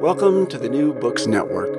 Welcome 0.00 0.46
to 0.48 0.58
the 0.58 0.68
New 0.68 0.92
Books 0.92 1.26
Network. 1.26 1.74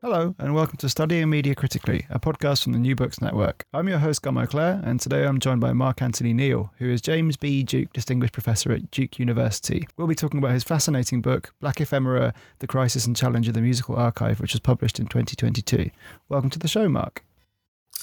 Hello, 0.00 0.34
and 0.38 0.54
welcome 0.54 0.76
to 0.78 0.88
Studying 0.88 1.28
Media 1.30 1.54
Critically, 1.54 2.06
a 2.10 2.20
podcast 2.20 2.62
from 2.62 2.72
the 2.72 2.78
New 2.78 2.94
Books 2.94 3.20
Network. 3.20 3.64
I'm 3.72 3.88
your 3.88 3.98
host, 3.98 4.22
Gummo 4.22 4.48
Clare, 4.48 4.80
and 4.84 5.00
today 5.00 5.26
I'm 5.26 5.40
joined 5.40 5.60
by 5.60 5.72
Mark 5.72 6.00
Anthony 6.00 6.32
Neal, 6.32 6.72
who 6.78 6.88
is 6.88 7.00
James 7.00 7.36
B. 7.36 7.62
Duke 7.62 7.92
Distinguished 7.92 8.32
Professor 8.32 8.72
at 8.72 8.90
Duke 8.90 9.18
University. 9.18 9.86
We'll 9.96 10.06
be 10.06 10.14
talking 10.14 10.38
about 10.38 10.52
his 10.52 10.64
fascinating 10.64 11.22
book, 11.22 11.52
Black 11.60 11.80
Ephemera 11.80 12.34
The 12.60 12.66
Crisis 12.66 13.06
and 13.06 13.16
Challenge 13.16 13.48
of 13.48 13.54
the 13.54 13.60
Musical 13.60 13.96
Archive, 13.96 14.40
which 14.40 14.52
was 14.52 14.60
published 14.60 14.98
in 15.00 15.06
2022. 15.06 15.90
Welcome 16.28 16.50
to 16.50 16.58
the 16.58 16.68
show, 16.68 16.88
Mark. 16.88 17.24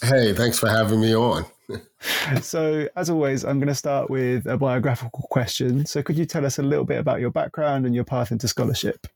Hey, 0.02 0.34
thanks 0.34 0.60
for 0.60 0.70
having 0.70 1.00
me 1.00 1.16
on. 1.16 1.46
so, 2.42 2.88
as 2.96 3.10
always, 3.10 3.46
I'm 3.46 3.60
going 3.60 3.68
to 3.68 3.76
start 3.76 4.10
with 4.10 4.46
a 4.46 4.58
biographical 4.58 5.28
question. 5.30 5.86
So, 5.86 6.04
could 6.04 6.18
you 6.18 6.26
tell 6.26 6.46
us 6.46 6.60
a 6.60 6.64
little 6.64 6.86
bit 6.86 7.00
about 7.00 7.20
your 7.20 7.32
background 7.32 7.86
and 7.86 7.96
your 7.96 8.04
path 8.04 8.32
into 8.32 8.48
scholarship? 8.48 9.08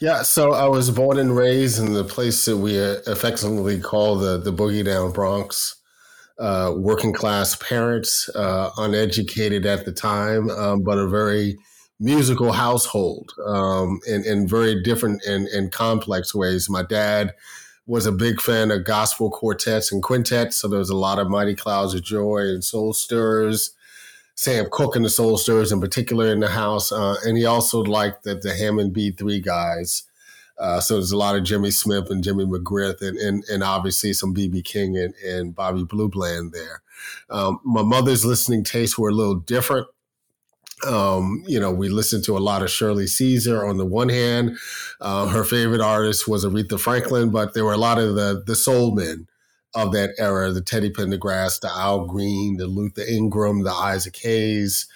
Yeah, 0.00 0.22
so 0.22 0.52
I 0.52 0.66
was 0.66 0.90
born 0.90 1.18
and 1.18 1.36
raised 1.36 1.78
in 1.78 1.92
the 1.92 2.04
place 2.04 2.44
that 2.46 2.56
we 2.56 2.76
affectionately 2.78 3.80
call 3.80 4.16
the 4.16 4.38
the 4.38 4.52
Boogie 4.52 4.84
Down 4.84 5.12
Bronx. 5.12 5.76
Uh, 6.38 6.72
working 6.76 7.12
class 7.12 7.56
parents, 7.56 8.30
uh, 8.36 8.70
uneducated 8.76 9.66
at 9.66 9.84
the 9.84 9.90
time, 9.90 10.48
um, 10.50 10.84
but 10.84 10.96
a 10.96 11.08
very 11.08 11.58
musical 11.98 12.52
household 12.52 13.32
um, 13.44 13.98
in, 14.06 14.24
in 14.24 14.46
very 14.46 14.80
different 14.82 15.20
and, 15.24 15.48
and 15.48 15.72
complex 15.72 16.32
ways. 16.32 16.70
My 16.70 16.84
dad 16.84 17.34
was 17.88 18.04
a 18.04 18.12
big 18.12 18.40
fan 18.40 18.70
of 18.70 18.84
gospel 18.84 19.30
quartets 19.30 19.90
and 19.90 20.02
quintets. 20.02 20.58
So 20.58 20.68
there 20.68 20.78
was 20.78 20.90
a 20.90 20.96
lot 20.96 21.18
of 21.18 21.30
Mighty 21.30 21.54
Clouds 21.54 21.94
of 21.94 22.02
Joy 22.02 22.42
and 22.42 22.62
Soul 22.62 22.92
Stirrers. 22.92 23.70
Sam 24.34 24.66
Cooke 24.70 24.94
and 24.94 25.04
the 25.04 25.10
Soul 25.10 25.38
Stirrers 25.38 25.72
in 25.72 25.80
particular 25.80 26.30
in 26.30 26.40
the 26.40 26.48
house. 26.48 26.92
Uh, 26.92 27.16
and 27.24 27.36
he 27.36 27.46
also 27.46 27.80
liked 27.80 28.24
the, 28.24 28.34
the 28.34 28.54
Hammond 28.54 28.94
B3 28.94 29.42
guys. 29.42 30.04
Uh, 30.58 30.80
so 30.80 30.94
there's 30.94 31.12
a 31.12 31.16
lot 31.16 31.34
of 31.34 31.44
Jimmy 31.44 31.70
Smith 31.70 32.10
and 32.10 32.22
Jimmy 32.22 32.44
McGriff 32.44 33.00
and, 33.00 33.16
and, 33.16 33.42
and 33.50 33.62
obviously 33.62 34.12
some 34.12 34.34
BB 34.34 34.64
King 34.64 34.96
and, 34.98 35.14
and 35.24 35.54
Bobby 35.54 35.82
Blue 35.82 36.08
Bland 36.08 36.52
there. 36.52 36.82
Um, 37.30 37.58
my 37.64 37.82
mother's 37.82 38.24
listening 38.24 38.64
tastes 38.64 38.98
were 38.98 39.08
a 39.08 39.14
little 39.14 39.36
different. 39.36 39.86
Um, 40.86 41.42
you 41.46 41.58
know, 41.58 41.72
we 41.72 41.88
listened 41.88 42.24
to 42.24 42.36
a 42.36 42.40
lot 42.40 42.62
of 42.62 42.70
Shirley 42.70 43.06
Caesar 43.06 43.66
on 43.66 43.78
the 43.78 43.86
one 43.86 44.08
hand. 44.08 44.56
Uh, 45.00 45.26
her 45.28 45.44
favorite 45.44 45.80
artist 45.80 46.28
was 46.28 46.44
Aretha 46.44 46.78
Franklin, 46.78 47.30
but 47.30 47.54
there 47.54 47.64
were 47.64 47.72
a 47.72 47.78
lot 47.78 47.98
of 47.98 48.14
the 48.14 48.42
the 48.46 48.56
soul 48.56 48.94
men 48.94 49.26
of 49.74 49.92
that 49.92 50.10
era: 50.18 50.52
the 50.52 50.60
Teddy 50.60 50.90
Pendergrass, 50.90 51.60
the 51.60 51.70
Al 51.70 52.06
Green, 52.06 52.56
the 52.56 52.66
Luther 52.66 53.02
Ingram, 53.02 53.64
the 53.64 53.72
Isaac 53.72 54.16
Hayes, 54.18 54.86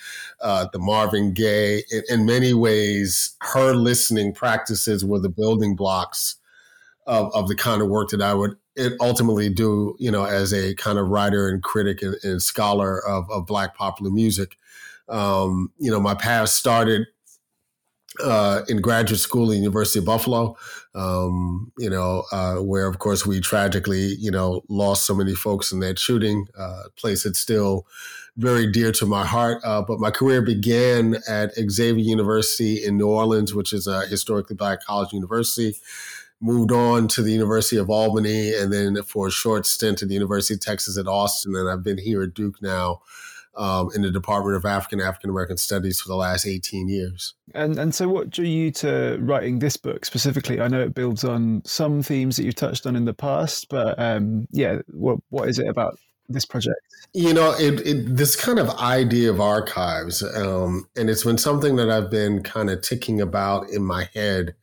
uh, 0.40 0.66
the 0.72 0.78
Marvin 0.78 1.32
Gaye. 1.32 1.82
In, 1.90 2.02
in, 2.08 2.26
many 2.26 2.54
ways, 2.54 3.36
her 3.40 3.74
listening 3.74 4.32
practices 4.32 5.04
were 5.04 5.20
the 5.20 5.28
building 5.28 5.74
blocks 5.76 6.36
of, 7.06 7.34
of 7.34 7.48
the 7.48 7.56
kind 7.56 7.82
of 7.82 7.88
work 7.88 8.10
that 8.10 8.22
I 8.22 8.34
would 8.34 8.56
ultimately 9.00 9.48
do. 9.48 9.96
You 9.98 10.10
know, 10.10 10.24
as 10.24 10.52
a 10.52 10.74
kind 10.76 10.98
of 10.98 11.08
writer 11.08 11.48
and 11.48 11.62
critic 11.62 12.02
and, 12.02 12.16
and 12.22 12.42
scholar 12.42 13.04
of, 13.06 13.30
of 13.30 13.46
Black 13.46 13.74
popular 13.74 14.10
music. 14.10 14.56
Um, 15.12 15.72
you 15.78 15.90
know, 15.90 16.00
my 16.00 16.14
path 16.14 16.48
started 16.48 17.06
uh, 18.22 18.62
in 18.68 18.80
graduate 18.80 19.20
school 19.20 19.50
at 19.50 19.56
University 19.56 19.98
of 19.98 20.04
Buffalo, 20.04 20.56
um, 20.94 21.72
you 21.78 21.88
know, 21.88 22.24
uh, 22.32 22.56
where 22.56 22.86
of 22.86 22.98
course 22.98 23.26
we 23.26 23.40
tragically, 23.40 24.14
you 24.18 24.30
know, 24.30 24.62
lost 24.68 25.06
so 25.06 25.14
many 25.14 25.34
folks 25.34 25.72
in 25.72 25.80
that 25.80 25.98
shooting. 25.98 26.46
Uh, 26.58 26.84
place 26.96 27.24
that's 27.24 27.38
still 27.38 27.86
very 28.36 28.70
dear 28.70 28.92
to 28.92 29.06
my 29.06 29.24
heart. 29.24 29.62
Uh, 29.64 29.82
but 29.82 30.00
my 30.00 30.10
career 30.10 30.42
began 30.42 31.16
at 31.28 31.54
Xavier 31.54 32.02
University 32.02 32.84
in 32.84 32.96
New 32.96 33.08
Orleans, 33.08 33.54
which 33.54 33.72
is 33.72 33.86
a 33.86 34.06
historically 34.06 34.56
black 34.56 34.82
college 34.84 35.12
university. 35.12 35.76
Moved 36.40 36.72
on 36.72 37.06
to 37.08 37.22
the 37.22 37.30
University 37.30 37.76
of 37.76 37.88
Albany, 37.88 38.52
and 38.52 38.72
then 38.72 39.00
for 39.04 39.28
a 39.28 39.30
short 39.30 39.64
stint 39.64 40.02
at 40.02 40.08
the 40.08 40.14
University 40.14 40.54
of 40.54 40.60
Texas 40.60 40.98
at 40.98 41.06
Austin, 41.06 41.54
and 41.54 41.70
I've 41.70 41.84
been 41.84 41.98
here 41.98 42.22
at 42.22 42.34
Duke 42.34 42.60
now 42.60 43.00
um, 43.56 43.90
in 43.94 44.02
the 44.02 44.10
Department 44.10 44.56
of 44.56 44.64
African 44.64 45.00
African 45.00 45.30
American 45.30 45.56
Studies 45.56 46.00
for 46.00 46.08
the 46.08 46.16
last 46.16 46.46
18 46.46 46.88
years. 46.88 47.34
And 47.54 47.78
and 47.78 47.94
so, 47.94 48.08
what 48.08 48.30
drew 48.30 48.46
you 48.46 48.70
to 48.72 49.18
writing 49.20 49.58
this 49.58 49.76
book 49.76 50.04
specifically? 50.04 50.60
I 50.60 50.68
know 50.68 50.80
it 50.80 50.94
builds 50.94 51.24
on 51.24 51.62
some 51.64 52.02
themes 52.02 52.36
that 52.36 52.44
you've 52.44 52.54
touched 52.54 52.86
on 52.86 52.96
in 52.96 53.04
the 53.04 53.14
past, 53.14 53.68
but 53.68 53.98
um, 53.98 54.46
yeah, 54.50 54.78
what 54.88 55.18
what 55.30 55.48
is 55.48 55.58
it 55.58 55.68
about 55.68 55.98
this 56.28 56.44
project? 56.44 56.80
You 57.12 57.34
know, 57.34 57.54
it, 57.58 57.86
it, 57.86 58.16
this 58.16 58.36
kind 58.36 58.58
of 58.58 58.70
idea 58.70 59.30
of 59.30 59.40
archives, 59.40 60.22
um, 60.22 60.88
and 60.96 61.10
it's 61.10 61.24
been 61.24 61.38
something 61.38 61.76
that 61.76 61.90
I've 61.90 62.10
been 62.10 62.42
kind 62.42 62.70
of 62.70 62.80
ticking 62.80 63.20
about 63.20 63.68
in 63.68 63.84
my 63.84 64.08
head. 64.14 64.54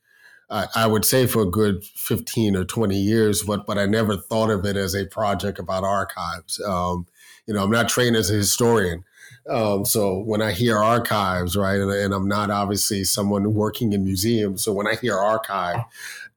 I 0.51 0.87
would 0.87 1.05
say 1.05 1.27
for 1.27 1.43
a 1.43 1.45
good 1.45 1.83
15 1.83 2.55
or 2.55 2.65
20 2.65 2.97
years, 2.97 3.43
but 3.43 3.67
but 3.67 3.77
I 3.77 3.85
never 3.85 4.17
thought 4.17 4.49
of 4.49 4.65
it 4.65 4.77
as 4.77 4.95
a 4.95 5.05
project 5.05 5.59
about 5.59 5.83
archives. 5.83 6.59
Um, 6.65 7.05
you 7.49 7.55
know, 7.55 7.63
I'm 7.63 7.71
not 7.71 7.89
trained 7.89 8.15
as 8.15 8.29
a 8.29 8.35
historian. 8.35 9.03
Um, 9.49 9.83
so 9.83 10.19
when 10.19 10.39
I 10.39 10.51
hear 10.51 10.77
archives, 10.77 11.57
right, 11.57 11.79
and, 11.79 11.91
and, 11.91 12.13
I'm 12.13 12.27
not 12.27 12.51
obviously 12.51 13.03
someone 13.03 13.55
working 13.55 13.91
in 13.91 14.03
museums, 14.03 14.63
so 14.63 14.71
when 14.71 14.85
I 14.85 14.93
hear 14.93 15.17
archive, 15.17 15.83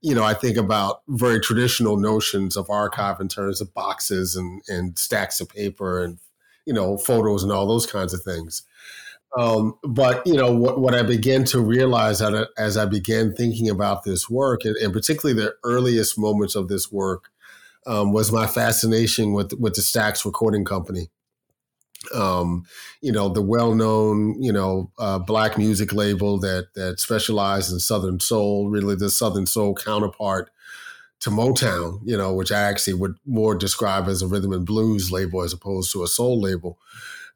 you 0.01 0.15
know, 0.15 0.25
I 0.25 0.33
think 0.33 0.57
about 0.57 1.03
very 1.09 1.39
traditional 1.39 1.99
notions 1.99 2.57
of 2.57 2.71
archive 2.71 3.21
in 3.21 3.29
terms 3.29 3.61
of 3.61 3.75
boxes 3.75 4.35
and, 4.35 4.63
and 4.69 4.99
stacks 4.99 5.39
of 5.43 5.51
paper 5.51 6.03
and 6.03 6.19
you 6.65 6.73
know 6.73 6.97
photos 6.97 7.43
and 7.43 7.53
all 7.53 7.67
those 7.67 7.87
kinds 7.87 8.15
of 8.15 8.23
things. 8.23 8.63
Um, 9.37 9.75
but 9.83 10.27
you 10.27 10.35
know 10.35 10.51
what, 10.51 10.81
what 10.81 10.95
I 10.95 11.03
began 11.03 11.45
to 11.47 11.61
realize 11.61 12.21
that 12.21 12.49
as 12.57 12.79
I 12.79 12.87
began 12.87 13.35
thinking 13.35 13.69
about 13.69 14.05
this 14.05 14.31
work, 14.31 14.65
and, 14.65 14.77
and 14.77 14.95
particularly 14.95 15.39
the 15.39 15.55
earliest 15.63 16.19
moments 16.19 16.55
of 16.55 16.69
this 16.69 16.91
work, 16.91 17.32
um, 17.87 18.13
was 18.13 18.33
my 18.33 18.47
fascination 18.47 19.33
with 19.33 19.53
with 19.55 19.75
the 19.75 19.83
Stax 19.83 20.25
Recording 20.25 20.65
Company. 20.65 21.11
Um, 22.13 22.65
you 23.01 23.13
know, 23.13 23.29
the 23.29 23.43
well-known, 23.43 24.43
you 24.43 24.53
know, 24.53 24.91
uh, 24.99 25.21
black 25.21 25.57
music 25.57 25.93
label 25.93 26.39
that 26.41 26.69
that 26.75 27.01
specialized 27.01 27.73
in 27.73 27.79
Southern 27.79 28.21
soul, 28.21 28.69
really 28.69 28.97
the 28.97 29.11
Southern 29.11 29.47
soul 29.47 29.75
counterpart 29.75 30.51
to 31.21 31.31
Motown, 31.31 32.01
you 32.05 32.17
know, 32.17 32.35
which 32.35 32.51
I 32.51 32.61
actually 32.63 32.95
would 32.95 33.15
more 33.25 33.55
describe 33.55 34.09
as 34.09 34.23
a 34.23 34.27
rhythm 34.27 34.53
and 34.53 34.67
blues 34.67 35.13
label 35.13 35.43
as 35.43 35.53
opposed 35.53 35.93
to 35.93 36.03
a 36.03 36.09
soul 36.09 36.41
label. 36.41 36.79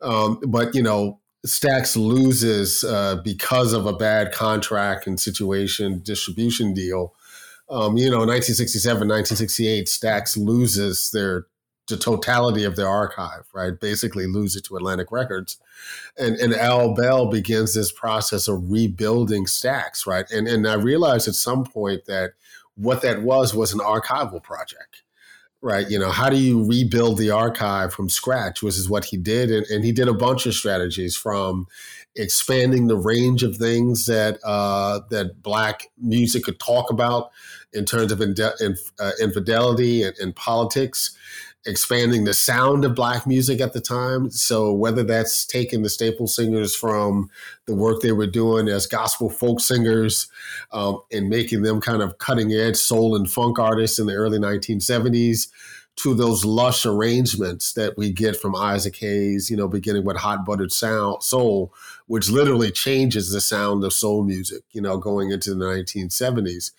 Um, 0.02 0.40
but 0.44 0.74
you 0.74 0.82
know, 0.82 1.20
Stax 1.46 1.96
loses 1.96 2.82
uh, 2.82 3.20
because 3.22 3.72
of 3.72 3.86
a 3.86 3.92
bad 3.92 4.32
contract 4.32 5.06
and 5.06 5.20
situation 5.20 6.00
distribution 6.00 6.74
deal 6.74 7.14
um, 7.68 7.96
you 7.96 8.10
know, 8.10 8.24
1967, 8.24 9.08
1968, 9.08 9.86
Stax 9.86 10.36
loses 10.36 11.10
their 11.10 11.46
the 11.88 11.96
totality 11.96 12.64
of 12.64 12.74
their 12.74 12.88
archive, 12.88 13.46
right? 13.54 13.78
Basically 13.78 14.26
lose 14.26 14.56
it 14.56 14.64
to 14.64 14.76
Atlantic 14.76 15.12
Records. 15.12 15.58
And 16.18 16.36
and 16.36 16.54
Al 16.54 16.94
Bell 16.94 17.26
begins 17.26 17.74
this 17.74 17.92
process 17.92 18.48
of 18.48 18.70
rebuilding 18.70 19.46
Stax, 19.46 20.06
right? 20.06 20.28
And 20.30 20.48
and 20.48 20.66
I 20.66 20.74
realized 20.74 21.28
at 21.28 21.34
some 21.34 21.64
point 21.64 22.06
that 22.06 22.32
what 22.76 23.02
that 23.02 23.22
was 23.22 23.54
was 23.54 23.72
an 23.72 23.80
archival 23.80 24.42
project 24.42 25.02
right? 25.62 25.90
You 25.90 25.98
know, 25.98 26.10
how 26.10 26.28
do 26.28 26.36
you 26.36 26.64
rebuild 26.64 27.18
the 27.18 27.30
archive 27.30 27.92
from 27.92 28.08
scratch, 28.08 28.62
which 28.62 28.76
is 28.76 28.88
what 28.88 29.06
he 29.06 29.16
did. 29.16 29.50
And, 29.50 29.66
and 29.66 29.84
he 29.84 29.90
did 29.90 30.06
a 30.06 30.14
bunch 30.14 30.46
of 30.46 30.54
strategies 30.54 31.16
from 31.16 31.66
expanding 32.16 32.86
the 32.86 32.96
range 32.96 33.42
of 33.42 33.56
things 33.56 34.06
that 34.06 34.38
uh, 34.44 35.00
that 35.10 35.42
black 35.42 35.88
music 35.98 36.44
could 36.44 36.58
talk 36.58 36.90
about 36.90 37.30
in 37.72 37.84
terms 37.84 38.10
of 38.10 38.20
inde- 38.20 38.60
in, 38.60 38.76
uh, 38.98 39.12
infidelity 39.20 40.02
and, 40.02 40.16
and, 40.18 40.34
politics, 40.34 41.16
expanding 41.66 42.24
the 42.24 42.32
sound 42.32 42.84
of 42.84 42.94
black 42.94 43.26
music 43.26 43.60
at 43.60 43.72
the 43.72 43.80
time. 43.80 44.30
So 44.30 44.72
whether 44.72 45.02
that's 45.02 45.44
taking 45.44 45.82
the 45.82 45.90
staple 45.90 46.26
singers 46.26 46.74
from 46.74 47.28
the 47.66 47.74
work 47.74 48.00
they 48.00 48.12
were 48.12 48.26
doing 48.26 48.68
as 48.68 48.86
gospel 48.86 49.28
folk 49.28 49.60
singers 49.60 50.28
um, 50.72 51.00
and 51.12 51.28
making 51.28 51.62
them 51.62 51.80
kind 51.80 52.02
of 52.02 52.18
cutting 52.18 52.52
edge 52.52 52.76
soul 52.76 53.14
and 53.14 53.30
funk 53.30 53.58
artists 53.58 53.98
in 53.98 54.06
the 54.06 54.14
early 54.14 54.38
1970s 54.38 55.48
to 55.96 56.14
those 56.14 56.44
lush 56.44 56.84
arrangements 56.84 57.72
that 57.72 57.96
we 57.96 58.12
get 58.12 58.36
from 58.36 58.54
Isaac 58.54 58.96
Hayes, 58.96 59.50
you 59.50 59.56
know, 59.56 59.66
beginning 59.66 60.04
with 60.04 60.18
Hot 60.18 60.44
Buttered 60.44 60.72
Sound 60.72 61.22
Soul, 61.22 61.72
which 62.06 62.30
literally 62.30 62.70
changes 62.70 63.30
the 63.30 63.40
sound 63.40 63.84
of 63.84 63.92
soul 63.92 64.22
music, 64.22 64.62
you 64.72 64.80
know, 64.80 64.96
going 64.96 65.30
into 65.30 65.54
the 65.54 65.64
1970s. 65.64 66.72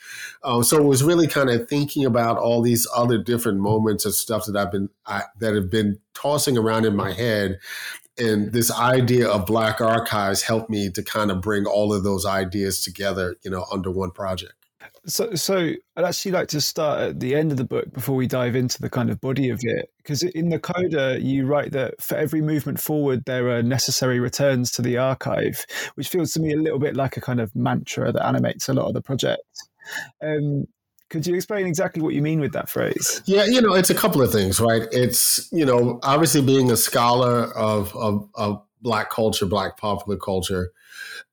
Um, 0.44 0.64
so 0.64 0.78
it 0.78 0.84
was 0.86 1.04
really 1.04 1.28
kind 1.28 1.50
of 1.50 1.68
thinking 1.68 2.06
about 2.06 2.38
all 2.38 2.62
these 2.62 2.88
other 2.96 3.18
different 3.18 3.60
moments 3.60 4.06
of 4.06 4.16
stuff 4.16 4.46
that 4.46 4.56
I've 4.56 4.72
been 4.72 4.90
I, 5.06 5.24
that 5.40 5.54
have 5.54 5.70
been 5.70 6.00
tossing 6.14 6.58
around 6.58 6.86
in 6.86 6.96
my 6.96 7.12
head. 7.12 7.60
And 8.18 8.52
this 8.52 8.72
idea 8.72 9.30
of 9.30 9.46
Black 9.46 9.80
Archives 9.80 10.42
helped 10.42 10.70
me 10.70 10.90
to 10.92 11.04
kind 11.04 11.30
of 11.30 11.42
bring 11.42 11.66
all 11.66 11.94
of 11.94 12.04
those 12.04 12.26
ideas 12.26 12.82
together, 12.82 13.36
you 13.44 13.52
know, 13.52 13.66
under 13.72 13.92
one 13.92 14.12
project. 14.12 14.56
So, 15.07 15.36
so 15.36 15.71
I'd 15.95 16.04
actually 16.04 16.33
like 16.33 16.50
to 16.50 16.59
start 16.59 17.00
at 17.00 17.19
the 17.21 17.33
end 17.33 17.51
of 17.51 17.57
the 17.57 17.63
book 17.63 17.94
before 17.94 18.15
we 18.15 18.27
dive 18.27 18.57
into 18.57 18.81
the 18.81 18.89
kind 18.89 19.09
of 19.09 19.21
body 19.21 19.50
of 19.50 19.59
it, 19.63 19.89
because 19.98 20.21
in 20.21 20.50
the 20.50 20.59
coda 20.59 21.18
you 21.21 21.45
write 21.45 21.71
that 21.71 22.01
for 22.01 22.15
every 22.15 22.42
movement 22.42 22.77
forward 22.77 23.24
there 23.25 23.48
are 23.50 23.63
necessary 23.63 24.19
returns 24.19 24.69
to 24.74 24.81
the 24.81 24.98
archive, 24.98 25.65
which 25.95 26.09
feels 26.09 26.33
to 26.33 26.42
me 26.42 26.51
a 26.51 26.57
little 26.57 26.80
bit 26.80 26.98
like 26.98 27.15
a 27.15 27.21
kind 27.21 27.39
of 27.39 27.56
mantra 27.56 28.12
that 28.12 28.25
animates 28.25 28.68
a 28.68 28.74
lot 28.74 28.88
of 28.88 28.94
the 28.94 29.01
project. 29.01 29.44
Um, 30.21 30.65
could 31.09 31.25
you 31.25 31.36
explain 31.36 31.65
exactly 31.65 32.01
what 32.01 32.13
you 32.13 32.21
mean 32.21 32.42
with 32.42 32.51
that 32.51 32.68
phrase? 32.68 33.21
Yeah, 33.25 33.45
you 33.45 33.62
know, 33.62 33.74
it's 33.74 33.89
a 33.89 33.95
couple 33.95 34.21
of 34.21 34.30
things, 34.30 34.59
right? 34.59 34.89
It's 34.92 35.50
you 35.54 35.65
know, 35.65 36.01
obviously 36.04 36.42
being 36.42 36.69
a 36.69 36.75
scholar 36.75 37.45
of 37.56 37.95
of, 37.95 38.30
of 38.36 38.62
black 38.81 39.09
culture, 39.09 39.45
black 39.45 39.77
popular 39.77 40.18
culture 40.18 40.71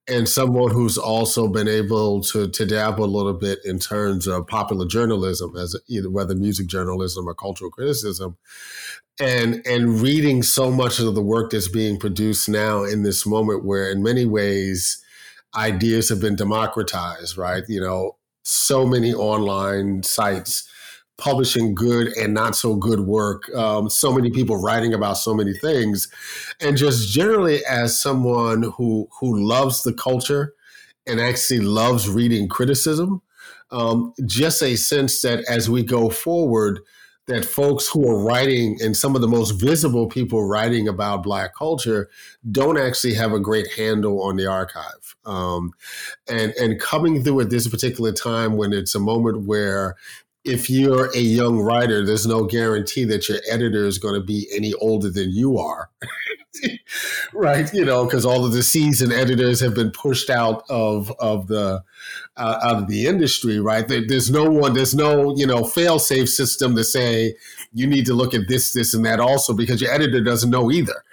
and 0.06 0.28
someone 0.28 0.70
who's 0.70 0.98
also 0.98 1.48
been 1.48 1.68
able 1.68 2.20
to 2.20 2.48
to 2.48 2.66
dabble 2.66 3.04
a 3.04 3.06
little 3.06 3.32
bit 3.34 3.58
in 3.64 3.78
terms 3.78 4.26
of 4.26 4.46
popular 4.46 4.86
journalism 4.86 5.56
as 5.56 5.76
either 5.88 6.10
whether 6.10 6.34
music 6.34 6.66
journalism 6.66 7.26
or 7.26 7.34
cultural 7.34 7.70
criticism. 7.70 8.36
And 9.20 9.66
and 9.66 10.00
reading 10.00 10.42
so 10.42 10.70
much 10.70 10.98
of 10.98 11.14
the 11.14 11.22
work 11.22 11.50
that's 11.50 11.68
being 11.68 11.98
produced 11.98 12.48
now 12.48 12.82
in 12.82 13.02
this 13.02 13.24
moment 13.24 13.64
where 13.64 13.90
in 13.90 14.02
many 14.02 14.26
ways 14.26 15.02
ideas 15.54 16.08
have 16.08 16.20
been 16.20 16.36
democratized 16.36 17.38
right? 17.38 17.62
You 17.68 17.80
know 17.80 18.16
so 18.42 18.86
many 18.86 19.14
online 19.14 20.02
sites 20.02 20.68
publishing 21.16 21.74
good 21.74 22.08
and 22.16 22.34
not 22.34 22.56
so 22.56 22.74
good 22.74 23.00
work. 23.00 23.48
Um, 23.54 23.88
so 23.88 24.12
many 24.12 24.30
people 24.30 24.60
writing 24.60 24.92
about 24.92 25.14
so 25.14 25.34
many 25.34 25.52
things, 25.52 26.08
and 26.60 26.76
just 26.76 27.08
generally 27.08 27.64
as 27.66 28.00
someone 28.00 28.64
who 28.76 29.08
who 29.20 29.38
loves 29.38 29.82
the 29.82 29.92
culture 29.92 30.54
and 31.06 31.20
actually 31.20 31.60
loves 31.60 32.08
reading 32.08 32.48
criticism, 32.48 33.22
um, 33.70 34.12
just 34.26 34.62
a 34.62 34.76
sense 34.76 35.22
that 35.22 35.44
as 35.48 35.70
we 35.70 35.82
go 35.82 36.10
forward. 36.10 36.80
That 37.26 37.46
folks 37.46 37.88
who 37.88 38.06
are 38.06 38.22
writing 38.22 38.76
and 38.82 38.94
some 38.94 39.14
of 39.14 39.22
the 39.22 39.28
most 39.28 39.52
visible 39.52 40.08
people 40.08 40.46
writing 40.46 40.86
about 40.86 41.22
Black 41.22 41.54
culture 41.54 42.10
don't 42.52 42.76
actually 42.76 43.14
have 43.14 43.32
a 43.32 43.40
great 43.40 43.66
handle 43.72 44.22
on 44.22 44.36
the 44.36 44.46
archive, 44.46 45.16
um, 45.24 45.72
and 46.28 46.52
and 46.60 46.78
coming 46.78 47.24
through 47.24 47.40
at 47.40 47.48
this 47.48 47.66
particular 47.66 48.12
time 48.12 48.58
when 48.58 48.74
it's 48.74 48.94
a 48.94 49.00
moment 49.00 49.46
where 49.46 49.96
if 50.44 50.68
you're 50.68 51.10
a 51.14 51.20
young 51.20 51.60
writer, 51.60 52.04
there's 52.04 52.26
no 52.26 52.44
guarantee 52.44 53.04
that 53.04 53.28
your 53.28 53.38
editor 53.50 53.86
is 53.86 53.98
going 53.98 54.14
to 54.14 54.24
be 54.24 54.46
any 54.54 54.74
older 54.74 55.10
than 55.10 55.30
you 55.30 55.58
are. 55.58 55.90
right 57.32 57.74
you 57.74 57.84
know 57.84 58.04
because 58.04 58.24
all 58.24 58.44
of 58.44 58.52
the 58.52 58.62
seasoned 58.62 59.12
editors 59.12 59.60
have 59.60 59.74
been 59.74 59.90
pushed 59.90 60.30
out 60.30 60.62
of 60.70 61.10
of 61.18 61.48
the 61.48 61.82
uh, 62.36 62.58
out 62.62 62.76
of 62.76 62.88
the 62.88 63.06
industry 63.06 63.58
right 63.58 63.88
there, 63.88 64.06
there's 64.06 64.30
no 64.30 64.48
one 64.48 64.72
there's 64.72 64.94
no 64.94 65.34
you 65.36 65.46
know 65.46 65.64
fail 65.64 65.98
safe 65.98 66.28
system 66.28 66.76
to 66.76 66.84
say 66.84 67.34
you 67.72 67.86
need 67.86 68.06
to 68.06 68.14
look 68.14 68.34
at 68.34 68.48
this 68.48 68.72
this 68.72 68.94
and 68.94 69.04
that 69.04 69.20
also 69.20 69.52
because 69.52 69.80
your 69.80 69.90
editor 69.90 70.22
doesn't 70.22 70.50
know 70.50 70.70
either 70.70 71.04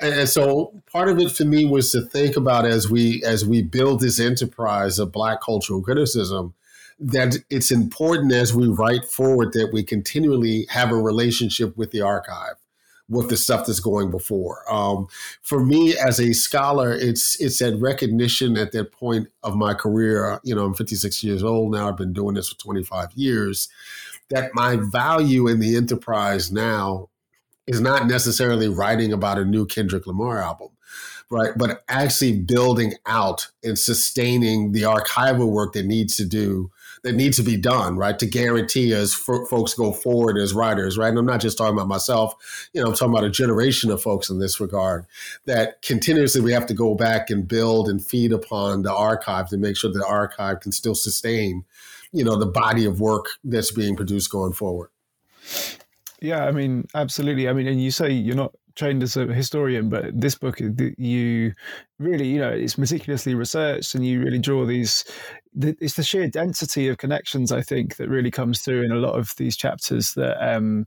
and 0.00 0.28
so 0.28 0.72
part 0.90 1.08
of 1.08 1.18
it 1.18 1.30
for 1.30 1.44
me 1.44 1.64
was 1.64 1.92
to 1.92 2.00
think 2.00 2.36
about 2.36 2.66
as 2.66 2.90
we 2.90 3.22
as 3.24 3.44
we 3.44 3.62
build 3.62 4.00
this 4.00 4.18
enterprise 4.18 4.98
of 4.98 5.12
black 5.12 5.40
cultural 5.40 5.82
criticism 5.82 6.54
that 7.00 7.36
it's 7.48 7.70
important 7.70 8.32
as 8.32 8.54
we 8.54 8.68
write 8.68 9.04
forward 9.06 9.52
that 9.54 9.70
we 9.72 9.82
continually 9.82 10.66
have 10.68 10.92
a 10.92 10.96
relationship 10.96 11.76
with 11.76 11.90
the 11.90 12.02
archive 12.02 12.56
with 13.10 13.28
the 13.28 13.36
stuff 13.36 13.66
that's 13.66 13.80
going 13.80 14.10
before. 14.10 14.62
Um, 14.72 15.08
for 15.42 15.64
me 15.64 15.98
as 15.98 16.20
a 16.20 16.32
scholar, 16.32 16.92
it's 16.92 17.38
it's 17.40 17.58
that 17.58 17.76
recognition 17.78 18.56
at 18.56 18.72
that 18.72 18.92
point 18.92 19.28
of 19.42 19.56
my 19.56 19.74
career. 19.74 20.40
You 20.44 20.54
know, 20.54 20.64
I'm 20.64 20.74
56 20.74 21.24
years 21.24 21.42
old 21.42 21.72
now. 21.72 21.88
I've 21.88 21.96
been 21.96 22.12
doing 22.12 22.36
this 22.36 22.48
for 22.48 22.58
25 22.58 23.08
years. 23.14 23.68
That 24.30 24.54
my 24.54 24.76
value 24.76 25.48
in 25.48 25.58
the 25.58 25.76
enterprise 25.76 26.52
now 26.52 27.08
is 27.66 27.80
not 27.80 28.06
necessarily 28.06 28.68
writing 28.68 29.12
about 29.12 29.38
a 29.38 29.44
new 29.44 29.66
Kendrick 29.66 30.06
Lamar 30.06 30.40
album, 30.40 30.68
right? 31.30 31.52
But 31.56 31.82
actually 31.88 32.38
building 32.38 32.94
out 33.06 33.48
and 33.64 33.76
sustaining 33.76 34.70
the 34.70 34.82
archival 34.82 35.50
work 35.50 35.72
that 35.72 35.84
needs 35.84 36.16
to 36.16 36.24
do 36.24 36.70
that 37.02 37.14
needs 37.14 37.36
to 37.36 37.42
be 37.42 37.56
done, 37.56 37.96
right, 37.96 38.18
to 38.18 38.26
guarantee 38.26 38.92
as 38.92 39.14
f- 39.14 39.48
folks 39.48 39.74
go 39.74 39.92
forward 39.92 40.36
as 40.36 40.52
writers, 40.52 40.98
right? 40.98 41.08
And 41.08 41.18
I'm 41.18 41.26
not 41.26 41.40
just 41.40 41.58
talking 41.58 41.74
about 41.74 41.88
myself, 41.88 42.68
you 42.72 42.80
know, 42.80 42.88
I'm 42.88 42.94
talking 42.94 43.14
about 43.14 43.24
a 43.24 43.30
generation 43.30 43.90
of 43.90 44.02
folks 44.02 44.30
in 44.30 44.38
this 44.38 44.60
regard 44.60 45.06
that 45.46 45.82
continuously 45.82 46.40
we 46.40 46.52
have 46.52 46.66
to 46.66 46.74
go 46.74 46.94
back 46.94 47.30
and 47.30 47.46
build 47.46 47.88
and 47.88 48.04
feed 48.04 48.32
upon 48.32 48.82
the 48.82 48.94
archive 48.94 49.48
to 49.48 49.56
make 49.56 49.76
sure 49.76 49.92
the 49.92 50.06
archive 50.06 50.60
can 50.60 50.72
still 50.72 50.94
sustain, 50.94 51.64
you 52.12 52.24
know, 52.24 52.36
the 52.36 52.46
body 52.46 52.84
of 52.84 53.00
work 53.00 53.26
that's 53.44 53.70
being 53.70 53.96
produced 53.96 54.30
going 54.30 54.52
forward. 54.52 54.90
Yeah, 56.20 56.44
I 56.44 56.52
mean, 56.52 56.86
absolutely. 56.94 57.48
I 57.48 57.52
mean, 57.54 57.66
and 57.66 57.82
you 57.82 57.90
say 57.90 58.10
you're 58.10 58.36
not 58.36 58.54
trained 58.76 59.02
as 59.02 59.16
a 59.16 59.26
historian, 59.26 59.88
but 59.88 60.18
this 60.18 60.34
book 60.34 60.60
you 60.98 61.52
really, 61.98 62.28
you 62.28 62.38
know, 62.38 62.50
it's 62.50 62.78
meticulously 62.78 63.34
researched, 63.34 63.94
and 63.94 64.06
you 64.06 64.20
really 64.20 64.38
draw 64.38 64.64
these. 64.66 65.04
It's 65.58 65.94
the 65.94 66.02
sheer 66.02 66.28
density 66.28 66.88
of 66.88 66.98
connections, 66.98 67.50
I 67.50 67.62
think, 67.62 67.96
that 67.96 68.08
really 68.08 68.30
comes 68.30 68.60
through 68.60 68.82
in 68.82 68.92
a 68.92 68.96
lot 68.96 69.18
of 69.18 69.34
these 69.36 69.56
chapters. 69.56 70.14
That 70.14 70.36
um, 70.40 70.86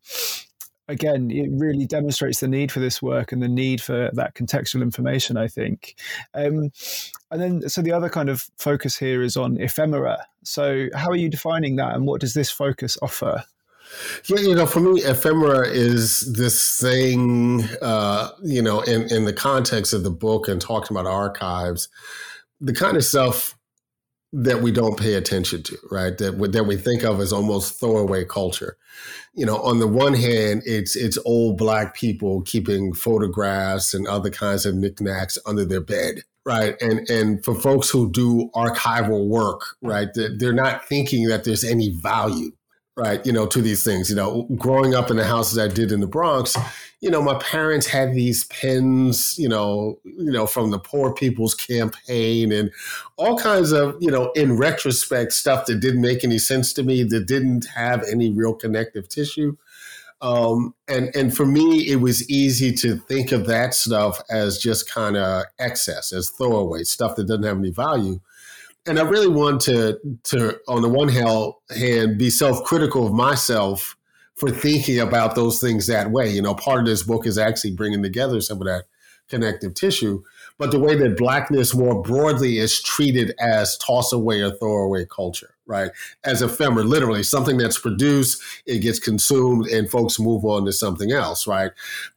again, 0.88 1.32
it 1.32 1.50
really 1.52 1.86
demonstrates 1.86 2.40
the 2.40 2.48
need 2.48 2.72
for 2.72 2.80
this 2.80 3.02
work 3.02 3.32
and 3.32 3.42
the 3.42 3.48
need 3.48 3.82
for 3.82 4.10
that 4.14 4.36
contextual 4.36 4.82
information. 4.82 5.38
I 5.38 5.48
think, 5.48 5.96
um, 6.34 6.72
and 7.32 7.42
then 7.42 7.70
so 7.70 7.82
the 7.82 7.92
other 7.92 8.10
kind 8.10 8.30
of 8.30 8.50
focus 8.58 8.98
here 8.98 9.22
is 9.22 9.36
on 9.36 9.60
ephemera. 9.60 10.26
So, 10.44 10.88
how 10.96 11.10
are 11.10 11.16
you 11.16 11.30
defining 11.30 11.76
that, 11.78 11.96
and 11.96 12.06
what 12.06 12.22
does 12.22 12.34
this 12.34 12.52
focus 12.52 12.98
offer? 13.02 13.44
Yeah, 14.28 14.40
you 14.40 14.56
know, 14.56 14.66
for 14.66 14.80
me, 14.80 15.02
ephemera 15.02 15.68
is 15.68 16.34
this 16.34 16.80
thing, 16.80 17.64
uh, 17.82 18.30
you 18.42 18.62
know, 18.62 18.82
in, 18.82 19.04
in 19.14 19.26
the 19.26 19.34
context 19.34 19.94
of 19.94 20.04
the 20.04 20.10
book 20.10 20.48
and 20.48 20.60
talking 20.60 20.96
about 20.96 21.10
archives, 21.10 21.90
the 22.62 22.74
kind 22.74 22.98
of 22.98 23.04
stuff 23.04 23.58
that 24.34 24.63
we 24.63 24.72
don't 24.72 25.00
pay 25.00 25.13
attention 25.13 25.62
to, 25.62 25.78
right? 25.92 26.18
That 26.18 26.52
that 26.52 26.63
we 26.66 26.75
think 26.75 27.04
of 27.04 27.20
as 27.20 27.32
almost 27.32 27.80
throwaway 27.80 28.25
culture. 28.25 28.78
You 29.36 29.46
know, 29.46 29.58
on 29.58 29.80
the 29.80 29.88
one 29.88 30.16
hand, 30.16 30.63
it's 30.66 30.96
it's 30.96 31.20
old 31.24 31.58
black 31.58 31.94
people 31.94 32.42
keeping 32.42 32.94
photographs 32.94 33.94
and 33.94 34.08
other 34.08 34.32
kinds 34.32 34.66
of 34.66 34.75
knickknacks 34.75 35.38
under 35.46 35.66
their 35.66 35.82
bed, 35.82 36.24
right? 36.46 36.75
And 36.82 37.08
and 37.10 37.46
for 37.46 37.54
folks 37.54 37.92
who 37.92 38.12
do 38.12 38.50
archival 38.56 39.28
work, 39.28 39.62
right, 39.84 40.10
they're 40.13 40.52
not 40.52 40.86
thinking 40.88 41.28
that 41.28 41.44
there's 41.44 41.63
any 41.63 41.92
value 41.92 42.52
right 42.96 43.26
you 43.26 43.32
know 43.32 43.48
to 43.48 43.62
these 43.62 43.84
things 43.84 44.10
you 44.10 44.16
know 44.16 44.48
growing 44.56 44.94
up 44.94 45.10
in 45.10 45.18
the 45.18 45.26
houses 45.26 45.58
i 45.58 45.68
did 45.68 45.92
in 45.92 46.00
the 46.00 46.08
bronx 46.08 46.56
you 47.04 47.10
know 47.10 47.22
my 47.22 47.38
parents 47.40 47.86
had 47.86 48.14
these 48.14 48.46
pens 48.46 49.36
you 49.38 49.50
know 49.50 50.00
you 50.06 50.32
know 50.32 50.48
from 50.48 50.72
the 50.72 50.80
poor 50.80 51.14
people's 51.14 51.54
campaign 51.54 52.52
and 52.52 52.72
all 53.18 53.38
kinds 53.38 53.74
of 53.74 53.96
you 54.00 54.10
know 54.10 54.32
in 54.32 54.58
retrospect 54.58 55.34
stuff 55.34 55.66
that 55.66 55.82
didn't 55.82 56.02
make 56.02 56.24
any 56.24 56.40
sense 56.40 56.72
to 56.72 56.82
me 56.82 57.04
that 57.04 57.28
didn't 57.28 57.66
have 57.76 58.04
any 58.10 58.32
real 58.32 58.54
connective 58.54 59.08
tissue. 59.10 59.56
Um, 60.22 60.74
and 60.88 61.14
and 61.14 61.36
for 61.36 61.46
me 61.46 61.90
it 61.90 61.98
was 61.98 62.30
easy 62.30 62.72
to 62.76 62.96
think 62.96 63.34
of 63.34 63.46
that 63.48 63.74
stuff 63.74 64.22
as 64.30 64.58
just 64.58 64.90
kind 64.90 65.18
of 65.18 65.44
excess 65.60 66.14
as 66.14 66.30
throwaway 66.30 66.84
stuff 66.84 67.18
that 67.18 67.28
doesn't 67.28 67.44
have 67.44 67.58
any 67.58 67.72
value 67.72 68.22
and 68.86 69.00
I 69.00 69.04
really 69.04 69.28
want 69.28 69.62
to 69.62 70.00
to 70.25 70.60
on 70.68 70.82
the 70.82 70.90
one 70.90 71.10
hand 71.10 72.18
be 72.18 72.30
self 72.30 72.63
critical 72.63 73.08
of 73.08 73.13
myself 73.13 73.96
for 74.36 74.50
thinking 74.50 75.00
about 75.00 75.36
those 75.36 75.62
things 75.62 75.88
that 75.88 76.12
way. 76.12 76.30
You 76.30 76.42
know, 76.42 76.56
part 76.56 76.80
of 76.80 76.86
this 76.86 77.04
book 77.04 77.25
is 77.25 77.38
actually 77.38 77.72
bringing 77.72 78.04
together 78.04 78.42
some 78.42 78.60
of 78.60 78.68
that 78.68 78.86
connective 79.30 79.74
tissue, 79.74 80.22
but 80.58 80.72
the 80.72 80.80
way 80.80 80.96
that 80.96 81.18
blackness 81.18 81.74
more 81.74 82.02
broadly 82.02 82.58
is 82.58 82.82
treated 82.82 83.34
as 83.40 83.78
toss 83.78 84.12
away 84.12 84.42
or 84.42 84.52
throw 84.52 84.84
away 84.84 85.06
culture, 85.06 85.56
right? 85.66 85.92
As 86.24 86.42
ephemeral, 86.42 86.86
literally 86.86 87.24
something 87.24 87.58
that's 87.58 87.80
produced, 87.80 88.42
it 88.66 88.80
gets 88.80 89.00
consumed, 89.00 89.68
and 89.68 89.90
folks 89.90 90.20
move 90.20 90.44
on 90.44 90.66
to 90.66 90.74
something 90.74 91.12
else, 91.12 91.48
right? 91.48 91.72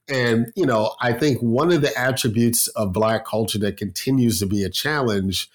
And, 0.09 0.53
you 0.57 0.67
know, 0.67 0.95
I 1.01 1.13
think 1.13 1.39
one 1.41 1.73
of 1.73 1.81
the 1.81 1.97
attributes 1.99 2.69
of 2.69 2.93
black 2.93 3.25
culture 3.25 3.59
that 3.61 3.77
continues 3.77 4.41
to 4.41 4.47
be 4.47 4.65
a 4.65 4.71
challenge 4.71 5.49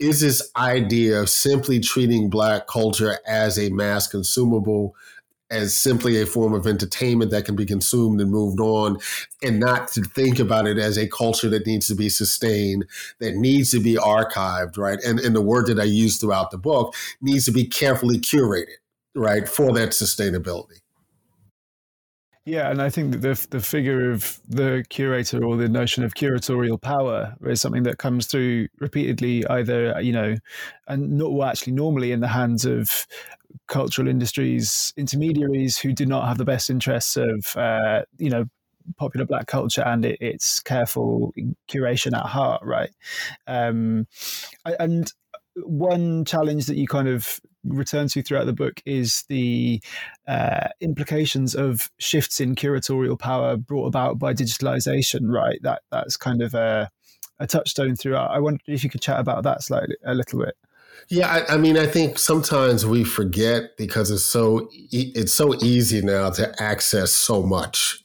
is 0.00 0.20
this 0.20 0.50
idea 0.56 1.20
of 1.20 1.28
simply 1.28 1.78
treating 1.78 2.30
black 2.30 2.66
culture 2.66 3.18
as 3.26 3.58
a 3.58 3.68
mass 3.68 4.08
consumable 4.08 4.96
as 5.50 5.76
simply 5.76 6.20
a 6.20 6.26
form 6.26 6.54
of 6.54 6.66
entertainment 6.66 7.30
that 7.32 7.44
can 7.44 7.56
be 7.56 7.66
consumed 7.66 8.20
and 8.20 8.30
moved 8.30 8.60
on, 8.60 8.98
and 9.42 9.58
not 9.58 9.88
to 9.88 10.00
think 10.02 10.38
about 10.38 10.66
it 10.66 10.78
as 10.78 10.96
a 10.96 11.08
culture 11.08 11.48
that 11.48 11.66
needs 11.66 11.88
to 11.88 11.94
be 11.94 12.08
sustained, 12.08 12.84
that 13.18 13.34
needs 13.34 13.72
to 13.72 13.80
be 13.80 13.96
archived, 13.96 14.78
right? 14.78 15.00
And, 15.04 15.18
and 15.18 15.34
the 15.34 15.40
word 15.40 15.66
that 15.66 15.80
I 15.80 15.84
use 15.84 16.18
throughout 16.18 16.52
the 16.52 16.58
book 16.58 16.94
needs 17.20 17.44
to 17.46 17.52
be 17.52 17.64
carefully 17.64 18.18
curated, 18.18 18.78
right, 19.14 19.48
for 19.48 19.72
that 19.74 19.90
sustainability. 19.90 20.80
Yeah, 22.50 22.68
and 22.68 22.82
I 22.82 22.90
think 22.90 23.12
that 23.12 23.18
the 23.18 23.46
the 23.50 23.60
figure 23.60 24.10
of 24.10 24.40
the 24.48 24.84
curator 24.88 25.44
or 25.44 25.56
the 25.56 25.68
notion 25.68 26.02
of 26.02 26.14
curatorial 26.14 26.80
power 26.82 27.36
is 27.46 27.60
something 27.60 27.84
that 27.84 27.98
comes 27.98 28.26
through 28.26 28.66
repeatedly, 28.80 29.46
either 29.46 30.00
you 30.00 30.10
know, 30.10 30.34
and 30.88 31.12
not 31.12 31.32
well, 31.32 31.48
actually 31.48 31.74
normally 31.74 32.10
in 32.10 32.18
the 32.18 32.26
hands 32.26 32.64
of 32.64 33.06
cultural 33.68 34.08
industries 34.08 34.92
intermediaries 34.96 35.78
who 35.78 35.92
do 35.92 36.04
not 36.04 36.26
have 36.26 36.38
the 36.38 36.44
best 36.44 36.70
interests 36.70 37.16
of 37.16 37.56
uh, 37.56 38.02
you 38.18 38.30
know 38.30 38.46
popular 38.98 39.26
black 39.26 39.46
culture 39.46 39.82
and 39.86 40.04
it, 40.04 40.18
its 40.20 40.58
careful 40.58 41.32
curation 41.68 42.18
at 42.18 42.26
heart, 42.26 42.62
right? 42.64 42.90
Um, 43.46 44.08
and 44.64 45.12
one 45.62 46.24
challenge 46.24 46.66
that 46.66 46.76
you 46.76 46.88
kind 46.88 47.06
of 47.06 47.38
return 47.64 48.08
to 48.08 48.22
throughout 48.22 48.46
the 48.46 48.52
book 48.52 48.82
is 48.86 49.24
the 49.28 49.82
uh, 50.26 50.68
implications 50.80 51.54
of 51.54 51.90
shifts 51.98 52.40
in 52.40 52.54
curatorial 52.54 53.18
power 53.18 53.56
brought 53.56 53.86
about 53.86 54.18
by 54.18 54.34
digitalization. 54.34 55.30
Right, 55.30 55.60
that 55.62 55.82
that's 55.90 56.16
kind 56.16 56.42
of 56.42 56.54
a, 56.54 56.90
a 57.38 57.46
touchstone 57.46 57.96
throughout. 57.96 58.30
I 58.30 58.38
wonder 58.38 58.60
if 58.66 58.84
you 58.84 58.90
could 58.90 59.02
chat 59.02 59.20
about 59.20 59.44
that 59.44 59.62
slightly 59.62 59.96
a 60.04 60.14
little 60.14 60.40
bit. 60.40 60.54
Yeah, 61.08 61.28
I, 61.28 61.54
I, 61.54 61.56
mean, 61.56 61.78
I 61.78 61.86
think 61.86 62.18
sometimes 62.18 62.84
we 62.84 63.04
forget 63.04 63.76
because 63.76 64.10
it's 64.10 64.24
so 64.24 64.68
it's 64.92 65.32
so 65.32 65.54
easy 65.56 66.02
now 66.02 66.30
to 66.30 66.54
access 66.62 67.12
so 67.12 67.42
much. 67.42 68.04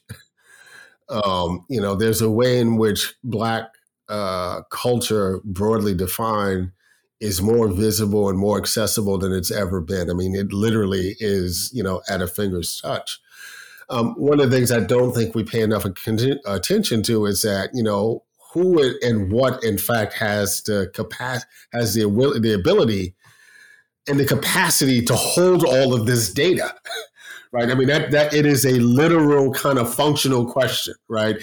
Um, 1.08 1.64
you 1.68 1.80
know, 1.80 1.94
there's 1.94 2.20
a 2.20 2.30
way 2.30 2.58
in 2.58 2.78
which 2.78 3.14
Black 3.22 3.66
uh, 4.08 4.62
culture, 4.70 5.40
broadly 5.44 5.94
defined, 5.94 6.72
is 7.20 7.40
more 7.40 7.68
visible 7.68 8.28
and 8.28 8.38
more 8.38 8.58
accessible 8.58 9.18
than 9.18 9.32
it's 9.32 9.50
ever 9.50 9.80
been. 9.80 10.10
I 10.10 10.12
mean, 10.12 10.34
it 10.34 10.52
literally 10.52 11.16
is, 11.18 11.70
you 11.72 11.82
know, 11.82 12.02
at 12.08 12.22
a 12.22 12.26
finger's 12.26 12.80
touch. 12.80 13.20
Um, 13.88 14.14
one 14.14 14.40
of 14.40 14.50
the 14.50 14.56
things 14.56 14.72
I 14.72 14.80
don't 14.80 15.12
think 15.12 15.34
we 15.34 15.44
pay 15.44 15.62
enough 15.62 15.84
attention 15.84 17.02
to 17.04 17.26
is 17.26 17.42
that, 17.42 17.70
you 17.72 17.82
know, 17.82 18.24
who 18.52 18.82
and 19.02 19.30
what, 19.30 19.62
in 19.62 19.78
fact, 19.78 20.14
has 20.14 20.62
the 20.62 20.90
capacity, 20.94 21.46
has 21.72 21.94
the, 21.94 22.02
the 22.40 22.54
ability 22.54 23.14
and 24.08 24.18
the 24.18 24.24
capacity 24.24 25.02
to 25.02 25.14
hold 25.14 25.64
all 25.64 25.94
of 25.94 26.06
this 26.06 26.32
data. 26.32 26.74
right? 27.52 27.70
I 27.70 27.74
mean, 27.74 27.88
that, 27.88 28.10
that 28.10 28.34
it 28.34 28.44
is 28.44 28.64
a 28.64 28.78
literal 28.80 29.52
kind 29.52 29.78
of 29.78 29.92
functional 29.92 30.50
question, 30.50 30.94
right? 31.08 31.36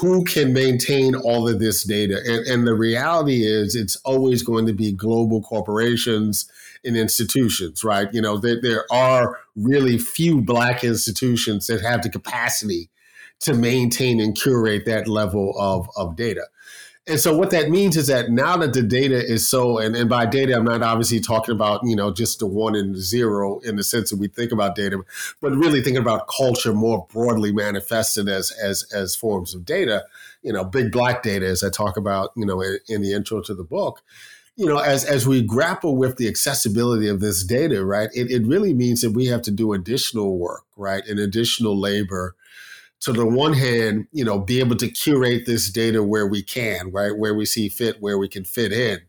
Who 0.00 0.24
can 0.24 0.52
maintain 0.52 1.14
all 1.14 1.48
of 1.48 1.58
this 1.58 1.84
data? 1.84 2.20
And, 2.24 2.46
and 2.46 2.66
the 2.66 2.74
reality 2.74 3.44
is, 3.44 3.74
it's 3.74 3.96
always 3.96 4.42
going 4.42 4.66
to 4.66 4.72
be 4.72 4.92
global 4.92 5.42
corporations 5.42 6.50
and 6.84 6.96
institutions, 6.96 7.84
right? 7.84 8.08
You 8.12 8.22
know, 8.22 8.38
there, 8.38 8.60
there 8.60 8.84
are 8.90 9.38
really 9.54 9.98
few 9.98 10.40
Black 10.40 10.82
institutions 10.82 11.66
that 11.66 11.82
have 11.82 12.02
the 12.02 12.10
capacity 12.10 12.88
to 13.40 13.54
maintain 13.54 14.20
and 14.20 14.34
curate 14.34 14.86
that 14.86 15.08
level 15.08 15.54
of, 15.58 15.88
of 15.96 16.16
data. 16.16 16.46
And 17.08 17.18
so 17.18 17.36
what 17.36 17.50
that 17.50 17.68
means 17.68 17.96
is 17.96 18.06
that 18.06 18.30
now 18.30 18.56
that 18.58 18.74
the 18.74 18.82
data 18.82 19.16
is 19.16 19.48
so, 19.48 19.78
and, 19.78 19.96
and 19.96 20.08
by 20.08 20.24
data, 20.24 20.54
I'm 20.54 20.64
not 20.64 20.82
obviously 20.82 21.18
talking 21.18 21.52
about, 21.52 21.80
you 21.82 21.96
know, 21.96 22.12
just 22.12 22.38
the 22.38 22.46
one 22.46 22.76
and 22.76 22.96
zero 22.96 23.58
in 23.60 23.74
the 23.74 23.82
sense 23.82 24.10
that 24.10 24.20
we 24.20 24.28
think 24.28 24.52
about 24.52 24.76
data, 24.76 25.02
but 25.40 25.50
really 25.50 25.82
thinking 25.82 26.00
about 26.00 26.28
culture 26.28 26.72
more 26.72 27.04
broadly 27.12 27.52
manifested 27.52 28.28
as, 28.28 28.52
as, 28.52 28.86
as 28.94 29.16
forms 29.16 29.52
of 29.52 29.64
data, 29.64 30.04
you 30.42 30.52
know, 30.52 30.62
big 30.62 30.92
black 30.92 31.24
data, 31.24 31.44
as 31.44 31.64
I 31.64 31.70
talk 31.70 31.96
about, 31.96 32.30
you 32.36 32.46
know, 32.46 32.60
in, 32.60 32.78
in 32.88 33.02
the 33.02 33.12
intro 33.14 33.40
to 33.42 33.54
the 33.54 33.64
book. 33.64 34.02
You 34.54 34.66
know, 34.66 34.78
as 34.78 35.06
as 35.06 35.26
we 35.26 35.42
grapple 35.42 35.96
with 35.96 36.18
the 36.18 36.28
accessibility 36.28 37.08
of 37.08 37.20
this 37.20 37.42
data, 37.42 37.82
right, 37.82 38.10
it, 38.14 38.30
it 38.30 38.46
really 38.46 38.74
means 38.74 39.00
that 39.00 39.12
we 39.12 39.26
have 39.26 39.40
to 39.42 39.50
do 39.50 39.72
additional 39.72 40.36
work, 40.36 40.64
right, 40.76 41.02
and 41.06 41.18
additional 41.18 41.76
labor 41.76 42.36
to 43.02 43.12
the 43.12 43.26
one 43.26 43.52
hand, 43.52 44.06
you 44.12 44.24
know, 44.24 44.38
be 44.38 44.60
able 44.60 44.76
to 44.76 44.88
curate 44.88 45.44
this 45.44 45.70
data 45.70 46.02
where 46.02 46.26
we 46.26 46.42
can, 46.42 46.90
right, 46.92 47.16
where 47.16 47.34
we 47.34 47.44
see 47.44 47.68
fit, 47.68 48.00
where 48.00 48.16
we 48.16 48.28
can 48.28 48.44
fit 48.44 48.72
in, 48.72 49.00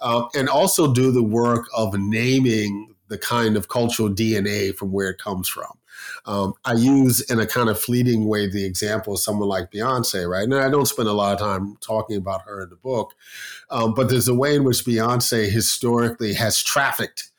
um, 0.00 0.28
and 0.34 0.48
also 0.48 0.92
do 0.92 1.12
the 1.12 1.22
work 1.22 1.66
of 1.76 1.94
naming 1.96 2.94
the 3.08 3.16
kind 3.16 3.56
of 3.56 3.68
cultural 3.68 4.08
DNA 4.08 4.74
from 4.74 4.90
where 4.90 5.10
it 5.10 5.18
comes 5.18 5.48
from. 5.48 5.78
Um, 6.26 6.54
I 6.64 6.74
use 6.74 7.20
in 7.30 7.38
a 7.38 7.46
kind 7.46 7.68
of 7.68 7.78
fleeting 7.78 8.26
way 8.26 8.48
the 8.48 8.64
example 8.64 9.14
of 9.14 9.20
someone 9.20 9.48
like 9.48 9.70
Beyonce, 9.70 10.28
right? 10.28 10.42
And 10.42 10.54
I 10.54 10.68
don't 10.68 10.86
spend 10.86 11.08
a 11.08 11.12
lot 11.12 11.32
of 11.32 11.38
time 11.38 11.76
talking 11.80 12.16
about 12.16 12.42
her 12.42 12.64
in 12.64 12.70
the 12.70 12.76
book, 12.76 13.14
um, 13.70 13.94
but 13.94 14.08
there's 14.08 14.28
a 14.28 14.34
way 14.34 14.56
in 14.56 14.64
which 14.64 14.84
Beyonce 14.84 15.48
historically 15.48 16.34
has 16.34 16.60
trafficked 16.60 17.30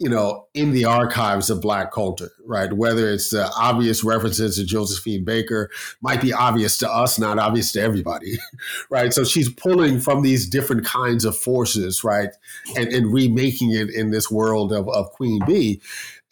you 0.00 0.08
know, 0.08 0.46
in 0.54 0.72
the 0.72 0.86
archives 0.86 1.50
of 1.50 1.60
Black 1.60 1.92
culture, 1.92 2.32
right? 2.46 2.72
Whether 2.72 3.10
it's 3.10 3.28
the 3.28 3.52
obvious 3.54 4.02
references 4.02 4.56
to 4.56 4.64
Josephine 4.64 5.26
Baker, 5.26 5.70
might 6.00 6.22
be 6.22 6.32
obvious 6.32 6.78
to 6.78 6.90
us, 6.90 7.18
not 7.18 7.38
obvious 7.38 7.70
to 7.72 7.82
everybody, 7.82 8.38
right? 8.90 9.12
So 9.12 9.24
she's 9.24 9.52
pulling 9.52 10.00
from 10.00 10.22
these 10.22 10.48
different 10.48 10.86
kinds 10.86 11.26
of 11.26 11.36
forces, 11.36 12.02
right? 12.02 12.30
And, 12.74 12.88
and 12.88 13.12
remaking 13.12 13.72
it 13.72 13.90
in 13.90 14.10
this 14.10 14.30
world 14.30 14.72
of, 14.72 14.88
of 14.88 15.12
Queen 15.12 15.42
Bee. 15.46 15.82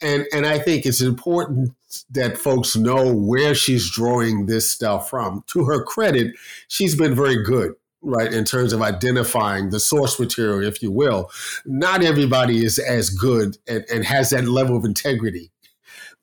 And, 0.01 0.25
and 0.33 0.47
I 0.47 0.57
think 0.57 0.87
it's 0.87 1.01
important 1.01 1.75
that 2.09 2.39
folks 2.39 2.75
know 2.75 3.13
where 3.13 3.53
she's 3.53 3.91
drawing 3.91 4.47
this 4.47 4.71
stuff 4.71 5.11
from. 5.11 5.43
To 5.47 5.65
her 5.65 5.83
credit, 5.83 6.33
she's 6.69 6.95
been 6.95 7.13
very 7.13 7.43
good 7.43 7.75
right 8.01 8.33
in 8.33 8.45
terms 8.45 8.73
of 8.73 8.81
identifying 8.81 9.69
the 9.69 9.79
source 9.79 10.19
material 10.19 10.63
if 10.63 10.81
you 10.81 10.91
will 10.91 11.29
not 11.65 12.03
everybody 12.03 12.63
is 12.63 12.79
as 12.79 13.09
good 13.09 13.57
and, 13.67 13.83
and, 13.91 14.05
has 14.05 14.29
that 14.29 14.45
level 14.45 14.77
of 14.77 14.85
integrity 14.85 15.51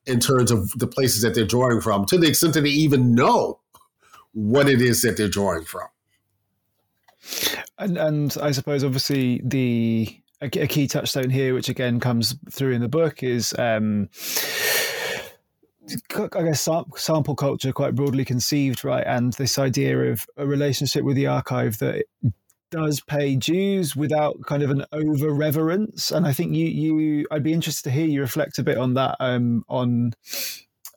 in 0.05 0.19
terms 0.19 0.49
of 0.49 0.71
the 0.79 0.87
places 0.87 1.21
that 1.21 1.35
they're 1.35 1.45
drawing 1.45 1.79
from 1.79 2.05
to 2.05 2.17
the 2.17 2.27
extent 2.27 2.53
that 2.53 2.61
they 2.61 2.69
even 2.69 3.13
know 3.13 3.59
what 4.33 4.67
it 4.67 4.81
is 4.81 5.01
that 5.01 5.17
they're 5.17 5.27
drawing 5.27 5.63
from. 5.63 5.87
And, 7.77 7.97
and 7.97 8.35
i 8.41 8.51
suppose 8.51 8.83
obviously 8.83 9.41
the 9.43 10.21
a, 10.41 10.49
key 10.49 10.87
touchstone 10.87 11.29
here 11.29 11.53
which 11.53 11.69
again 11.69 11.99
comes 11.99 12.35
through 12.51 12.71
in 12.71 12.81
the 12.81 12.87
book 12.87 13.23
is 13.23 13.53
um, 13.57 14.09
I 16.15 16.43
guess 16.43 16.67
sample 16.95 17.35
culture 17.35 17.71
quite 17.71 17.95
broadly 17.95 18.25
conceived, 18.25 18.83
right? 18.83 19.05
And 19.05 19.33
this 19.33 19.57
idea 19.57 20.11
of 20.11 20.25
a 20.35 20.45
relationship 20.45 21.03
with 21.03 21.15
the 21.15 21.27
archive 21.27 21.77
that 21.79 22.05
does 22.71 23.01
pay 23.01 23.35
dues 23.35 23.95
without 23.95 24.35
kind 24.45 24.63
of 24.63 24.69
an 24.69 24.85
over 24.91 25.31
reverence. 25.31 26.11
And 26.11 26.27
I 26.27 26.33
think 26.33 26.53
you, 26.53 26.65
you, 26.65 27.27
I'd 27.31 27.43
be 27.43 27.53
interested 27.53 27.83
to 27.83 27.91
hear 27.91 28.05
you 28.05 28.21
reflect 28.21 28.59
a 28.59 28.63
bit 28.63 28.77
on 28.77 28.95
that. 28.95 29.15
Um, 29.19 29.63
on, 29.69 30.11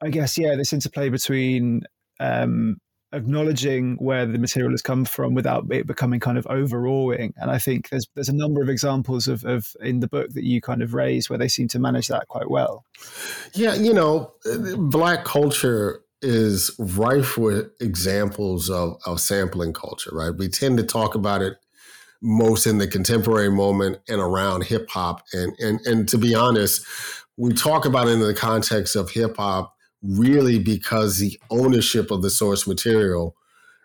I 0.03 0.09
guess, 0.11 0.37
yeah, 0.37 0.57
this 0.57 0.73
interplay 0.73 1.09
between 1.09 1.83
um, 2.19 2.79
acknowledging 3.13 3.97
where 3.97 4.27
the 4.27 4.39
material 4.39 4.73
has 4.73 4.83
come 4.83 5.05
from 5.05 5.35
without 5.35 5.65
it 5.71 5.87
becoming 5.87 6.21
kind 6.21 6.39
of 6.39 6.47
overawing. 6.47 7.35
And 7.37 7.51
I 7.51 7.59
think 7.59 7.89
there's 7.89 8.07
there's 8.15 8.29
a 8.29 8.37
number 8.37 8.63
of 8.63 8.69
examples 8.69 9.29
of, 9.29 9.45
of 9.45 9.75
in 9.81 10.01
the 10.01 10.09
book 10.09 10.31
that 10.31 10.45
you 10.45 10.61
kind 10.61 10.83
of 10.83 10.95
raise 10.95 11.29
where 11.29 11.39
they 11.39 11.49
seem 11.49 11.69
to 11.69 11.79
manage 11.79 12.09
that 12.09 12.29
quite 12.29 12.51
well. 12.51 12.85
Yeah, 13.55 13.75
you 13.75 13.93
know, 13.93 14.33
black 14.77 15.25
culture 15.25 16.03
is 16.23 16.71
rife 16.79 17.39
with 17.39 17.71
examples 17.81 18.69
of, 18.69 19.01
of 19.07 19.21
sampling 19.21 19.73
culture, 19.73 20.11
right? 20.13 20.37
We 20.37 20.49
tend 20.49 20.77
to 20.77 20.85
talk 20.85 21.15
about 21.15 21.41
it 21.41 21.57
most 22.23 22.67
in 22.67 22.79
the 22.79 22.87
contemporary 22.87 23.51
moment 23.51 23.99
and 24.09 24.21
around 24.21 24.65
hip 24.65 24.89
hop. 24.91 25.23
And 25.33 25.55
and 25.59 25.81
and 25.87 26.09
to 26.09 26.19
be 26.19 26.35
honest, 26.35 26.85
we 27.37 27.55
talk 27.55 27.87
about 27.87 28.09
it 28.09 28.13
in 28.13 28.21
the 28.21 28.35
context 28.35 28.97
of 28.97 29.11
hip 29.11 29.37
hop 29.37 29.75
really 30.03 30.59
because 30.59 31.19
the 31.19 31.39
ownership 31.51 32.11
of 32.11 32.23
the 32.23 32.31
source 32.31 32.67
material, 32.67 33.37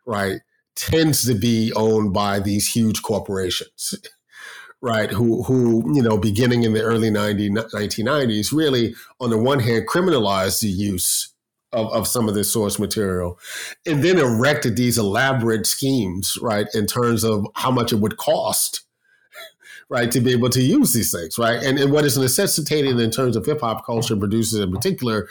right, 0.06 0.42
tends 0.76 1.26
to 1.26 1.34
be 1.34 1.72
owned 1.76 2.14
by 2.14 2.40
these 2.40 2.74
huge 2.74 3.02
corporations. 3.02 3.96
right? 4.82 5.10
Who, 5.10 5.42
who 5.44 5.96
you 5.96 6.02
know, 6.04 6.18
beginning 6.18 6.64
in 6.64 6.74
the 6.74 6.84
early 6.84 7.10
90, 7.10 7.50
1990s, 7.50 8.54
really, 8.54 8.94
on 9.20 9.32
the 9.32 9.38
one 9.38 9.60
hand, 9.60 9.88
criminalized 9.88 10.62
the 10.62 10.68
use 10.68 11.34
of, 11.72 11.92
of 11.92 12.08
some 12.08 12.30
of 12.30 12.36
this 12.36 12.54
source 12.54 12.78
material, 12.78 13.40
and 13.86 14.04
then 14.04 14.20
erected 14.20 14.76
these 14.76 14.98
elaborate 14.98 15.66
schemes, 15.66 16.38
right, 16.42 16.68
in 16.74 16.86
terms 16.86 17.24
of 17.24 17.48
how 17.56 17.72
much 17.72 17.92
it 17.92 17.98
would 17.98 18.18
cost 18.18 18.84
right, 19.90 20.12
to 20.12 20.22
be 20.22 20.32
able 20.32 20.50
to 20.50 20.62
use 20.62 20.94
these 20.94 21.12
things, 21.12 21.38
right? 21.40 21.64
And, 21.64 21.80
and 21.80 21.92
what 21.92 22.06
is 22.06 22.18
necessitated 22.18 23.00
in 23.00 23.10
terms 23.10 23.36
of 23.36 23.46
hip 23.46 23.62
hop 23.62 23.86
culture 23.86 24.16
producers 24.16 24.60
in 24.60 24.72
particular 24.72 25.28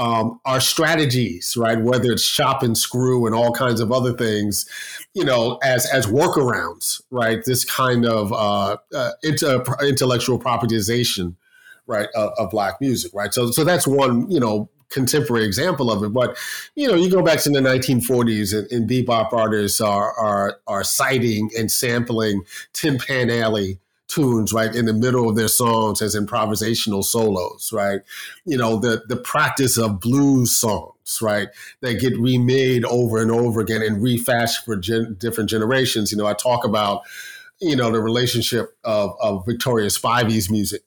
um, 0.00 0.40
are 0.46 0.62
strategies, 0.62 1.58
right? 1.58 1.78
Whether 1.78 2.10
it's 2.10 2.26
chop 2.26 2.62
and 2.62 2.76
screw 2.76 3.26
and 3.26 3.34
all 3.34 3.52
kinds 3.52 3.82
of 3.82 3.92
other 3.92 4.14
things, 4.14 4.66
you 5.12 5.24
know, 5.24 5.58
as 5.62 5.84
as 5.92 6.06
workarounds, 6.06 7.02
right? 7.10 7.44
This 7.44 7.66
kind 7.66 8.06
of 8.06 8.32
uh, 8.32 8.78
uh, 8.94 9.10
intellectual 9.22 10.38
propertyization, 10.38 11.36
right, 11.86 12.08
of, 12.14 12.32
of 12.38 12.50
black 12.50 12.80
music, 12.80 13.12
right? 13.12 13.34
So 13.34 13.50
so 13.50 13.62
that's 13.62 13.86
one, 13.86 14.30
you 14.30 14.40
know, 14.40 14.70
contemporary 14.88 15.44
example 15.44 15.90
of 15.90 16.02
it. 16.02 16.14
But 16.14 16.38
you 16.74 16.88
know, 16.88 16.94
you 16.94 17.10
go 17.10 17.20
back 17.22 17.40
to 17.40 17.50
the 17.50 17.60
1940s, 17.60 18.56
and, 18.58 18.72
and 18.72 18.88
bebop 18.88 19.34
artists 19.34 19.82
are 19.82 20.14
are 20.14 20.60
are 20.66 20.82
citing 20.82 21.50
and 21.58 21.70
sampling 21.70 22.44
Tin 22.72 22.96
Pan 22.96 23.28
Alley 23.28 23.78
tunes 24.10 24.52
right 24.52 24.74
in 24.74 24.86
the 24.86 24.92
middle 24.92 25.28
of 25.28 25.36
their 25.36 25.48
songs 25.48 26.02
as 26.02 26.16
improvisational 26.16 27.04
solos 27.04 27.72
right? 27.72 28.00
You 28.44 28.58
know 28.58 28.78
the 28.78 29.02
the 29.08 29.16
practice 29.16 29.78
of 29.78 30.00
blues 30.00 30.56
songs 30.56 31.18
right 31.22 31.48
that 31.80 32.00
get 32.00 32.18
remade 32.18 32.84
over 32.84 33.20
and 33.20 33.30
over 33.30 33.60
again 33.60 33.82
and 33.82 34.02
refashioned 34.02 34.64
for 34.64 34.76
gen- 34.76 35.16
different 35.18 35.50
generations. 35.50 36.12
You 36.12 36.18
know 36.18 36.26
i 36.26 36.34
talk 36.34 36.64
about 36.64 37.02
you 37.60 37.76
know 37.76 37.90
the 37.90 38.00
relationship 38.00 38.76
of, 38.84 39.14
of 39.20 39.44
victoria 39.46 39.88
spivey's 39.88 40.50
music 40.50 40.82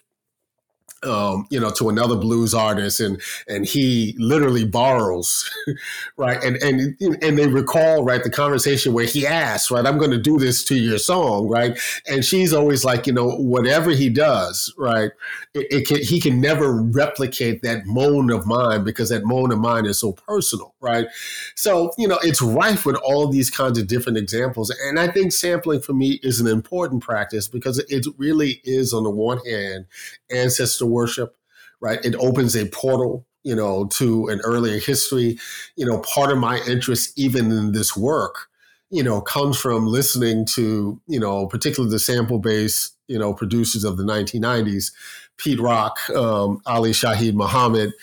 um, 1.05 1.48
you 1.50 1.60
know, 1.60 1.72
to 1.72 1.89
another 1.89 2.15
blues 2.15 2.53
artist, 2.53 3.00
and 3.00 3.22
and 3.48 3.65
he 3.65 4.15
literally 4.17 4.65
borrows, 4.65 5.50
right? 6.17 6.43
And 6.43 6.57
and 6.57 6.95
and 7.22 7.38
they 7.38 7.48
recall 7.48 8.03
right 8.03 8.24
the 8.24 8.29
conversation 8.29 8.93
where 8.93 9.05
he 9.05 9.25
asked, 9.25 9.72
right, 9.72 9.86
"I'm 9.86 9.98
going 9.98 10.12
to 10.12 10.17
do 10.17 10.38
this 10.38 10.63
to 10.65 10.75
your 10.75 10.98
song," 10.98 11.48
right? 11.48 11.77
And 12.07 12.24
she's 12.24 12.53
always 12.53 12.86
like, 12.86 13.07
you 13.07 13.13
know, 13.13 13.29
whatever 13.29 13.91
he 13.91 14.10
does, 14.10 14.74
right, 14.77 15.12
it, 15.53 15.67
it 15.72 15.88
can 15.88 16.01
he 16.01 16.19
can 16.19 16.39
never 16.39 16.74
replicate 16.81 17.62
that 17.62 17.86
moan 17.86 18.31
of 18.31 18.45
mine 18.45 18.83
because 18.83 19.10
that 19.10 19.25
moan 19.25 19.51
of 19.51 19.60
mine 19.60 19.86
is 19.86 20.00
so 20.00 20.13
personal, 20.13 20.74
right? 20.79 21.07
So 21.55 21.91
you 21.98 22.07
know, 22.07 22.19
it's 22.24 22.41
rife 22.41 22.86
with 22.86 22.95
all 22.98 23.27
these 23.27 23.50
kinds 23.50 23.77
of 23.77 23.88
different 23.88 24.17
examples, 24.17 24.69
and 24.69 25.00
I 25.00 25.07
think 25.07 25.31
sampling 25.31 25.81
for 25.81 25.93
me 25.93 26.19
is 26.24 26.39
an 26.39 26.48
important 26.48 27.03
practice 27.03 27.48
because 27.48 27.79
it 27.89 28.05
really 28.17 28.62
is, 28.63 28.93
on 28.93 29.03
the 29.03 29.10
one 29.10 29.39
hand, 29.45 29.86
ancestor 30.31 30.86
worship, 30.93 31.35
right? 31.81 32.03
It 32.05 32.15
opens 32.15 32.55
a 32.55 32.67
portal, 32.69 33.25
you 33.43 33.55
know, 33.55 33.85
to 33.85 34.27
an 34.27 34.39
earlier 34.41 34.79
history. 34.79 35.38
You 35.75 35.85
know, 35.85 36.00
part 36.00 36.31
of 36.31 36.38
my 36.38 36.62
interest, 36.67 37.17
even 37.17 37.51
in 37.51 37.71
this 37.73 37.97
work, 37.97 38.47
you 38.89 39.03
know, 39.03 39.21
comes 39.21 39.59
from 39.59 39.88
listening 39.88 40.45
to, 40.53 41.01
you 41.07 41.19
know, 41.19 41.47
particularly 41.47 41.91
the 41.91 42.00
sample 42.00 42.39
based, 42.39 42.95
you 43.07 43.17
know, 43.17 43.33
producers 43.33 43.83
of 43.83 43.97
the 43.97 44.03
1990s, 44.03 44.91
Pete 45.38 45.59
Rock, 45.59 45.97
um, 46.12 46.62
Ali 46.65 46.91
Shaheed 46.91 47.33
Muhammad, 47.33 47.93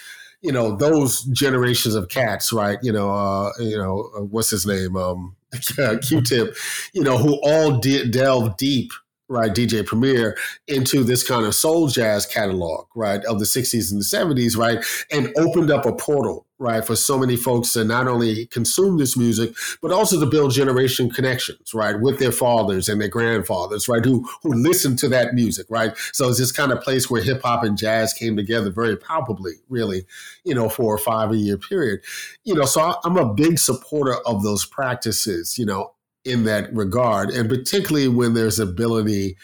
you 0.42 0.52
know, 0.52 0.74
those 0.74 1.22
generations 1.24 1.94
of 1.94 2.08
cats, 2.08 2.52
right? 2.52 2.78
You 2.82 2.92
know, 2.92 3.10
uh, 3.10 3.52
you 3.58 3.76
know, 3.76 4.10
uh, 4.16 4.22
what's 4.22 4.50
his 4.50 4.66
name? 4.66 4.96
Um, 4.96 5.36
Q-Tip, 6.02 6.56
you 6.92 7.02
know, 7.02 7.18
who 7.18 7.38
all 7.42 7.78
de- 7.78 8.08
delve 8.08 8.56
deep 8.56 8.92
right, 9.30 9.54
DJ 9.54 9.86
Premier, 9.86 10.36
into 10.66 11.04
this 11.04 11.26
kind 11.26 11.46
of 11.46 11.54
soul 11.54 11.86
jazz 11.86 12.26
catalog, 12.26 12.86
right, 12.96 13.24
of 13.24 13.38
the 13.38 13.44
60s 13.44 13.90
and 13.92 14.00
the 14.00 14.04
70s, 14.04 14.56
right, 14.56 14.84
and 15.12 15.32
opened 15.38 15.70
up 15.70 15.86
a 15.86 15.92
portal, 15.92 16.46
right, 16.58 16.84
for 16.84 16.96
so 16.96 17.16
many 17.16 17.36
folks 17.36 17.72
to 17.72 17.84
not 17.84 18.08
only 18.08 18.46
consume 18.46 18.98
this 18.98 19.16
music, 19.16 19.54
but 19.80 19.92
also 19.92 20.18
to 20.18 20.26
build 20.26 20.50
generation 20.50 21.08
connections, 21.08 21.72
right, 21.72 22.00
with 22.00 22.18
their 22.18 22.32
fathers 22.32 22.88
and 22.88 23.00
their 23.00 23.08
grandfathers, 23.08 23.88
right, 23.88 24.04
who 24.04 24.28
who 24.42 24.52
listened 24.52 24.98
to 24.98 25.08
that 25.08 25.32
music, 25.32 25.64
right. 25.70 25.96
So 26.12 26.28
it's 26.28 26.38
this 26.38 26.52
kind 26.52 26.72
of 26.72 26.80
place 26.80 27.08
where 27.08 27.22
hip 27.22 27.42
hop 27.42 27.62
and 27.62 27.78
jazz 27.78 28.12
came 28.12 28.36
together 28.36 28.70
very 28.70 28.96
palpably, 28.96 29.54
really, 29.68 30.06
you 30.44 30.56
know, 30.56 30.68
for 30.68 30.96
a 30.96 30.98
five 30.98 31.32
year 31.32 31.56
period. 31.56 32.00
You 32.42 32.54
know, 32.54 32.64
so 32.64 32.96
I'm 33.04 33.16
a 33.16 33.32
big 33.32 33.60
supporter 33.60 34.16
of 34.26 34.42
those 34.42 34.66
practices, 34.66 35.56
you 35.56 35.66
know, 35.66 35.92
in 36.24 36.44
that 36.44 36.72
regard, 36.74 37.30
and 37.30 37.48
particularly 37.48 38.08
when 38.08 38.34
there's 38.34 38.58
ability 38.58 39.36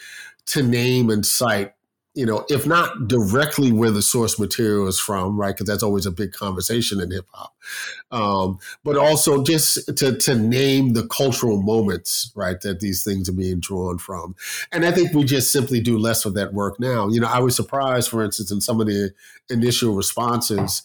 to 0.47 0.63
name 0.63 1.09
and 1.09 1.25
cite, 1.25 1.73
you 2.13 2.25
know, 2.25 2.45
if 2.49 2.65
not 2.65 3.07
directly 3.07 3.71
where 3.71 3.91
the 3.91 4.01
source 4.01 4.39
material 4.39 4.87
is 4.87 4.99
from, 4.99 5.39
right? 5.39 5.55
Because 5.55 5.67
that's 5.67 5.83
always 5.83 6.07
a 6.07 6.11
big 6.11 6.31
conversation 6.31 6.99
in 6.99 7.11
hip 7.11 7.27
hop, 7.31 7.55
um, 8.09 8.57
but 8.83 8.97
also 8.97 9.43
just 9.43 9.95
to 9.97 10.17
to 10.17 10.35
name 10.35 10.93
the 10.93 11.05
cultural 11.07 11.61
moments, 11.61 12.31
right, 12.35 12.59
that 12.61 12.79
these 12.79 13.03
things 13.03 13.29
are 13.29 13.33
being 13.33 13.59
drawn 13.59 13.99
from. 13.99 14.35
And 14.71 14.83
I 14.83 14.91
think 14.91 15.13
we 15.13 15.25
just 15.25 15.51
simply 15.51 15.79
do 15.79 15.99
less 15.99 16.25
of 16.25 16.33
that 16.33 16.53
work 16.53 16.79
now. 16.79 17.07
You 17.07 17.19
know, 17.19 17.27
I 17.27 17.39
was 17.39 17.55
surprised, 17.55 18.09
for 18.09 18.23
instance, 18.23 18.51
in 18.51 18.61
some 18.61 18.81
of 18.81 18.87
the 18.87 19.13
initial 19.49 19.93
responses 19.93 20.81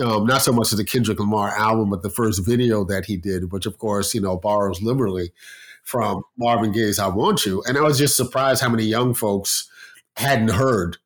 um, 0.00 0.26
not 0.26 0.42
so 0.42 0.52
much 0.52 0.72
as 0.72 0.78
the 0.78 0.84
Kendrick 0.84 1.18
Lamar 1.18 1.48
album, 1.50 1.90
but 1.90 2.02
the 2.02 2.10
first 2.10 2.44
video 2.46 2.84
that 2.84 3.04
he 3.06 3.16
did, 3.16 3.52
which 3.52 3.66
of 3.66 3.78
course, 3.78 4.14
you 4.14 4.20
know, 4.20 4.36
borrows 4.36 4.80
liberally 4.80 5.32
from 5.82 6.22
Marvin 6.38 6.72
Gaye's 6.72 6.98
I 6.98 7.08
Want 7.08 7.44
You. 7.44 7.62
And 7.66 7.76
I 7.76 7.82
was 7.82 7.98
just 7.98 8.16
surprised 8.16 8.62
how 8.62 8.70
many 8.70 8.84
young 8.84 9.14
folks 9.14 9.68
hadn't 10.16 10.50
heard, 10.50 10.96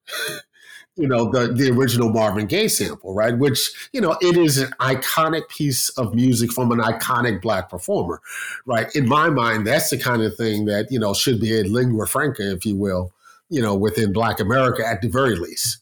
you 0.97 1.09
know, 1.09 1.31
the, 1.31 1.53
the 1.53 1.71
original 1.71 2.11
Marvin 2.11 2.47
Gaye 2.47 2.69
sample, 2.69 3.15
right? 3.15 3.37
Which, 3.37 3.91
you 3.93 4.01
know, 4.01 4.17
it 4.21 4.37
is 4.37 4.59
an 4.59 4.71
iconic 4.81 5.49
piece 5.49 5.89
of 5.91 6.15
music 6.15 6.53
from 6.53 6.71
an 6.71 6.79
iconic 6.79 7.43
black 7.43 7.69
performer, 7.69 8.21
right? 8.67 8.95
In 8.95 9.09
my 9.09 9.31
mind, 9.31 9.67
that's 9.67 9.91
the 9.91 9.99
kind 9.99 10.23
of 10.23 10.37
thing 10.37 10.67
that, 10.67 10.91
you 10.91 10.99
know, 10.99 11.13
should 11.13 11.41
be 11.41 11.59
a 11.59 11.65
lingua 11.65 12.07
franca, 12.07 12.53
if 12.53 12.65
you 12.65 12.77
will, 12.77 13.13
you 13.49 13.61
know, 13.61 13.75
within 13.75 14.13
black 14.13 14.39
America 14.39 14.87
at 14.87 15.03
the 15.03 15.09
very 15.09 15.37
least. 15.37 15.79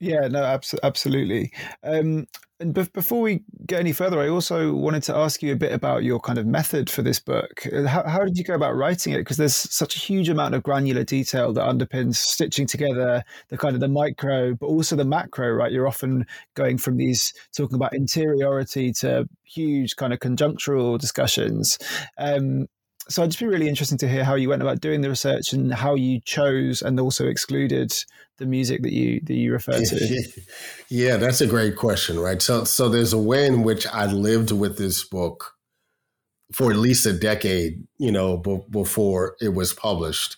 Yeah, 0.00 0.28
no, 0.28 0.44
abs- 0.44 0.74
absolutely. 0.82 1.52
Um, 1.82 2.26
and 2.60 2.72
be- 2.72 2.88
before 2.92 3.20
we 3.20 3.42
get 3.66 3.80
any 3.80 3.92
further, 3.92 4.20
I 4.20 4.28
also 4.28 4.72
wanted 4.72 5.02
to 5.04 5.16
ask 5.16 5.42
you 5.42 5.52
a 5.52 5.56
bit 5.56 5.72
about 5.72 6.04
your 6.04 6.20
kind 6.20 6.38
of 6.38 6.46
method 6.46 6.88
for 6.88 7.02
this 7.02 7.18
book. 7.18 7.66
Uh, 7.72 7.84
how, 7.86 8.04
how 8.06 8.24
did 8.24 8.36
you 8.36 8.44
go 8.44 8.54
about 8.54 8.76
writing 8.76 9.12
it? 9.12 9.18
Because 9.18 9.36
there's 9.38 9.56
such 9.56 9.96
a 9.96 9.98
huge 9.98 10.28
amount 10.28 10.54
of 10.54 10.62
granular 10.62 11.02
detail 11.02 11.52
that 11.52 11.66
underpins 11.66 12.16
stitching 12.16 12.66
together 12.66 13.24
the 13.48 13.58
kind 13.58 13.74
of 13.74 13.80
the 13.80 13.88
micro, 13.88 14.54
but 14.54 14.66
also 14.66 14.94
the 14.94 15.04
macro. 15.04 15.50
Right, 15.50 15.72
you're 15.72 15.88
often 15.88 16.26
going 16.54 16.78
from 16.78 16.96
these 16.96 17.32
talking 17.56 17.74
about 17.76 17.94
interiority 17.94 18.92
to 19.00 19.28
huge 19.44 19.96
kind 19.96 20.12
of 20.12 20.20
conjunctural 20.20 20.98
discussions. 20.98 21.76
Um, 22.18 22.66
so 23.08 23.22
I'd 23.22 23.30
just 23.30 23.40
be 23.40 23.46
really 23.46 23.68
interesting 23.68 23.98
to 23.98 24.08
hear 24.08 24.22
how 24.22 24.34
you 24.34 24.50
went 24.50 24.60
about 24.62 24.80
doing 24.80 25.00
the 25.00 25.08
research 25.08 25.52
and 25.54 25.72
how 25.72 25.94
you 25.94 26.20
chose 26.26 26.82
and 26.82 27.00
also 27.00 27.26
excluded 27.26 27.90
the 28.38 28.46
music 28.46 28.82
that 28.82 28.92
you 28.92 29.20
that 29.24 29.34
you 29.34 29.52
refer 29.52 29.72
to. 29.72 30.22
yeah, 30.88 31.16
that's 31.16 31.40
a 31.40 31.46
great 31.46 31.76
question, 31.76 32.18
right? 32.18 32.40
So 32.40 32.64
so 32.64 32.88
there's 32.88 33.12
a 33.12 33.18
way 33.18 33.46
in 33.46 33.62
which 33.62 33.86
I 33.86 34.06
lived 34.06 34.52
with 34.52 34.78
this 34.78 35.04
book 35.04 35.54
for 36.52 36.70
at 36.70 36.78
least 36.78 37.04
a 37.06 37.12
decade, 37.12 37.86
you 37.98 38.10
know, 38.10 38.38
b- 38.38 38.62
before 38.70 39.36
it 39.40 39.52
was 39.54 39.74
published. 39.74 40.36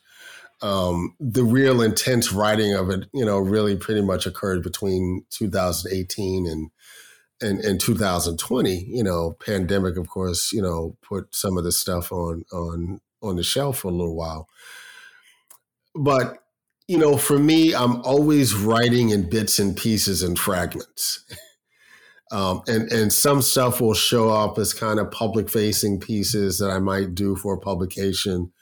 Um, 0.62 1.14
the 1.20 1.44
real 1.44 1.80
intense 1.80 2.32
writing 2.32 2.74
of 2.74 2.90
it, 2.90 3.06
you 3.14 3.24
know, 3.24 3.38
really 3.38 3.76
pretty 3.76 4.02
much 4.02 4.26
occurred 4.26 4.62
between 4.62 5.24
2018 5.30 6.46
and 6.46 6.70
and, 7.42 7.64
in 7.64 7.78
2020, 7.78 8.84
you 8.84 9.02
know, 9.02 9.34
pandemic, 9.40 9.96
of 9.96 10.08
course, 10.10 10.52
you 10.52 10.60
know, 10.60 10.98
put 11.00 11.34
some 11.34 11.56
of 11.56 11.64
the 11.64 11.72
stuff 11.72 12.12
on 12.12 12.44
on 12.52 13.00
on 13.22 13.36
the 13.36 13.42
shelf 13.42 13.78
for 13.78 13.88
a 13.88 13.94
little 13.94 14.16
while. 14.16 14.48
But 15.94 16.39
you 16.90 16.98
know, 16.98 17.16
for 17.16 17.38
me, 17.38 17.72
I'm 17.72 18.02
always 18.02 18.52
writing 18.52 19.10
in 19.10 19.30
bits 19.30 19.60
and 19.60 19.76
pieces 19.76 20.22
and 20.22 20.38
fragments. 20.38 21.24
Um, 22.32 22.62
and 22.68 22.92
and 22.92 23.12
some 23.12 23.42
stuff 23.42 23.80
will 23.80 23.92
show 23.92 24.30
up 24.30 24.56
as 24.56 24.72
kind 24.72 25.00
of 25.00 25.10
public 25.10 25.50
facing 25.50 25.98
pieces 25.98 26.60
that 26.60 26.70
I 26.70 26.78
might 26.78 27.12
do 27.12 27.34
for 27.34 27.58
publication, 27.58 28.52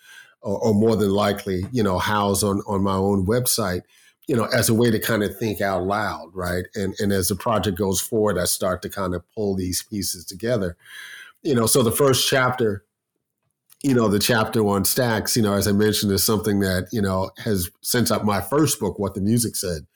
or, 0.40 0.58
or 0.58 0.72
more 0.72 0.96
than 0.96 1.10
likely, 1.10 1.66
you 1.70 1.82
know, 1.82 1.98
house 1.98 2.42
on 2.42 2.62
on 2.66 2.82
my 2.82 2.94
own 2.94 3.26
website 3.26 3.82
you 4.26 4.34
know, 4.34 4.44
as 4.44 4.70
a 4.70 4.74
way 4.74 4.90
to 4.90 4.98
kind 4.98 5.22
of 5.22 5.36
think 5.36 5.60
out 5.60 5.84
loud, 5.84 6.30
right? 6.32 6.64
And 6.74 6.94
and 6.98 7.12
as 7.12 7.28
the 7.28 7.36
project 7.36 7.76
goes 7.76 8.00
forward, 8.00 8.38
I 8.38 8.46
start 8.46 8.80
to 8.82 8.88
kind 8.88 9.14
of 9.14 9.22
pull 9.34 9.54
these 9.54 9.82
pieces 9.82 10.24
together. 10.24 10.74
You 11.42 11.54
know, 11.54 11.66
so 11.66 11.82
the 11.82 11.92
first 11.92 12.26
chapter, 12.26 12.84
you 13.82 13.94
know, 13.94 14.08
the 14.08 14.18
chapter 14.18 14.60
on 14.66 14.82
Stax, 14.82 15.36
you 15.36 15.42
know, 15.42 15.54
as 15.54 15.68
I 15.68 15.72
mentioned, 15.72 16.12
is 16.12 16.24
something 16.24 16.60
that, 16.60 16.88
you 16.90 17.00
know, 17.00 17.30
has 17.38 17.70
since 17.80 18.10
up 18.10 18.24
my 18.24 18.40
first 18.40 18.80
book, 18.80 18.98
What 18.98 19.14
the 19.14 19.20
Music 19.20 19.54
Said. 19.56 19.86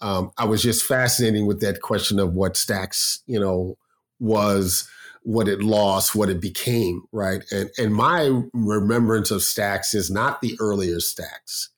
Um, 0.00 0.32
I 0.38 0.46
was 0.46 0.62
just 0.62 0.84
fascinating 0.84 1.46
with 1.46 1.60
that 1.60 1.82
question 1.82 2.18
of 2.18 2.34
what 2.34 2.54
Stax, 2.54 3.20
you 3.26 3.38
know, 3.38 3.76
was 4.18 4.88
what 5.22 5.46
it 5.46 5.62
lost, 5.62 6.14
what 6.14 6.30
it 6.30 6.40
became, 6.40 7.02
right? 7.12 7.44
And 7.52 7.70
and 7.78 7.94
my 7.94 8.42
remembrance 8.52 9.30
of 9.30 9.40
Stax 9.40 9.94
is 9.94 10.10
not 10.10 10.40
the 10.40 10.56
earlier 10.60 10.96
Stax 10.96 11.68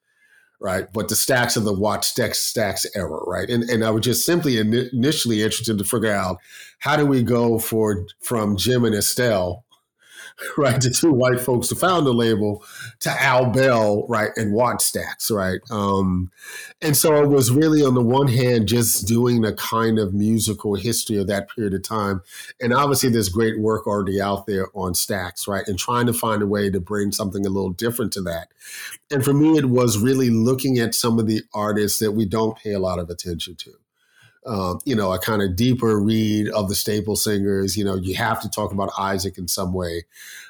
right? 0.62 0.86
But 0.92 1.08
the 1.08 1.16
Stax 1.16 1.56
of 1.56 1.64
the 1.64 1.72
Watch 1.72 2.06
stacks 2.06 2.38
Stax 2.38 2.86
era, 2.94 3.18
right? 3.26 3.50
And 3.50 3.64
and 3.64 3.84
I 3.84 3.90
was 3.90 4.04
just 4.04 4.24
simply 4.24 4.58
initially 4.58 5.42
interested 5.42 5.76
to 5.76 5.84
figure 5.84 6.12
out 6.12 6.38
how 6.78 6.96
do 6.96 7.04
we 7.04 7.22
go 7.22 7.58
for 7.58 8.06
from 8.20 8.56
Jim 8.56 8.84
and 8.84 8.94
Estelle 8.94 9.64
right, 10.56 10.80
the 10.80 10.90
two 10.90 11.12
white 11.12 11.40
folks 11.40 11.68
who 11.68 11.76
found 11.76 12.06
the 12.06 12.12
label, 12.12 12.64
to 13.00 13.10
Al 13.22 13.50
Bell, 13.50 14.06
right, 14.08 14.30
and 14.36 14.52
Watch 14.52 14.78
Stax, 14.78 15.30
right. 15.30 15.60
Um, 15.70 16.30
and 16.80 16.96
so 16.96 17.22
it 17.22 17.28
was 17.28 17.50
really, 17.50 17.84
on 17.84 17.94
the 17.94 18.02
one 18.02 18.28
hand, 18.28 18.68
just 18.68 19.06
doing 19.06 19.44
a 19.44 19.54
kind 19.54 19.98
of 19.98 20.14
musical 20.14 20.74
history 20.74 21.18
of 21.18 21.26
that 21.28 21.48
period 21.50 21.74
of 21.74 21.82
time, 21.82 22.22
and 22.60 22.72
obviously 22.72 23.10
there's 23.10 23.28
great 23.28 23.60
work 23.60 23.86
already 23.86 24.20
out 24.20 24.46
there 24.46 24.68
on 24.74 24.92
Stax, 24.92 25.46
right, 25.46 25.66
and 25.66 25.78
trying 25.78 26.06
to 26.06 26.12
find 26.12 26.42
a 26.42 26.46
way 26.46 26.70
to 26.70 26.80
bring 26.80 27.12
something 27.12 27.46
a 27.46 27.50
little 27.50 27.70
different 27.70 28.12
to 28.12 28.22
that. 28.22 28.48
And 29.10 29.24
for 29.24 29.32
me, 29.32 29.58
it 29.58 29.66
was 29.66 29.98
really 29.98 30.30
looking 30.30 30.78
at 30.78 30.94
some 30.94 31.18
of 31.18 31.26
the 31.26 31.42
artists 31.54 31.98
that 31.98 32.12
we 32.12 32.24
don't 32.24 32.56
pay 32.56 32.72
a 32.72 32.80
lot 32.80 32.98
of 32.98 33.10
attention 33.10 33.56
to 33.56 33.72
um, 34.46 34.80
you 34.84 34.94
know, 34.96 35.12
a 35.12 35.18
kind 35.18 35.42
of 35.42 35.56
deeper 35.56 35.98
read 36.00 36.48
of 36.50 36.68
the 36.68 36.74
staple 36.74 37.16
singers. 37.16 37.76
You 37.76 37.84
know, 37.84 37.94
you 37.94 38.14
have 38.16 38.40
to 38.42 38.50
talk 38.50 38.72
about 38.72 38.90
Isaac 38.98 39.38
in 39.38 39.48
some 39.48 39.72
way, 39.72 40.04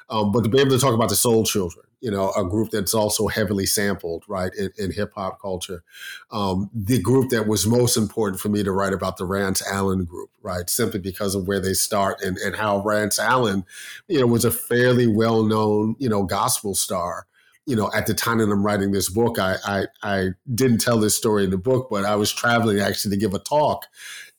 um, 0.09 0.31
but 0.31 0.43
to 0.43 0.49
be 0.49 0.59
able 0.59 0.71
to 0.71 0.79
talk 0.79 0.93
about 0.93 1.09
the 1.09 1.15
Soul 1.15 1.45
Children, 1.45 1.85
you 2.01 2.11
know, 2.11 2.31
a 2.31 2.43
group 2.43 2.71
that's 2.71 2.93
also 2.93 3.27
heavily 3.27 3.65
sampled, 3.65 4.23
right, 4.27 4.53
in, 4.55 4.71
in 4.77 4.91
hip 4.91 5.13
hop 5.15 5.41
culture. 5.41 5.83
Um, 6.31 6.69
the 6.73 7.01
group 7.01 7.29
that 7.29 7.47
was 7.47 7.67
most 7.67 7.95
important 7.95 8.41
for 8.41 8.49
me 8.49 8.63
to 8.63 8.71
write 8.71 8.93
about 8.93 9.17
the 9.17 9.25
Rance 9.25 9.61
Allen 9.65 10.05
group, 10.05 10.29
right, 10.41 10.69
simply 10.69 10.99
because 10.99 11.35
of 11.35 11.47
where 11.47 11.59
they 11.59 11.73
start 11.73 12.21
and, 12.21 12.37
and 12.37 12.55
how 12.55 12.83
Rance 12.83 13.19
Allen, 13.19 13.63
you 14.07 14.19
know, 14.19 14.27
was 14.27 14.43
a 14.43 14.51
fairly 14.51 15.07
well 15.07 15.43
known, 15.43 15.95
you 15.99 16.09
know, 16.09 16.23
gospel 16.23 16.75
star 16.75 17.27
you 17.65 17.75
know, 17.75 17.89
at 17.93 18.07
the 18.07 18.13
time 18.13 18.39
that 18.39 18.49
I'm 18.49 18.65
writing 18.65 18.91
this 18.91 19.09
book, 19.09 19.39
I, 19.39 19.55
I, 19.65 19.85
I 20.03 20.29
didn't 20.53 20.79
tell 20.79 20.97
this 20.97 21.15
story 21.15 21.43
in 21.43 21.49
the 21.49 21.57
book, 21.57 21.87
but 21.89 22.05
I 22.05 22.15
was 22.15 22.31
traveling 22.31 22.79
actually 22.79 23.15
to 23.15 23.19
give 23.19 23.33
a 23.33 23.39
talk 23.39 23.85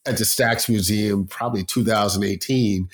at 0.06 0.18
the 0.18 0.24
Stax 0.24 0.68
Museum, 0.68 1.26
probably 1.26 1.64
2018. 1.64 2.88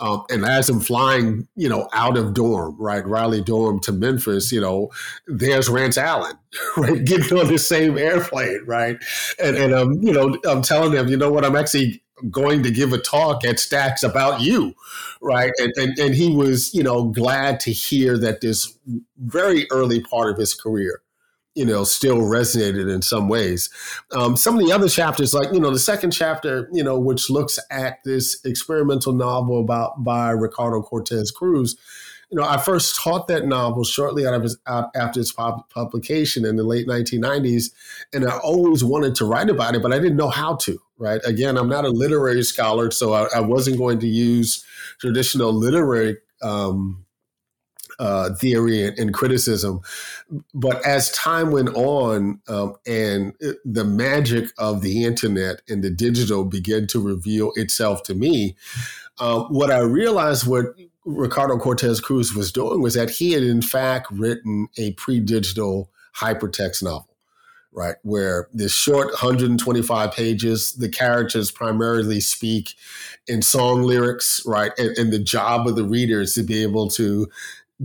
Um, 0.00 0.24
and 0.30 0.44
as 0.44 0.68
I'm 0.70 0.80
flying, 0.80 1.46
you 1.56 1.68
know, 1.68 1.88
out 1.92 2.16
of 2.16 2.34
Durham, 2.34 2.76
right, 2.78 3.06
Raleigh 3.06 3.42
Durham 3.42 3.80
to 3.80 3.92
Memphis, 3.92 4.50
you 4.50 4.60
know, 4.60 4.90
there's 5.26 5.68
Rance 5.68 5.98
Allen, 5.98 6.36
right, 6.76 7.04
getting 7.04 7.38
on 7.38 7.48
the 7.48 7.58
same 7.58 7.98
airplane, 7.98 8.62
right, 8.66 8.96
and 9.42 9.56
and 9.56 9.74
um, 9.74 9.92
you 10.00 10.12
know, 10.12 10.38
I'm 10.48 10.62
telling 10.62 10.92
them, 10.92 11.08
you 11.08 11.16
know 11.16 11.30
what, 11.30 11.44
I'm 11.44 11.56
actually 11.56 12.02
going 12.30 12.62
to 12.62 12.70
give 12.70 12.92
a 12.92 12.98
talk 12.98 13.44
at 13.44 13.56
Stax 13.56 14.02
about 14.08 14.40
you, 14.40 14.74
right? 15.20 15.52
And, 15.58 15.72
and 15.76 15.98
and 15.98 16.14
he 16.14 16.34
was, 16.34 16.74
you 16.74 16.82
know, 16.82 17.04
glad 17.04 17.60
to 17.60 17.72
hear 17.72 18.18
that 18.18 18.40
this 18.40 18.78
very 19.18 19.66
early 19.70 20.00
part 20.00 20.30
of 20.30 20.38
his 20.38 20.54
career, 20.54 21.02
you 21.54 21.64
know, 21.64 21.84
still 21.84 22.18
resonated 22.18 22.92
in 22.92 23.02
some 23.02 23.28
ways. 23.28 23.70
Um, 24.12 24.36
some 24.36 24.58
of 24.58 24.64
the 24.64 24.72
other 24.72 24.88
chapters, 24.88 25.34
like 25.34 25.52
you 25.52 25.60
know, 25.60 25.70
the 25.70 25.78
second 25.78 26.12
chapter, 26.12 26.68
you 26.72 26.84
know, 26.84 26.98
which 26.98 27.30
looks 27.30 27.58
at 27.70 27.98
this 28.04 28.44
experimental 28.44 29.12
novel 29.12 29.60
about 29.60 30.04
by 30.04 30.30
Ricardo 30.30 30.82
Cortez 30.82 31.30
Cruz 31.30 31.76
you 32.34 32.40
know, 32.40 32.48
I 32.48 32.56
first 32.58 32.96
taught 32.96 33.28
that 33.28 33.46
novel 33.46 33.84
shortly 33.84 34.26
out 34.26 34.34
of 34.34 34.42
his, 34.42 34.56
out 34.66 34.90
after 34.96 35.20
its 35.20 35.30
pub- 35.30 35.68
publication 35.70 36.44
in 36.44 36.56
the 36.56 36.64
late 36.64 36.88
1990s, 36.88 37.70
and 38.12 38.26
I 38.26 38.38
always 38.38 38.82
wanted 38.82 39.14
to 39.16 39.24
write 39.24 39.50
about 39.50 39.76
it, 39.76 39.82
but 39.82 39.92
I 39.92 40.00
didn't 40.00 40.16
know 40.16 40.30
how 40.30 40.56
to. 40.56 40.80
Right? 40.96 41.20
Again, 41.24 41.56
I'm 41.56 41.68
not 41.68 41.84
a 41.84 41.90
literary 41.90 42.44
scholar, 42.44 42.90
so 42.90 43.12
I, 43.14 43.26
I 43.34 43.40
wasn't 43.40 43.78
going 43.78 43.98
to 43.98 44.06
use 44.06 44.64
traditional 45.00 45.52
literary 45.52 46.18
um, 46.40 47.04
uh, 47.98 48.34
theory 48.34 48.86
and, 48.86 48.98
and, 48.98 49.14
criticism. 49.14 49.80
But 50.52 50.84
as 50.84 51.10
time 51.12 51.50
went 51.50 51.70
on, 51.70 52.40
um, 52.48 52.74
and 52.86 53.34
the 53.64 53.84
magic 53.84 54.50
of 54.58 54.82
the 54.82 55.04
internet 55.04 55.62
and 55.68 55.82
the 55.82 55.90
digital 55.90 56.44
began 56.44 56.86
to 56.88 57.00
reveal 57.00 57.52
itself 57.56 58.02
to 58.04 58.14
me, 58.14 58.56
uh, 59.18 59.44
what 59.44 59.70
I 59.70 59.78
realized 59.78 60.46
what 60.46 60.74
Ricardo 61.04 61.58
Cortez 61.58 62.00
Cruz 62.00 62.34
was 62.34 62.50
doing 62.50 62.80
was 62.82 62.94
that 62.94 63.10
he 63.10 63.32
had, 63.32 63.42
in 63.42 63.62
fact, 63.62 64.10
written 64.10 64.68
a 64.78 64.92
pre 64.92 65.20
digital 65.20 65.90
hypertext 66.16 66.82
novel. 66.82 67.13
Right, 67.76 67.96
where 68.02 68.48
this 68.52 68.70
short 68.70 69.08
125 69.08 70.12
pages, 70.12 70.74
the 70.74 70.88
characters 70.88 71.50
primarily 71.50 72.20
speak 72.20 72.74
in 73.26 73.42
song 73.42 73.82
lyrics, 73.82 74.40
right? 74.46 74.70
And, 74.78 74.96
and 74.96 75.12
the 75.12 75.18
job 75.18 75.66
of 75.66 75.74
the 75.74 75.82
reader 75.82 76.20
is 76.20 76.34
to 76.34 76.44
be 76.44 76.62
able 76.62 76.88
to 76.90 77.28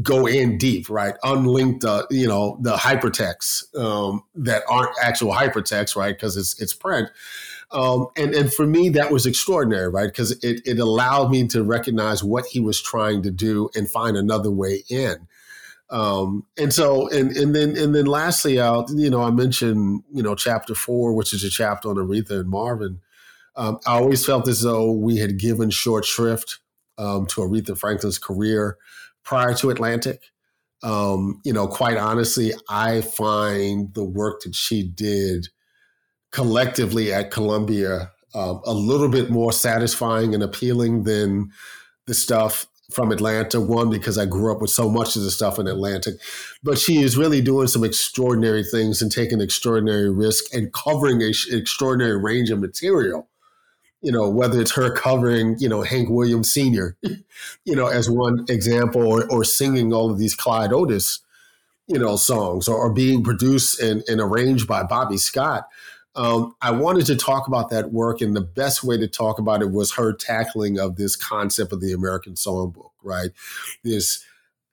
go 0.03 0.27
in 0.27 0.59
deep, 0.59 0.91
right? 0.91 1.15
Unlink 1.23 1.79
the, 1.79 2.05
you 2.11 2.27
know, 2.27 2.59
the 2.61 2.75
hypertexts 2.75 3.75
um, 3.75 4.23
that 4.35 4.61
aren't 4.69 4.95
actual 5.01 5.33
hypertext, 5.33 5.95
right? 5.95 6.15
Because 6.15 6.37
it's 6.37 6.61
it's 6.61 6.73
print, 6.73 7.09
um, 7.71 8.07
and, 8.15 8.33
and 8.33 8.51
for 8.51 8.65
me, 8.65 8.89
that 8.89 9.11
was 9.11 9.25
extraordinary, 9.25 9.89
right? 9.89 10.07
Because 10.07 10.31
it, 10.43 10.61
it 10.65 10.79
allowed 10.79 11.29
me 11.29 11.47
to 11.49 11.63
recognize 11.63 12.23
what 12.23 12.45
he 12.45 12.59
was 12.59 12.81
trying 12.81 13.21
to 13.23 13.31
do 13.31 13.69
and 13.75 13.89
find 13.89 14.17
another 14.17 14.51
way 14.51 14.83
in. 14.89 15.27
Um, 15.91 16.45
and 16.57 16.71
so, 16.71 17.07
and, 17.09 17.35
and 17.35 17.55
then, 17.55 17.75
and 17.75 17.95
then 17.95 18.05
lastly, 18.05 18.59
out, 18.59 18.89
you 18.93 19.09
know, 19.09 19.23
I 19.23 19.31
mentioned, 19.31 20.03
you 20.13 20.21
know, 20.21 20.35
chapter 20.35 20.75
four, 20.75 21.13
which 21.13 21.33
is 21.33 21.43
a 21.43 21.49
chapter 21.49 21.89
on 21.89 21.95
Aretha 21.95 22.39
and 22.39 22.49
Marvin. 22.49 23.01
Um, 23.55 23.79
I 23.87 23.93
always 23.95 24.25
felt 24.25 24.47
as 24.47 24.61
though 24.61 24.91
we 24.91 25.17
had 25.17 25.39
given 25.39 25.69
short 25.69 26.05
shrift 26.05 26.59
um, 26.97 27.25
to 27.27 27.41
Aretha 27.41 27.77
Franklin's 27.77 28.19
career 28.19 28.77
prior 29.23 29.53
to 29.55 29.69
Atlantic. 29.69 30.25
Um, 30.83 31.41
you 31.43 31.51
know, 31.51 31.67
quite 31.67 31.97
honestly, 31.97 32.53
I 32.69 33.01
find 33.01 33.93
the 33.93 34.03
work 34.03 34.41
that 34.43 34.55
she 34.55 34.83
did 34.83 35.47
collectively 36.31 37.11
at 37.11 37.31
Columbia 37.31 38.11
uh, 38.35 38.55
a 38.63 38.73
little 38.73 39.09
bit 39.09 39.29
more 39.29 39.51
satisfying 39.51 40.33
and 40.33 40.43
appealing 40.43 41.03
than 41.03 41.51
the 42.05 42.13
stuff 42.13 42.67
from 42.89 43.11
Atlantic. 43.11 43.61
One, 43.61 43.89
because 43.89 44.17
I 44.17 44.25
grew 44.25 44.51
up 44.51 44.61
with 44.61 44.71
so 44.71 44.89
much 44.89 45.15
of 45.15 45.23
the 45.23 45.31
stuff 45.31 45.59
in 45.59 45.67
Atlantic, 45.67 46.15
but 46.63 46.77
she 46.77 47.01
is 47.01 47.17
really 47.17 47.41
doing 47.41 47.67
some 47.67 47.83
extraordinary 47.83 48.63
things 48.63 49.01
and 49.01 49.11
taking 49.11 49.41
extraordinary 49.41 50.09
risk 50.09 50.53
and 50.53 50.73
covering 50.73 51.21
an 51.21 51.33
extraordinary 51.51 52.17
range 52.17 52.49
of 52.49 52.59
material. 52.59 53.27
You 54.01 54.13
know, 54.13 54.29
whether 54.29 54.61
it's 54.61 54.75
her 54.75 54.89
covering, 54.91 55.57
you 55.59 55.67
know, 55.67 55.81
Hank 55.81 56.09
Williams 56.09 56.53
Sr., 56.53 56.95
you 57.65 57.75
know, 57.75 57.87
as 57.87 58.09
one 58.09 58.45
example, 58.47 59.05
or, 59.05 59.29
or 59.29 59.43
singing 59.43 59.91
all 59.91 60.09
of 60.09 60.17
these 60.17 60.35
Clyde 60.35 60.71
Otis, 60.71 61.19
you 61.87 61.99
know, 61.99 62.15
songs, 62.15 62.69
or, 62.69 62.77
or 62.77 62.93
being 62.93 63.23
produced 63.23 63.81
and, 63.81 64.03
and 64.07 64.21
arranged 64.21 64.67
by 64.67 64.83
Bobby 64.83 65.17
Scott 65.17 65.67
um, 66.19 66.53
I 66.61 66.71
wanted 66.71 67.05
to 67.05 67.15
talk 67.15 67.47
about 67.47 67.69
that 67.69 67.93
work, 67.93 68.19
and 68.19 68.35
the 68.35 68.41
best 68.41 68.83
way 68.83 68.97
to 68.97 69.07
talk 69.07 69.39
about 69.39 69.61
it 69.61 69.71
was 69.71 69.93
her 69.93 70.11
tackling 70.11 70.77
of 70.77 70.97
this 70.97 71.15
concept 71.15 71.71
of 71.71 71.79
the 71.79 71.93
American 71.93 72.33
Songbook, 72.33 72.91
right? 73.01 73.29
This, 73.85 74.21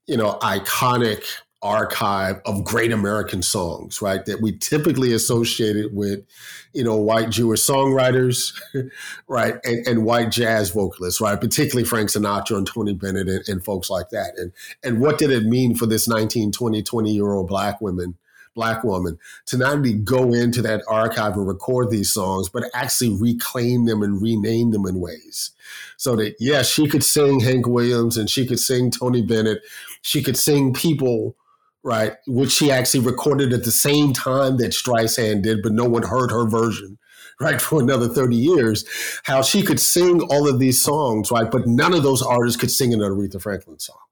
you 0.08 0.16
know, 0.16 0.40
iconic 0.42 1.24
archive 1.62 2.40
of 2.46 2.64
great 2.64 2.90
American 2.90 3.42
songs, 3.42 4.02
right? 4.02 4.26
That 4.26 4.42
we 4.42 4.58
typically 4.58 5.12
associated 5.12 5.94
with, 5.94 6.24
you 6.72 6.82
know, 6.82 6.96
white 6.96 7.30
Jewish 7.30 7.60
songwriters, 7.64 8.52
right? 9.28 9.54
And, 9.62 9.86
and, 9.86 10.04
white 10.04 10.32
jazz 10.32 10.70
vocalists, 10.70 11.20
right? 11.20 11.40
Particularly 11.40 11.86
Frank 11.86 12.10
Sinatra 12.10 12.56
and 12.56 12.66
Tony 12.66 12.92
Bennett 12.92 13.28
and, 13.28 13.48
and, 13.48 13.64
folks 13.64 13.88
like 13.88 14.10
that. 14.10 14.32
And, 14.36 14.52
and 14.82 15.00
what 15.00 15.18
did 15.18 15.30
it 15.30 15.44
mean 15.44 15.76
for 15.76 15.86
this 15.86 16.08
19, 16.08 16.50
20, 16.50 16.82
20 16.82 17.12
year 17.12 17.32
old 17.32 17.46
black 17.46 17.80
women 17.80 18.16
black 18.56 18.82
woman 18.82 19.16
to 19.46 19.56
not 19.56 19.74
only 19.74 19.92
go 19.92 20.32
into 20.34 20.60
that 20.62 20.82
archive 20.88 21.34
and 21.34 21.46
record 21.46 21.90
these 21.90 22.12
songs, 22.12 22.48
but 22.48 22.64
actually 22.74 23.14
reclaim 23.14 23.84
them 23.84 24.02
and 24.02 24.20
rename 24.20 24.72
them 24.72 24.86
in 24.86 24.98
ways. 24.98 25.52
So 25.96 26.16
that, 26.16 26.34
yes, 26.40 26.40
yeah, 26.40 26.62
she 26.62 26.88
could 26.88 27.04
sing 27.04 27.38
Hank 27.38 27.68
Williams 27.68 28.16
and 28.16 28.28
she 28.28 28.44
could 28.44 28.58
sing 28.58 28.90
Tony 28.90 29.22
Bennett. 29.22 29.62
She 30.02 30.22
could 30.22 30.36
sing 30.36 30.72
people, 30.72 31.36
right, 31.84 32.14
which 32.26 32.50
she 32.50 32.72
actually 32.72 33.04
recorded 33.04 33.52
at 33.52 33.62
the 33.62 33.70
same 33.70 34.12
time 34.12 34.56
that 34.56 34.72
Streisand 34.72 35.42
did, 35.42 35.62
but 35.62 35.72
no 35.72 35.84
one 35.84 36.02
heard 36.02 36.32
her 36.32 36.48
version 36.48 36.98
right, 37.38 37.60
for 37.60 37.82
another 37.82 38.08
30 38.08 38.34
years, 38.34 38.86
how 39.24 39.42
she 39.42 39.62
could 39.62 39.78
sing 39.78 40.22
all 40.30 40.48
of 40.48 40.58
these 40.58 40.82
songs, 40.82 41.30
right, 41.30 41.50
but 41.50 41.66
none 41.66 41.92
of 41.92 42.02
those 42.02 42.22
artists 42.22 42.58
could 42.58 42.70
sing 42.70 42.94
an 42.94 43.00
Aretha 43.00 43.38
Franklin 43.40 43.78
song. 43.78 44.05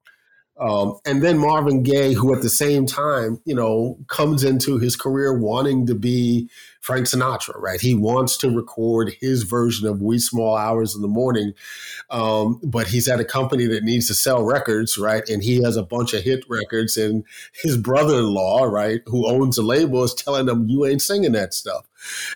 Um, 0.59 0.99
and 1.05 1.23
then 1.23 1.39
Marvin 1.39 1.83
Gaye, 1.83 2.13
who 2.13 2.33
at 2.35 2.43
the 2.43 2.49
same 2.49 2.87
time, 2.87 3.41
you 3.45 3.55
know, 3.55 3.99
comes 4.07 4.45
into 4.45 4.79
his 4.79 4.95
career 4.95 5.37
wanting 5.37 5.87
to 5.89 5.97
be 5.97 6.49
Frank 6.81 7.07
Sinatra, 7.07 7.59
right? 7.61 7.81
He 7.81 7.95
wants 7.95 8.37
to 8.39 8.51
record 8.51 9.15
his 9.21 9.43
version 9.43 9.89
of 9.89 10.01
"Wee 10.01 10.19
Small 10.19 10.57
Hours 10.57 10.95
in 10.95 11.03
the 11.03 11.09
Morning, 11.09 11.55
um, 12.11 12.61
but 12.63 12.87
he's 12.87 13.09
at 13.09 13.19
a 13.19 13.25
company 13.25 13.67
that 13.67 13.83
needs 13.83 14.07
to 14.09 14.15
sell 14.15 14.45
records, 14.45 14.97
right? 14.97 15.29
And 15.29 15.43
he 15.43 15.63
has 15.63 15.77
a 15.77 15.83
bunch 15.83 16.15
of 16.15 16.23
hit 16.23 16.45
records, 16.49 16.97
and 16.97 17.25
his 17.63 17.77
brother 17.77 18.19
in 18.19 18.27
law, 18.27 18.65
right, 18.65 19.01
who 19.07 19.27
owns 19.27 19.59
a 19.59 19.63
label, 19.63 20.05
is 20.05 20.15
telling 20.15 20.49
him, 20.49 20.69
You 20.69 20.85
ain't 20.85 21.03
singing 21.03 21.33
that 21.33 21.53
stuff. 21.53 21.89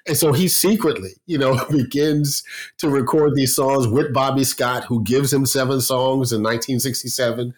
And 0.06 0.16
so 0.16 0.32
he 0.32 0.48
secretly, 0.48 1.12
you 1.26 1.38
know, 1.38 1.64
begins 1.70 2.42
to 2.78 2.88
record 2.88 3.34
these 3.34 3.54
songs 3.54 3.86
with 3.86 4.12
Bobby 4.12 4.44
Scott, 4.44 4.84
who 4.84 5.02
gives 5.02 5.32
him 5.32 5.46
seven 5.46 5.80
songs 5.80 6.32
in 6.32 6.42
1967. 6.42 7.54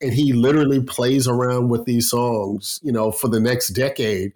And 0.00 0.12
he 0.12 0.32
literally 0.32 0.80
plays 0.80 1.26
around 1.26 1.68
with 1.68 1.84
these 1.84 2.10
songs, 2.10 2.80
you 2.82 2.92
know, 2.92 3.10
for 3.10 3.28
the 3.28 3.40
next 3.40 3.68
decade 3.68 4.32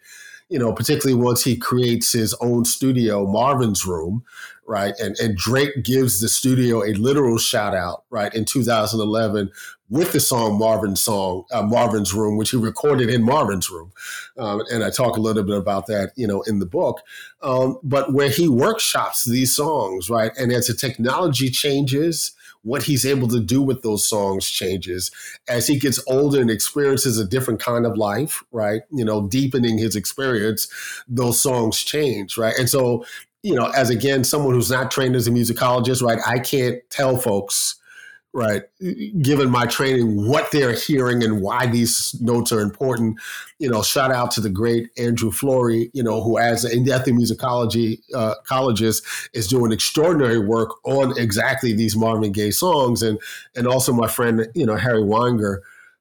you 0.48 0.58
know, 0.58 0.72
particularly 0.72 1.20
once 1.20 1.44
he 1.44 1.56
creates 1.56 2.12
his 2.12 2.34
own 2.40 2.64
studio, 2.64 3.26
Marvin's 3.26 3.84
Room, 3.84 4.24
right? 4.66 4.94
And 4.98 5.16
and 5.18 5.36
Drake 5.36 5.82
gives 5.82 6.20
the 6.20 6.28
studio 6.28 6.82
a 6.82 6.94
literal 6.94 7.38
shout 7.38 7.74
out, 7.74 8.04
right, 8.10 8.32
in 8.34 8.44
2011 8.44 9.50
with 9.90 10.12
the 10.12 10.20
song 10.20 10.58
Marvin's 10.58 11.00
song, 11.00 11.44
uh, 11.50 11.62
Marvin's 11.62 12.12
Room, 12.12 12.36
which 12.36 12.50
he 12.50 12.56
recorded 12.56 13.08
in 13.08 13.22
Marvin's 13.22 13.70
Room, 13.70 13.92
um, 14.36 14.62
and 14.70 14.84
I 14.84 14.90
talk 14.90 15.16
a 15.16 15.20
little 15.20 15.42
bit 15.42 15.56
about 15.56 15.86
that, 15.86 16.12
you 16.16 16.26
know, 16.26 16.42
in 16.42 16.58
the 16.58 16.66
book. 16.66 17.00
Um, 17.42 17.78
but 17.82 18.12
where 18.12 18.28
he 18.28 18.48
workshops 18.48 19.24
these 19.24 19.54
songs, 19.54 20.10
right, 20.10 20.32
and 20.36 20.52
as 20.52 20.66
the 20.66 20.74
technology 20.74 21.48
changes 21.50 22.32
what 22.62 22.82
he's 22.82 23.06
able 23.06 23.28
to 23.28 23.40
do 23.40 23.62
with 23.62 23.82
those 23.82 24.08
songs 24.08 24.48
changes 24.48 25.10
as 25.48 25.66
he 25.66 25.78
gets 25.78 26.02
older 26.06 26.40
and 26.40 26.50
experiences 26.50 27.18
a 27.18 27.24
different 27.24 27.60
kind 27.60 27.86
of 27.86 27.96
life, 27.96 28.42
right? 28.52 28.82
You 28.90 29.04
know, 29.04 29.26
deepening 29.26 29.78
his 29.78 29.96
experience, 29.96 30.68
those 31.06 31.40
songs 31.40 31.82
change, 31.82 32.36
right? 32.36 32.54
And 32.58 32.68
so, 32.68 33.04
you 33.42 33.54
know, 33.54 33.66
as 33.76 33.90
again, 33.90 34.24
someone 34.24 34.54
who's 34.54 34.70
not 34.70 34.90
trained 34.90 35.16
as 35.16 35.28
a 35.28 35.30
musicologist, 35.30 36.02
right, 36.02 36.18
I 36.26 36.40
can't 36.40 36.78
tell 36.90 37.16
folks 37.16 37.77
right 38.34 38.62
given 39.22 39.50
my 39.50 39.64
training 39.66 40.28
what 40.28 40.50
they're 40.52 40.74
hearing 40.74 41.24
and 41.24 41.40
why 41.40 41.66
these 41.66 42.14
notes 42.20 42.52
are 42.52 42.60
important. 42.60 43.18
You 43.58 43.70
know 43.70 43.82
shout 43.82 44.12
out 44.12 44.30
to 44.32 44.40
the 44.40 44.50
great 44.50 44.90
andrew 44.98 45.30
flory 45.30 45.90
you 45.94 46.02
know 46.02 46.22
who 46.22 46.38
as 46.38 46.64
an 46.64 46.84
ethnomusicology 46.84 48.00
uh, 48.14 48.34
collegeist 48.48 49.02
is 49.32 49.48
doing 49.48 49.72
extraordinary 49.72 50.38
work 50.38 50.70
on 50.84 51.18
exactly 51.18 51.72
these 51.72 51.96
marvin 51.96 52.32
gaye 52.32 52.50
songs. 52.50 53.02
And 53.02 53.18
and 53.56 53.66
also 53.66 53.92
my 53.92 54.08
friend 54.08 54.46
you 54.54 54.66
know 54.66 54.76
harry 54.76 55.02
weinger 55.02 55.58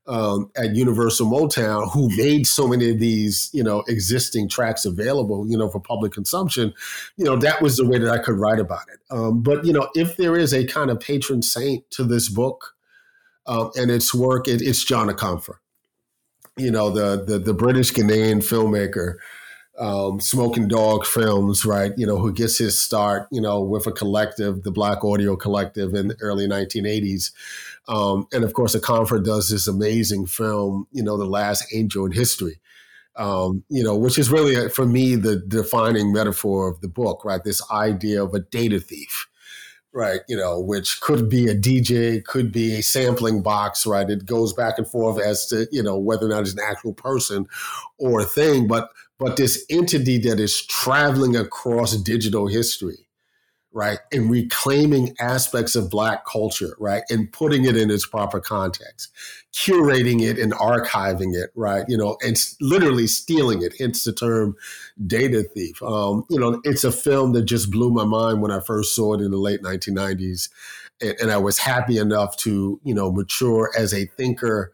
um, 0.08 0.50
at 0.56 0.76
Universal 0.76 1.28
Motown 1.28 1.92
who 1.92 2.10
made 2.16 2.48
so 2.48 2.68
many 2.68 2.90
of 2.90 3.00
these, 3.00 3.50
you 3.54 3.62
know, 3.62 3.84
existing 3.88 4.48
tracks 4.48 4.86
available, 4.86 5.46
you 5.50 5.58
know, 5.58 5.70
for 5.70 5.80
public 5.80 6.14
consumption, 6.14 6.74
you 7.18 7.26
know, 7.26 7.36
that 7.36 7.62
was 7.62 7.78
the 7.78 7.86
way 7.86 7.98
that 7.98 8.10
I 8.10 8.18
could 8.18 8.36
write 8.36 8.60
about 8.60 8.86
it. 8.94 9.00
Um, 9.12 9.42
but 9.42 9.66
you 9.66 9.74
know, 9.74 9.90
if 9.96 10.16
there 10.18 10.38
is 10.38 10.54
a 10.54 10.66
kind 10.66 10.90
of 10.90 11.00
patron 11.00 11.42
saint 11.42 11.90
to 11.92 12.04
this 12.04 12.30
book 12.30 12.76
um, 13.46 13.72
and 13.76 13.92
its 13.92 14.14
work, 14.14 14.48
it, 14.48 14.62
it's 14.62 14.84
John 14.84 15.10
Akomfrah. 15.10 15.58
You 16.56 16.72
know, 16.72 16.90
the 16.90 17.24
the, 17.24 17.40
the 17.40 17.54
British 17.54 17.92
Ghanaian 17.92 18.38
filmmaker. 18.38 19.16
Um, 19.80 20.20
Smoking 20.20 20.68
Dog 20.68 21.06
Films, 21.06 21.64
right? 21.64 21.92
You 21.98 22.08
know, 22.08 22.18
who 22.18 22.34
gets 22.34 22.58
his 22.58 22.80
start, 22.84 23.28
you 23.32 23.40
know, 23.40 23.62
with 23.62 23.86
a 23.86 23.92
collective, 23.92 24.64
the 24.64 24.72
Black 24.72 25.04
Audio 25.04 25.36
Collective 25.36 25.94
in 25.94 26.08
the 26.08 26.18
early 26.20 26.48
1980s. 26.48 27.30
Um, 27.88 28.28
and 28.34 28.44
of 28.44 28.54
course, 28.54 28.76
Akomfrah 28.76 29.24
does 29.24 29.50
this 29.50 29.68
amazing 29.68 30.26
film, 30.26 30.88
you 30.92 31.04
know, 31.04 31.18
The 31.18 31.26
Last 31.26 31.66
Angel 31.74 32.06
in 32.06 32.12
History, 32.12 32.60
um, 33.16 33.64
you 33.70 33.84
know, 33.84 33.96
which 33.96 34.18
is 34.18 34.30
really, 34.30 34.70
for 34.70 34.86
me, 34.86 35.16
the 35.16 35.38
defining 35.38 36.12
metaphor 36.12 36.70
of 36.70 36.82
the 36.82 36.90
book, 36.90 37.24
right? 37.24 37.44
This 37.44 37.62
idea 37.72 38.24
of 38.24 38.34
a 38.34 38.40
data 38.40 38.80
thief, 38.80 39.28
right? 39.94 40.20
You 40.28 40.38
know, 40.38 40.60
which 40.60 41.00
could 41.00 41.30
be 41.30 41.48
a 41.48 41.56
DJ, 41.56 42.24
could 42.24 42.52
be 42.52 42.76
a 42.76 42.84
sampling 42.84 43.42
box, 43.42 43.86
right? 43.86 44.10
It 44.10 44.26
goes 44.26 44.54
back 44.54 44.78
and 44.78 44.88
forth 44.88 45.20
as 45.22 45.48
to, 45.48 45.68
you 45.72 45.82
know, 45.82 45.98
whether 45.98 46.26
or 46.26 46.30
not 46.30 46.42
it's 46.42 46.54
an 46.54 46.60
actual 46.64 46.94
person 46.94 47.48
or 47.98 48.22
a 48.22 48.26
thing, 48.26 48.68
but 48.68 48.90
but 49.20 49.36
this 49.36 49.66
entity 49.72 50.20
that 50.20 50.40
is 50.40 50.64
traveling 50.68 51.36
across 51.36 51.96
digital 51.96 52.46
history 52.46 53.07
right? 53.78 54.00
And 54.12 54.32
reclaiming 54.32 55.16
aspects 55.20 55.76
of 55.76 55.92
Black 55.92 56.26
culture, 56.26 56.76
right? 56.80 57.04
And 57.12 57.32
putting 57.32 57.66
it 57.66 57.78
in 57.78 57.92
its 57.92 58.08
proper 58.08 58.40
context, 58.40 59.12
curating 59.54 60.20
it 60.24 60.40
and 60.40 60.52
archiving 60.54 61.36
it, 61.36 61.52
right? 61.54 61.86
You 61.88 61.96
know, 61.96 62.18
and 62.26 62.36
literally 62.60 63.06
stealing 63.06 63.62
it, 63.62 63.76
hence 63.78 64.04
the 64.04 64.14
term 64.14 64.56
data 65.06 65.44
thief. 65.44 65.84
Um, 65.84 66.26
you 66.28 66.40
know, 66.40 66.60
it's 66.64 66.84
a 66.84 66.92
film 66.92 67.34
that 67.34 67.44
just 67.44 67.70
blew 67.70 67.92
my 67.92 68.04
mind 68.04 68.42
when 68.42 68.50
I 68.50 68.62
first 68.62 68.96
saw 68.96 69.14
it 69.14 69.22
in 69.22 69.30
the 69.30 69.38
late 69.38 69.62
1990s. 69.62 70.50
And, 71.00 71.16
and 71.22 71.32
I 71.32 71.38
was 71.38 71.60
happy 71.60 72.00
enough 72.00 72.36
to, 72.38 72.82
you 72.84 72.96
know, 72.96 73.12
mature 73.12 73.70
as 73.78 73.94
a 73.94 74.06
thinker, 74.06 74.72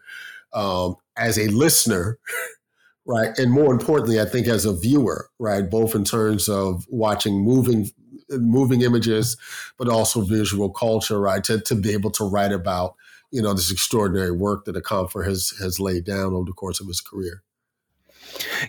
um, 0.54 0.96
as 1.18 1.38
a 1.38 1.50
listener, 1.50 2.20
right? 3.06 3.38
And 3.38 3.52
more 3.52 3.74
importantly, 3.74 4.22
I 4.22 4.26
think 4.26 4.48
as 4.48 4.64
a 4.64 4.74
viewer, 4.74 5.30
right? 5.40 5.70
Both 5.70 5.94
in 5.94 6.06
terms 6.06 6.48
of 6.48 6.86
watching 6.90 7.44
moving 7.44 7.92
moving 8.30 8.82
images, 8.82 9.38
but 9.78 9.88
also 9.88 10.22
visual 10.22 10.70
culture, 10.70 11.20
right? 11.20 11.44
To, 11.46 11.60
to 11.60 11.76
be 11.76 11.92
able 11.92 12.12
to 12.12 12.24
write 12.24 12.52
about, 12.52 12.96
you 13.32 13.42
know, 13.42 13.54
this 13.54 13.72
extraordinary 13.72 14.32
work 14.32 14.66
that 14.66 14.76
Akomfrah 14.76 15.26
has 15.26 15.52
has 15.60 15.80
laid 15.80 16.04
down 16.04 16.34
over 16.34 16.46
the 16.46 16.54
course 16.54 16.80
of 16.80 16.88
his 16.88 17.02
career. 17.02 17.44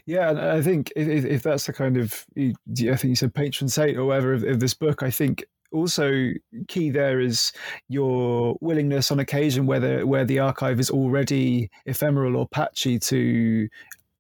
Yeah, 0.07 0.31
and 0.31 0.41
I 0.41 0.63
think 0.63 0.93
if, 0.95 1.25
if 1.25 1.43
that's 1.43 1.67
the 1.67 1.73
kind 1.73 1.97
of, 1.97 2.27
I 2.37 2.53
think 2.69 3.05
you 3.05 3.15
said 3.15 3.35
patron 3.35 3.69
saint 3.69 3.97
or 3.97 4.05
whatever 4.05 4.35
of, 4.35 4.45
of 4.45 4.61
this 4.61 4.75
book, 4.75 5.03
I 5.03 5.11
think 5.11 5.45
also 5.73 6.31
key 6.69 6.91
there 6.91 7.21
is 7.21 7.53
your 7.89 8.57
willingness 8.61 9.11
on 9.11 9.19
occasion 9.19 9.67
whether 9.67 10.07
where 10.07 10.25
the 10.25 10.39
archive 10.39 10.79
is 10.79 10.91
already 10.91 11.69
ephemeral 11.87 12.37
or 12.37 12.47
patchy 12.47 12.99
to 12.99 13.69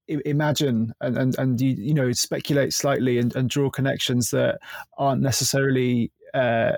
imagine 0.08 0.92
and, 1.00 1.16
and, 1.16 1.38
and 1.38 1.60
you, 1.60 1.74
you 1.78 1.94
know 1.94 2.12
speculate 2.12 2.72
slightly 2.72 3.18
and, 3.18 3.34
and 3.36 3.48
draw 3.48 3.70
connections 3.70 4.30
that 4.30 4.58
aren't 4.98 5.22
necessarily 5.22 6.10
uh, 6.34 6.72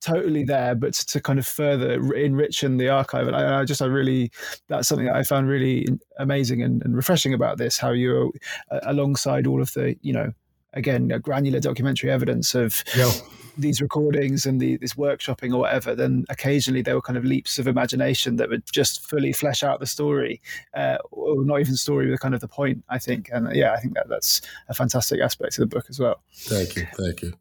totally 0.00 0.44
there, 0.44 0.74
but 0.74 0.94
to 0.94 1.20
kind 1.20 1.38
of 1.38 1.46
further 1.46 2.14
enrich 2.14 2.62
in 2.62 2.76
the 2.76 2.88
archive. 2.88 3.26
And 3.26 3.36
I, 3.36 3.60
I, 3.60 3.64
just, 3.64 3.82
I 3.82 3.86
really, 3.86 4.30
that's 4.68 4.88
something 4.88 5.06
that 5.06 5.16
I 5.16 5.22
found 5.22 5.48
really 5.48 5.86
amazing 6.18 6.62
and, 6.62 6.82
and 6.84 6.96
refreshing 6.96 7.34
about 7.34 7.58
this, 7.58 7.78
how 7.78 7.90
you're 7.90 8.30
uh, 8.70 8.80
alongside 8.82 9.46
all 9.46 9.60
of 9.60 9.72
the, 9.72 9.96
you 10.02 10.12
know, 10.12 10.32
again, 10.74 11.08
granular 11.22 11.60
documentary 11.60 12.10
evidence 12.10 12.54
of 12.54 12.84
yeah 12.96 13.10
these 13.56 13.80
recordings 13.80 14.46
and 14.46 14.60
the, 14.60 14.76
this 14.76 14.94
workshopping 14.94 15.52
or 15.52 15.58
whatever, 15.58 15.94
then 15.94 16.24
occasionally 16.28 16.82
there 16.82 16.94
were 16.94 17.02
kind 17.02 17.16
of 17.16 17.24
leaps 17.24 17.58
of 17.58 17.66
imagination 17.66 18.36
that 18.36 18.48
would 18.48 18.62
just 18.70 19.08
fully 19.08 19.32
flesh 19.32 19.62
out 19.62 19.80
the 19.80 19.86
story, 19.86 20.40
uh, 20.74 20.98
or 21.10 21.44
not 21.44 21.60
even 21.60 21.76
story, 21.76 22.10
but 22.10 22.20
kind 22.20 22.34
of 22.34 22.40
the 22.40 22.48
point. 22.48 22.84
I 22.88 22.98
think, 22.98 23.28
and 23.32 23.54
yeah, 23.54 23.72
I 23.72 23.78
think 23.78 23.94
that 23.94 24.08
that's 24.08 24.40
a 24.68 24.74
fantastic 24.74 25.20
aspect 25.20 25.58
of 25.58 25.68
the 25.68 25.74
book 25.74 25.86
as 25.88 25.98
well. 25.98 26.22
Thank 26.34 26.76
you, 26.76 26.86
thank 26.96 27.22
you. 27.22 27.32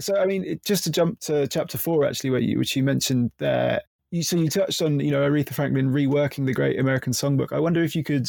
So, 0.00 0.16
I 0.16 0.26
mean, 0.26 0.58
just 0.64 0.84
to 0.84 0.90
jump 0.90 1.20
to 1.20 1.46
chapter 1.46 1.78
four, 1.78 2.06
actually, 2.06 2.30
where 2.30 2.40
you 2.40 2.58
which 2.58 2.76
you 2.76 2.82
mentioned 2.82 3.30
there, 3.38 3.82
you, 4.10 4.22
so 4.22 4.36
you 4.36 4.48
touched 4.48 4.80
on 4.82 5.00
you 5.00 5.10
know 5.10 5.28
Aretha 5.28 5.52
Franklin 5.52 5.90
reworking 5.90 6.46
the 6.46 6.54
Great 6.54 6.78
American 6.78 7.12
Songbook. 7.12 7.52
I 7.52 7.60
wonder 7.60 7.82
if 7.82 7.94
you 7.94 8.02
could 8.02 8.28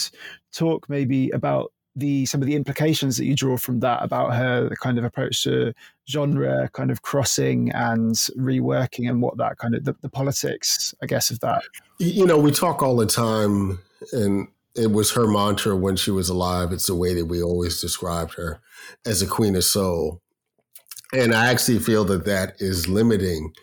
talk 0.52 0.90
maybe 0.90 1.30
about 1.30 1.72
the 1.96 2.26
some 2.26 2.42
of 2.42 2.48
the 2.48 2.56
implications 2.56 3.18
that 3.18 3.26
you 3.26 3.36
draw 3.36 3.58
from 3.58 3.80
that 3.80 4.04
about 4.04 4.34
her 4.34 4.70
kind 4.82 4.98
of 4.98 5.04
approach 5.04 5.44
to 5.44 5.74
genre 6.08 6.70
kind 6.74 6.92
of 6.92 7.02
crossing 7.02 7.72
and 7.72 8.16
reworking 8.38 9.10
and 9.10 9.22
what 9.22 9.38
that 9.38 9.58
kind 9.58 9.76
of 9.76 9.86
the, 9.86 9.96
the 10.02 10.10
politics 10.10 10.94
i 11.02 11.06
guess 11.06 11.32
of 11.32 11.40
that. 11.40 11.64
You 11.98 12.26
know 12.26 12.38
we 12.38 12.52
talk 12.52 12.82
all 12.82 12.96
the 12.96 13.06
time 13.06 13.80
and 14.14 14.48
it 14.76 14.92
was 14.92 15.12
her 15.12 15.28
mantra 15.28 15.76
when 15.76 15.98
she 15.98 16.12
was 16.12 16.30
alive. 16.30 16.72
It's 16.72 16.88
the 16.88 16.96
way 16.96 17.14
that 17.16 17.26
we 17.26 17.42
always 17.42 17.82
described 17.82 18.36
her 18.36 18.62
as 19.06 19.22
a 19.22 19.28
queen 19.28 19.56
of 19.56 19.64
soul. 19.64 20.22
And 21.12 21.34
i 21.34 21.52
actually 21.52 21.80
feel 21.80 22.06
that 22.06 22.26
that 22.26 22.54
is 22.60 22.88
limiting 22.88 23.54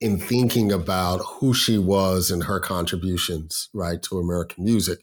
in 0.00 0.18
thinking 0.18 0.70
about 0.70 1.18
who 1.18 1.52
she 1.52 1.76
was 1.76 2.30
and 2.30 2.44
her 2.44 2.60
contributions 2.60 3.68
right 3.74 4.02
to 4.02 4.18
american 4.18 4.64
music 4.64 5.00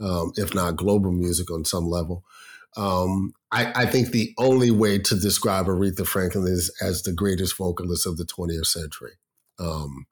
um, 0.00 0.32
if 0.36 0.54
not 0.54 0.76
global 0.76 1.12
music 1.12 1.50
on 1.50 1.64
some 1.64 1.86
level. 1.86 2.24
Um, 2.76 3.32
I, 3.52 3.72
I, 3.82 3.86
think 3.86 4.10
the 4.10 4.34
only 4.36 4.72
way 4.72 4.98
to 4.98 5.14
describe 5.14 5.66
Aretha 5.66 6.04
Franklin 6.04 6.48
is 6.48 6.74
as 6.82 7.02
the 7.02 7.12
greatest 7.12 7.56
vocalist 7.56 8.04
of 8.04 8.16
the 8.16 8.24
20th 8.24 8.66
century. 8.66 9.12
Um, 9.60 10.06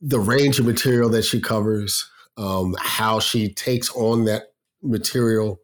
the 0.00 0.18
range 0.18 0.58
of 0.58 0.64
material 0.64 1.10
that 1.10 1.24
she 1.26 1.38
covers, 1.38 2.08
um, 2.38 2.74
how 2.80 3.20
she 3.20 3.52
takes 3.52 3.94
on 3.94 4.24
that 4.24 4.44
material 4.82 5.60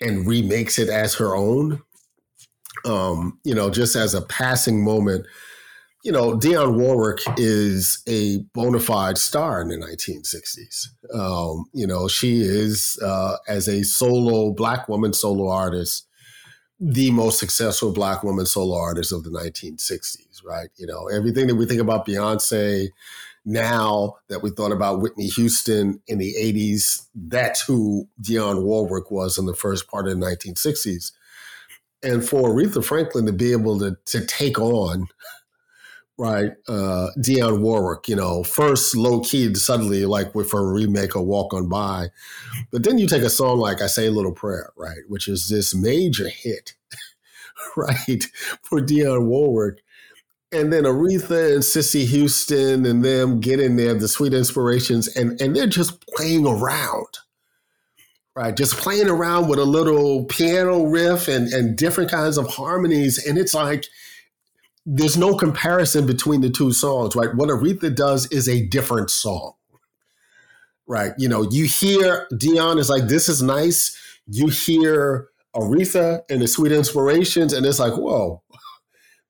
and 0.00 0.26
remakes 0.26 0.78
it 0.78 0.88
as 0.88 1.16
her 1.16 1.34
own. 1.34 1.82
Um, 2.84 3.40
you 3.42 3.54
know, 3.54 3.68
just 3.68 3.96
as 3.96 4.14
a 4.14 4.22
passing 4.22 4.84
moment 4.84 5.26
you 6.02 6.10
know, 6.10 6.32
Dionne 6.32 6.76
Warwick 6.78 7.20
is 7.36 8.02
a 8.08 8.38
bona 8.54 8.80
fide 8.80 9.18
star 9.18 9.60
in 9.60 9.68
the 9.68 9.76
1960s. 9.76 10.88
Um, 11.14 11.66
you 11.72 11.86
know, 11.86 12.08
she 12.08 12.40
is, 12.40 12.98
uh, 13.02 13.36
as 13.46 13.68
a 13.68 13.84
solo 13.84 14.52
black 14.52 14.88
woman 14.88 15.12
solo 15.12 15.48
artist, 15.48 16.06
the 16.80 17.12
most 17.12 17.38
successful 17.38 17.92
black 17.92 18.24
woman 18.24 18.46
solo 18.46 18.76
artist 18.76 19.12
of 19.12 19.22
the 19.22 19.30
1960s, 19.30 20.44
right? 20.44 20.70
You 20.76 20.88
know, 20.88 21.06
everything 21.06 21.46
that 21.46 21.54
we 21.54 21.66
think 21.66 21.80
about 21.80 22.06
Beyonce 22.06 22.88
now 23.44 24.16
that 24.28 24.42
we 24.42 24.50
thought 24.50 24.72
about 24.72 25.00
Whitney 25.00 25.26
Houston 25.26 26.00
in 26.08 26.18
the 26.18 26.34
80s, 26.34 27.06
that's 27.14 27.60
who 27.60 28.08
Dionne 28.20 28.62
Warwick 28.64 29.10
was 29.12 29.38
in 29.38 29.46
the 29.46 29.54
first 29.54 29.88
part 29.88 30.08
of 30.08 30.18
the 30.18 30.26
1960s. 30.26 31.12
and 32.04 32.28
for 32.28 32.50
Aretha 32.50 32.84
Franklin 32.84 33.26
to 33.26 33.32
be 33.32 33.52
able 33.52 33.78
to 33.78 33.96
to 34.06 34.24
take 34.26 34.58
on 34.58 35.06
right 36.18 36.52
uh 36.68 37.08
Dionne 37.18 37.60
Warwick, 37.60 38.08
you 38.08 38.16
know, 38.16 38.42
first 38.42 38.96
low 38.96 39.20
key 39.20 39.54
suddenly 39.54 40.04
like 40.04 40.34
with 40.34 40.52
her 40.52 40.72
remake 40.72 41.14
of 41.14 41.24
Walk 41.24 41.54
On 41.54 41.68
By. 41.68 42.08
But 42.70 42.84
then 42.84 42.98
you 42.98 43.06
take 43.06 43.22
a 43.22 43.30
song 43.30 43.58
like 43.58 43.80
I 43.80 43.86
Say 43.86 44.06
a 44.06 44.10
Little 44.10 44.32
Prayer, 44.32 44.72
right, 44.76 45.02
which 45.08 45.28
is 45.28 45.48
this 45.48 45.74
major 45.74 46.28
hit, 46.28 46.74
right, 47.76 48.24
for 48.62 48.80
Dionne 48.80 49.26
Warwick. 49.26 49.82
And 50.54 50.70
then 50.70 50.84
Aretha 50.84 51.54
and 51.54 51.64
Cissy 51.64 52.04
Houston 52.04 52.84
and 52.84 53.02
them 53.02 53.40
get 53.40 53.58
in 53.58 53.76
there, 53.76 53.94
the 53.94 54.06
sweet 54.06 54.34
inspirations, 54.34 55.08
and, 55.16 55.40
and 55.40 55.56
they're 55.56 55.66
just 55.66 56.06
playing 56.08 56.46
around 56.46 57.18
right? 58.34 58.56
Just 58.56 58.76
playing 58.76 59.08
around 59.08 59.48
with 59.48 59.58
a 59.58 59.64
little 59.64 60.24
piano 60.24 60.84
riff 60.84 61.28
and, 61.28 61.52
and 61.52 61.76
different 61.76 62.10
kinds 62.10 62.38
of 62.38 62.48
harmonies. 62.48 63.24
And 63.26 63.36
it's 63.36 63.54
like, 63.54 63.84
there's 64.84 65.16
no 65.16 65.36
comparison 65.36 66.06
between 66.06 66.40
the 66.40 66.50
two 66.50 66.72
songs, 66.72 67.14
right? 67.14 67.34
What 67.34 67.48
Aretha 67.48 67.94
does 67.94 68.26
is 68.32 68.48
a 68.48 68.66
different 68.66 69.10
song, 69.10 69.54
right? 70.86 71.12
You 71.18 71.28
know, 71.28 71.42
you 71.50 71.66
hear 71.66 72.26
Dionne 72.32 72.78
is 72.78 72.90
like, 72.90 73.04
this 73.04 73.28
is 73.28 73.42
nice. 73.42 73.96
You 74.26 74.48
hear 74.48 75.28
Aretha 75.54 76.22
and 76.28 76.42
the 76.42 76.48
Sweet 76.48 76.72
Inspirations, 76.72 77.52
and 77.52 77.64
it's 77.64 77.78
like, 77.78 77.94
whoa, 77.94 78.42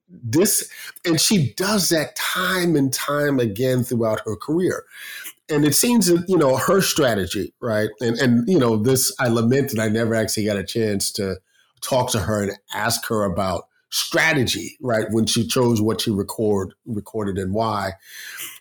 this. 0.08 0.68
And 1.04 1.20
she 1.20 1.52
does 1.54 1.88
that 1.90 2.16
time 2.16 2.76
and 2.76 2.92
time 2.92 3.38
again 3.38 3.84
throughout 3.84 4.20
her 4.24 4.36
career 4.36 4.84
and 5.52 5.64
it 5.64 5.74
seems 5.74 6.06
that 6.06 6.24
you 6.28 6.36
know 6.36 6.56
her 6.56 6.80
strategy, 6.80 7.52
right? 7.60 7.90
And 8.00 8.18
and 8.18 8.48
you 8.48 8.58
know 8.58 8.76
this, 8.76 9.14
I 9.18 9.28
lament 9.28 9.70
that 9.70 9.80
I 9.80 9.88
never 9.88 10.14
actually 10.14 10.46
got 10.46 10.56
a 10.56 10.64
chance 10.64 11.12
to 11.12 11.36
talk 11.80 12.10
to 12.12 12.20
her 12.20 12.42
and 12.42 12.52
ask 12.74 13.06
her 13.08 13.24
about 13.24 13.64
strategy, 13.92 14.76
right? 14.80 15.06
When 15.10 15.26
she 15.26 15.46
chose 15.46 15.80
what 15.80 16.00
she 16.00 16.10
record 16.10 16.74
recorded 16.86 17.38
and 17.38 17.54
why, 17.54 17.92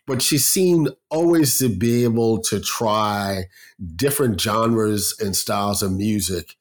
but 0.05 0.21
she 0.21 0.37
seemed 0.37 0.89
always 1.09 1.57
to 1.59 1.69
be 1.69 2.03
able 2.03 2.39
to 2.43 2.59
try 2.59 3.45
different 3.95 4.39
genres 4.39 5.15
and 5.19 5.35
styles 5.35 5.81
of 5.81 5.93
music 5.93 6.55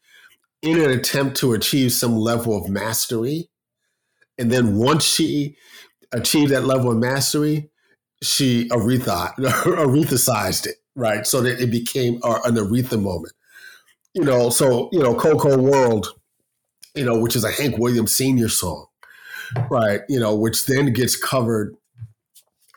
in 0.62 0.80
an 0.80 0.90
attempt 0.90 1.36
to 1.38 1.52
achieve 1.52 1.92
some 1.92 2.16
level 2.16 2.56
of 2.56 2.70
mastery. 2.70 3.48
And 4.38 4.52
then 4.52 4.76
once 4.76 5.04
she 5.04 5.56
achieved 6.12 6.52
that 6.52 6.64
level 6.64 6.92
of 6.92 6.98
mastery, 6.98 7.70
she 8.22 8.68
Aretha 8.68 10.18
sized 10.18 10.66
it, 10.68 10.76
right? 10.94 11.26
So 11.26 11.40
that 11.40 11.60
it 11.60 11.70
became 11.70 12.14
an 12.22 12.54
Aretha 12.54 13.02
moment. 13.02 13.32
You 14.14 14.24
know, 14.24 14.50
so 14.50 14.88
you 14.92 15.00
know, 15.00 15.14
Coco 15.14 15.56
World, 15.56 16.14
you 16.94 17.04
know, 17.04 17.18
which 17.18 17.36
is 17.36 17.44
a 17.44 17.50
Hank 17.50 17.78
Williams 17.78 18.14
Senior 18.14 18.48
song, 18.48 18.86
right? 19.70 20.00
You 20.08 20.20
know, 20.20 20.34
which 20.34 20.66
then 20.66 20.92
gets 20.92 21.16
covered, 21.16 21.76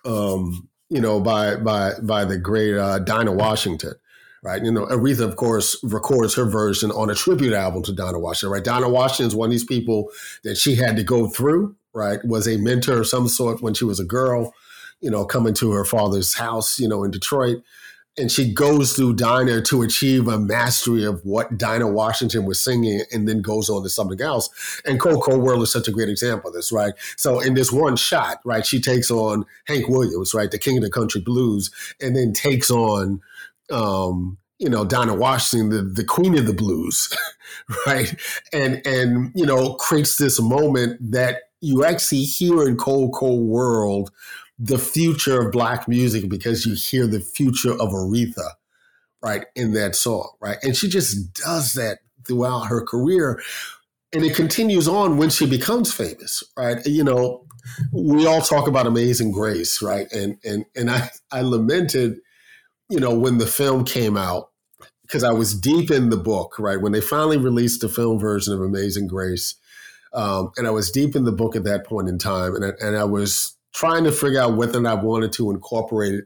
um, 0.05 0.69
you 0.89 1.01
know, 1.01 1.19
by 1.19 1.55
by 1.55 1.93
by 2.01 2.25
the 2.25 2.37
great 2.37 2.75
uh, 2.75 2.99
Dinah 2.99 3.33
Washington, 3.33 3.93
right? 4.43 4.63
You 4.63 4.71
know, 4.71 4.85
Aretha, 4.87 5.21
of 5.21 5.35
course, 5.35 5.81
records 5.83 6.35
her 6.35 6.45
version 6.45 6.91
on 6.91 7.09
a 7.09 7.15
tribute 7.15 7.53
album 7.53 7.83
to 7.83 7.93
Dinah 7.93 8.19
Washington, 8.19 8.53
right? 8.53 8.63
Dinah 8.63 8.89
Washington 8.89 9.27
is 9.27 9.35
one 9.35 9.47
of 9.47 9.51
these 9.51 9.65
people 9.65 10.09
that 10.43 10.57
she 10.57 10.75
had 10.75 10.95
to 10.97 11.03
go 11.03 11.27
through, 11.27 11.75
right? 11.93 12.19
Was 12.23 12.47
a 12.47 12.57
mentor 12.57 12.99
of 12.99 13.07
some 13.07 13.27
sort 13.27 13.61
when 13.61 13.73
she 13.73 13.85
was 13.85 13.99
a 13.99 14.05
girl 14.05 14.53
you 15.03 15.11
know, 15.11 15.25
coming 15.25 15.53
to 15.53 15.73
her 15.73 15.83
father's 15.83 16.33
house, 16.33 16.79
you 16.79 16.87
know, 16.87 17.03
in 17.03 17.11
Detroit. 17.11 17.61
And 18.17 18.31
she 18.31 18.53
goes 18.53 18.93
through 18.93 19.15
Dinah 19.15 19.63
to 19.63 19.81
achieve 19.81 20.27
a 20.27 20.37
mastery 20.37 21.03
of 21.03 21.25
what 21.25 21.57
Dinah 21.57 21.87
Washington 21.87 22.45
was 22.45 22.63
singing 22.63 23.01
and 23.11 23.27
then 23.27 23.41
goes 23.41 23.69
on 23.69 23.81
to 23.81 23.89
something 23.89 24.21
else. 24.21 24.81
And 24.85 24.99
Coco 24.99 25.37
World 25.37 25.63
is 25.63 25.71
such 25.71 25.87
a 25.87 25.91
great 25.91 26.09
example 26.09 26.49
of 26.49 26.53
this, 26.53 26.71
right? 26.71 26.93
So 27.17 27.39
in 27.39 27.55
this 27.55 27.71
one 27.71 27.95
shot, 27.95 28.39
right, 28.45 28.65
she 28.65 28.79
takes 28.79 29.09
on 29.09 29.45
Hank 29.65 29.87
Williams, 29.87 30.33
right, 30.33 30.51
the 30.51 30.59
king 30.59 30.77
of 30.77 30.83
the 30.83 30.91
country 30.91 31.21
blues, 31.21 31.71
and 31.99 32.15
then 32.15 32.33
takes 32.33 32.69
on 32.69 33.21
um, 33.71 34.37
you 34.59 34.69
know, 34.69 34.85
Dinah 34.85 35.15
Washington, 35.15 35.69
the, 35.69 35.81
the 35.81 36.05
queen 36.05 36.37
of 36.37 36.45
the 36.45 36.53
blues, 36.53 37.15
right? 37.85 38.13
And 38.53 38.81
and 38.85 39.31
you 39.35 39.45
know, 39.45 39.73
creates 39.73 40.17
this 40.17 40.39
moment 40.39 41.11
that 41.11 41.49
you 41.61 41.83
actually 41.83 42.23
hear 42.23 42.67
in 42.67 42.77
Coco 42.77 43.35
World 43.35 44.11
the 44.63 44.79
future 44.79 45.41
of 45.41 45.51
black 45.51 45.89
music 45.89 46.29
because 46.29 46.65
you 46.65 46.73
hear 46.73 47.05
the 47.05 47.19
future 47.19 47.73
of 47.73 47.89
Aretha, 47.89 48.51
right, 49.21 49.45
in 49.55 49.73
that 49.73 49.93
song, 49.93 50.29
right? 50.39 50.57
And 50.63 50.75
she 50.75 50.87
just 50.87 51.33
does 51.33 51.73
that 51.73 51.99
throughout 52.25 52.67
her 52.67 52.81
career. 52.81 53.41
And 54.13 54.23
it 54.23 54.35
continues 54.35 54.87
on 54.87 55.17
when 55.17 55.29
she 55.29 55.45
becomes 55.45 55.91
famous, 55.91 56.43
right? 56.55 56.77
You 56.85 57.03
know, 57.03 57.45
we 57.91 58.25
all 58.25 58.39
talk 58.39 58.69
about 58.69 58.87
Amazing 58.87 59.33
Grace, 59.33 59.81
right? 59.81 60.09
And 60.13 60.37
and 60.45 60.65
and 60.77 60.89
I 60.89 61.09
I 61.29 61.41
lamented, 61.41 62.19
you 62.89 63.01
know, 63.01 63.13
when 63.13 63.39
the 63.39 63.47
film 63.47 63.83
came 63.83 64.15
out 64.15 64.51
because 65.01 65.25
I 65.25 65.33
was 65.33 65.53
deep 65.53 65.91
in 65.91 66.09
the 66.09 66.17
book, 66.17 66.57
right? 66.57 66.79
When 66.79 66.93
they 66.93 67.01
finally 67.01 67.37
released 67.37 67.81
the 67.81 67.89
film 67.89 68.17
version 68.17 68.53
of 68.53 68.61
Amazing 68.61 69.07
Grace, 69.07 69.55
um, 70.13 70.51
and 70.55 70.67
I 70.67 70.71
was 70.71 70.89
deep 70.89 71.17
in 71.17 71.25
the 71.25 71.33
book 71.33 71.57
at 71.57 71.65
that 71.65 71.85
point 71.85 72.07
in 72.07 72.17
time, 72.17 72.55
and 72.55 72.63
I, 72.63 72.69
and 72.79 72.95
I 72.95 73.03
was 73.03 73.52
trying 73.73 74.03
to 74.03 74.11
figure 74.11 74.39
out 74.39 74.55
whether 74.55 74.77
or 74.77 74.81
not 74.81 74.99
I 74.99 75.03
wanted 75.03 75.33
to 75.33 75.51
incorporate 75.51 76.23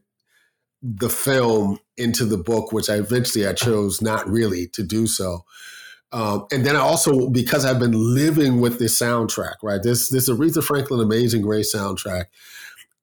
the 0.81 1.09
film 1.09 1.79
into 1.97 2.25
the 2.25 2.37
book, 2.37 2.71
which 2.71 2.89
I 2.89 2.95
eventually 2.95 3.47
I 3.47 3.53
chose 3.53 4.01
not 4.01 4.29
really 4.29 4.67
to 4.69 4.83
do 4.83 5.07
so. 5.07 5.45
Um, 6.11 6.45
and 6.51 6.65
then 6.65 6.75
I 6.75 6.79
also 6.79 7.29
because 7.29 7.65
I've 7.65 7.79
been 7.79 8.15
living 8.15 8.61
with 8.61 8.79
this 8.79 9.01
soundtrack, 9.01 9.55
right? 9.61 9.81
This 9.81 10.09
this 10.09 10.29
Aretha 10.29 10.63
Franklin 10.63 11.01
Amazing 11.01 11.41
Grace 11.41 11.75
soundtrack. 11.75 12.25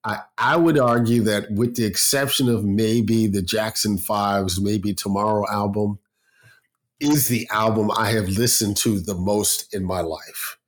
I, 0.06 0.20
I 0.36 0.56
would 0.56 0.78
argue 0.78 1.22
that 1.22 1.50
with 1.50 1.76
the 1.76 1.86
exception 1.86 2.50
of 2.50 2.62
maybe 2.62 3.26
the 3.26 3.40
Jackson 3.40 3.96
Fives, 3.96 4.60
maybe 4.60 4.92
Tomorrow 4.92 5.46
album, 5.50 5.98
is 7.00 7.28
the 7.28 7.48
album 7.50 7.90
I 7.90 8.10
have 8.10 8.28
listened 8.28 8.76
to 8.78 9.00
the 9.00 9.14
most 9.14 9.72
in 9.74 9.82
my 9.84 10.02
life 10.02 10.58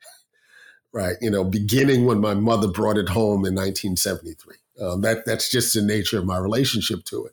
right? 0.97 1.17
You 1.21 1.31
know, 1.31 1.45
beginning 1.45 2.07
when 2.07 2.21
my 2.21 2.33
mother 2.33 2.67
brought 2.67 2.97
it 2.97 3.11
home 3.11 3.45
in 3.45 3.55
1973. 3.55 4.57
Um, 4.81 5.03
that 5.03 5.27
that's 5.27 5.51
just 5.51 5.75
the 5.75 5.83
nature 5.83 6.19
of 6.19 6.25
my 6.25 6.39
relationship 6.39 7.05
to 7.05 7.27
it. 7.27 7.33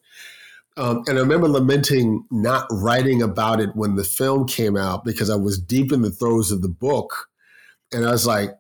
Um, 0.76 1.04
and 1.08 1.18
I 1.18 1.22
remember 1.22 1.48
lamenting 1.48 2.26
not 2.30 2.68
writing 2.70 3.22
about 3.22 3.62
it 3.62 3.74
when 3.74 3.96
the 3.96 4.04
film 4.04 4.48
came 4.48 4.76
out 4.76 5.06
because 5.06 5.30
I 5.30 5.36
was 5.36 5.60
deep 5.60 5.94
in 5.94 6.02
the 6.02 6.12
throes 6.12 6.52
of 6.52 6.62
the 6.62 6.70
book, 6.70 7.30
and 7.94 8.06
I 8.06 8.12
was 8.12 8.28
like, 8.28 8.52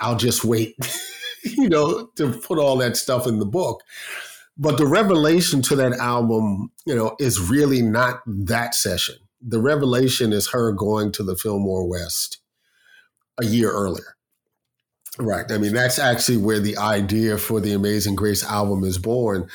I'll 0.00 0.16
just 0.16 0.44
wait, 0.44 0.74
you 1.44 1.68
know, 1.68 2.06
to 2.16 2.32
put 2.32 2.58
all 2.58 2.76
that 2.78 2.96
stuff 2.96 3.28
in 3.28 3.38
the 3.38 3.46
book. 3.46 3.82
But 4.58 4.78
the 4.78 4.86
revelation 4.86 5.62
to 5.62 5.76
that 5.76 5.92
album, 5.92 6.72
you 6.86 6.94
know, 6.94 7.14
is 7.20 7.40
really 7.40 7.82
not 7.82 8.20
that 8.26 8.74
session. 8.74 9.14
The 9.40 9.60
revelation 9.60 10.32
is 10.32 10.48
her 10.48 10.72
going 10.72 11.12
to 11.12 11.22
the 11.22 11.36
Fillmore 11.36 11.88
West 11.88 12.38
a 13.40 13.46
year 13.46 13.70
earlier 13.70 14.16
Right. 15.18 15.50
I 15.50 15.58
mean, 15.58 15.74
that's 15.74 15.98
actually 15.98 16.38
where 16.38 16.60
the 16.60 16.78
idea 16.78 17.36
for 17.36 17.60
the 17.60 17.72
Amazing 17.72 18.14
Grace 18.14 18.44
album 18.44 18.84
is 18.84 18.98
born. 18.98 19.48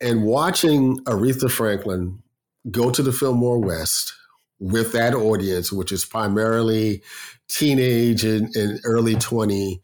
And 0.00 0.22
watching 0.22 0.98
Aretha 1.04 1.50
Franklin 1.50 2.22
go 2.70 2.90
to 2.90 3.02
the 3.02 3.12
Fillmore 3.12 3.58
West 3.58 4.14
with 4.58 4.92
that 4.92 5.14
audience, 5.14 5.72
which 5.72 5.92
is 5.92 6.04
primarily 6.04 7.02
teenage 7.48 8.24
and, 8.24 8.54
and 8.56 8.80
early 8.84 9.14
20 9.16 9.82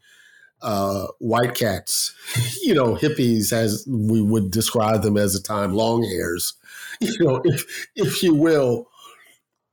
uh, 0.61 1.07
white 1.19 1.55
cats, 1.55 2.13
you 2.61 2.73
know, 2.73 2.95
hippies, 2.95 3.51
as 3.51 3.85
we 3.87 4.21
would 4.21 4.51
describe 4.51 5.01
them 5.01 5.17
as 5.17 5.35
a 5.35 5.43
time, 5.43 5.73
long 5.73 6.03
hairs, 6.03 6.53
you 7.01 7.25
know, 7.25 7.41
if, 7.43 7.89
if 7.95 8.23
you 8.23 8.33
will, 8.33 8.87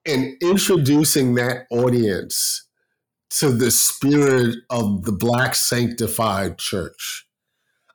and 0.06 0.34
introducing 0.40 1.34
that 1.34 1.66
audience 1.70 2.67
to 3.30 3.50
the 3.50 3.70
spirit 3.70 4.56
of 4.70 5.04
the 5.04 5.12
black 5.12 5.54
sanctified 5.54 6.58
church. 6.58 7.26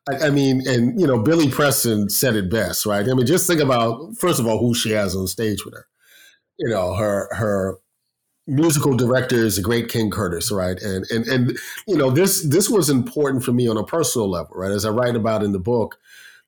I, 0.09 0.27
I, 0.27 0.29
mean, 0.29 0.67
and 0.67 0.99
you 0.99 1.07
know, 1.07 1.19
Billy 1.19 1.49
Preston 1.49 2.09
said 2.09 2.35
it 2.35 2.51
best, 2.51 2.85
right? 2.85 3.07
I 3.07 3.13
mean, 3.13 3.25
just 3.25 3.47
think 3.47 3.61
about 3.61 4.15
first 4.17 4.39
of 4.39 4.47
all 4.47 4.59
who 4.59 4.73
she 4.73 4.91
has 4.91 5.15
on 5.15 5.27
stage 5.27 5.65
with 5.65 5.73
her. 5.73 5.87
You 6.59 6.69
know, 6.69 6.93
her 6.93 7.29
her 7.33 7.79
musical 8.45 8.95
director 8.95 9.37
is 9.37 9.55
the 9.55 9.61
great 9.61 9.89
King 9.89 10.11
Curtis, 10.11 10.51
right? 10.51 10.79
And 10.81 11.05
and 11.09 11.25
and 11.27 11.57
you 11.87 11.97
know, 11.97 12.11
this 12.11 12.43
this 12.43 12.69
was 12.69 12.89
important 12.89 13.43
for 13.43 13.53
me 13.53 13.67
on 13.67 13.77
a 13.77 13.83
personal 13.83 14.29
level, 14.29 14.55
right? 14.55 14.71
As 14.71 14.85
I 14.85 14.89
write 14.89 15.15
about 15.15 15.41
in 15.41 15.53
the 15.53 15.59
book, 15.59 15.97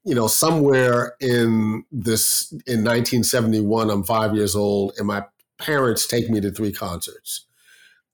you 0.03 0.13
know, 0.13 0.27
somewhere 0.27 1.15
in 1.19 1.85
this 1.91 2.51
in 2.67 2.83
1971, 2.83 3.89
I'm 3.89 4.03
five 4.03 4.35
years 4.35 4.55
old, 4.55 4.93
and 4.97 5.07
my 5.07 5.23
parents 5.57 6.05
take 6.05 6.29
me 6.29 6.41
to 6.41 6.51
three 6.51 6.73
concerts 6.73 7.44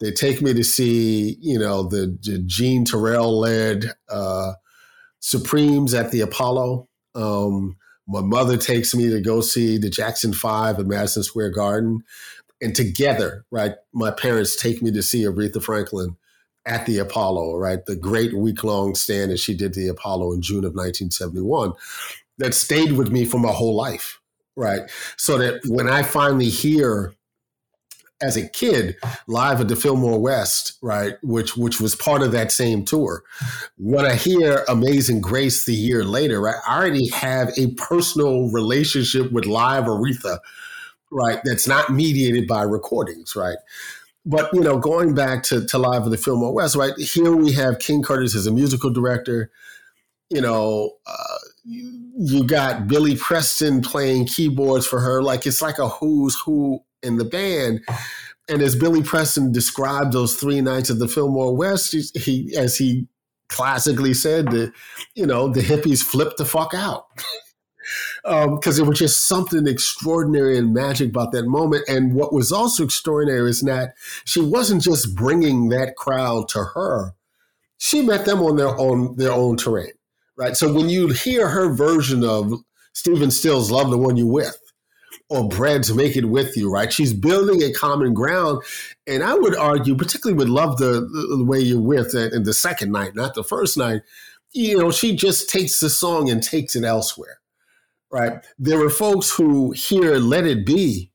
they 0.02 0.12
take 0.12 0.41
me 0.41 0.54
to 0.54 0.64
see, 0.64 1.38
you 1.39 1.60
know, 1.60 1.84
the, 1.84 2.18
the 2.24 2.39
Jean 2.39 2.84
Terrell 2.84 3.39
led 3.39 3.86
uh, 4.10 4.54
Supremes 5.20 5.93
at 5.93 6.12
the 6.12 6.22
Apollo. 6.22 6.89
Um, 7.14 7.78
my 8.08 8.22
mother 8.22 8.58
takes 8.58 8.95
me 8.95 9.10
to 9.12 9.22
go 9.22 9.41
see 9.41 9.78
the 9.78 9.91
Jackson 9.91 10.34
Five 10.34 10.80
at 10.80 10.88
Madison 10.88 11.24
Square 11.24 11.52
Garden. 11.52 12.04
and 12.62 12.76
together, 12.76 13.45
right, 13.52 13.76
my 13.93 14.12
parents 14.12 14.56
take 14.56 14.82
me 14.82 14.91
to 14.91 15.04
see 15.04 15.24
Aretha 15.24 15.62
Franklin 15.64 16.18
at 16.66 16.86
the 16.88 16.97
Apollo, 16.97 17.58
right? 17.58 17.86
The 17.86 17.95
great 17.95 18.34
week 18.34 18.64
long 18.64 18.95
stand 18.95 19.32
as 19.32 19.39
she 19.39 19.56
did 19.56 19.74
the 19.76 19.88
Apollo 19.88 20.34
in 20.34 20.41
June 20.41 20.66
of 20.66 20.74
1971 20.74 21.74
that 22.39 22.54
stayed 22.54 22.93
with 22.93 23.12
me 23.12 23.24
for 23.24 23.39
my 23.39 23.52
whole 23.52 23.76
life, 23.76 24.20
right? 24.56 24.82
So 25.18 25.38
that 25.38 25.62
when 25.66 25.88
I 25.88 26.02
finally 26.02 26.49
hear 26.49 27.14
as 28.22 28.38
a 28.38 28.47
kid 28.47 28.95
live 29.28 29.61
at 29.61 29.67
the 29.67 29.76
Fillmore 29.76 30.19
West, 30.19 30.78
right, 30.82 31.15
which 31.24 31.57
which 31.57 31.82
was 31.82 31.95
part 31.95 32.22
of 32.22 32.32
that 32.32 32.51
same 32.51 32.86
tour. 32.86 33.24
When 33.78 34.05
I 34.05 34.15
hear 34.15 34.63
Amazing 34.67 35.22
Grace 35.22 35.65
the 35.65 35.74
year 35.74 36.03
later, 36.03 36.41
right, 36.41 36.55
I 36.67 36.78
already 36.78 37.09
have 37.09 37.51
a 37.57 37.72
personal 37.74 38.49
relationship 38.51 39.32
with 39.32 39.45
live 39.45 39.86
Aretha, 39.86 40.39
right, 41.11 41.39
that's 41.43 41.67
not 41.67 41.89
mediated 41.89 42.47
by 42.47 42.63
recordings, 42.63 43.36
right. 43.36 43.57
But 44.26 44.53
you 44.53 44.61
know, 44.61 44.78
going 44.78 45.15
back 45.15 45.43
to, 45.43 45.65
to 45.65 45.78
live 45.78 46.03
at 46.03 46.11
the 46.11 46.17
Fillmore 46.17 46.53
West, 46.53 46.76
right 46.76 46.93
here 46.97 47.36
we 47.36 47.51
have 47.53 47.80
King 47.80 48.03
Curtis 48.03 48.36
as 48.36 48.45
a 48.45 48.51
musical 48.51 48.91
director. 48.91 49.49
You 50.30 50.41
know, 50.41 50.91
uh, 51.05 51.38
you 51.65 52.43
got 52.43 52.88
Billy 52.88 53.15
Preston 53.15 53.82
playing 53.82 54.28
keyboards 54.28 54.86
for 54.86 54.99
her. 54.99 55.22
Like 55.22 55.45
it's 55.45 55.61
like 55.61 55.80
a 55.80 55.89
who's 55.89 56.39
who 56.39 56.84
in 57.04 57.18
the 57.18 57.26
band. 57.26 57.82
And 58.49 58.62
as 58.62 58.76
Billy 58.76 59.04
Preston 59.04 59.52
described 59.52 60.14
those 60.14 60.36
three 60.36 60.62
nights 60.62 60.89
at 60.89 60.99
the 60.99 61.08
Fillmore 61.08 61.56
West, 61.56 61.95
he, 62.18 62.56
as 62.56 62.78
he 62.78 63.08
classically 63.47 64.14
said, 64.14 64.47
the, 64.47 64.74
you 65.16 65.26
know, 65.26 65.47
the 65.47 65.62
hippies 65.62 66.02
flipped 66.04 66.38
the 66.38 66.45
fuck 66.45 66.74
out. 66.74 67.06
because 68.24 68.68
um, 68.68 68.76
there 68.76 68.86
was 68.86 68.99
just 68.99 69.28
something 69.28 69.68
extraordinary 69.68 70.58
and 70.58 70.74
magic 70.74 71.10
about 71.10 71.32
that 71.34 71.45
moment. 71.45 71.88
And 71.88 72.14
what 72.16 72.34
was 72.34 72.52
also 72.52 72.84
extraordinary 72.84 73.49
is 73.49 73.62
that 73.62 73.93
she 74.26 74.41
wasn't 74.41 74.82
just 74.82 75.16
bringing 75.16 75.70
that 75.70 75.95
crowd 75.95 76.49
to 76.49 76.64
her; 76.76 77.14
she 77.78 78.02
met 78.02 78.26
them 78.26 78.41
on 78.41 78.56
their 78.56 78.78
own 78.80 79.16
their 79.18 79.34
own 79.34 79.58
terrain, 79.58 79.93
right? 80.38 80.56
So 80.56 80.72
when 80.74 80.89
you 80.89 81.10
hear 81.10 81.49
her 81.49 81.74
version 81.74 82.24
of 82.24 82.54
Stephen 82.93 83.32
Stills' 83.32 83.72
"Love 83.72 83.89
the 83.89 83.97
One 83.97 84.18
You 84.18 84.28
With," 84.28 84.58
or 85.32 85.47
to 85.47 85.95
make 85.95 86.17
it 86.17 86.25
with 86.25 86.57
you, 86.57 86.69
right? 86.69 86.91
She's 86.91 87.13
building 87.13 87.63
a 87.63 87.71
common 87.71 88.13
ground. 88.13 88.63
And 89.07 89.23
I 89.23 89.34
would 89.34 89.55
argue, 89.55 89.95
particularly 89.95 90.38
would 90.38 90.49
Love 90.49 90.77
the, 90.77 91.07
the 91.38 91.45
Way 91.45 91.61
You're 91.61 91.79
With 91.79 92.13
it 92.13 92.34
in 92.34 92.43
the 92.43 92.53
second 92.53 92.91
night, 92.91 93.15
not 93.15 93.34
the 93.34 93.43
first 93.43 93.77
night, 93.77 94.01
you 94.51 94.77
know, 94.77 94.91
she 94.91 95.15
just 95.15 95.49
takes 95.49 95.79
the 95.79 95.89
song 95.89 96.29
and 96.29 96.43
takes 96.43 96.75
it 96.75 96.84
elsewhere, 96.84 97.39
right? 98.11 98.43
There 98.59 98.77
were 98.77 98.89
folks 98.89 99.32
who 99.32 99.71
hear 99.71 100.17
Let 100.17 100.45
It 100.45 100.65
Be, 100.65 101.11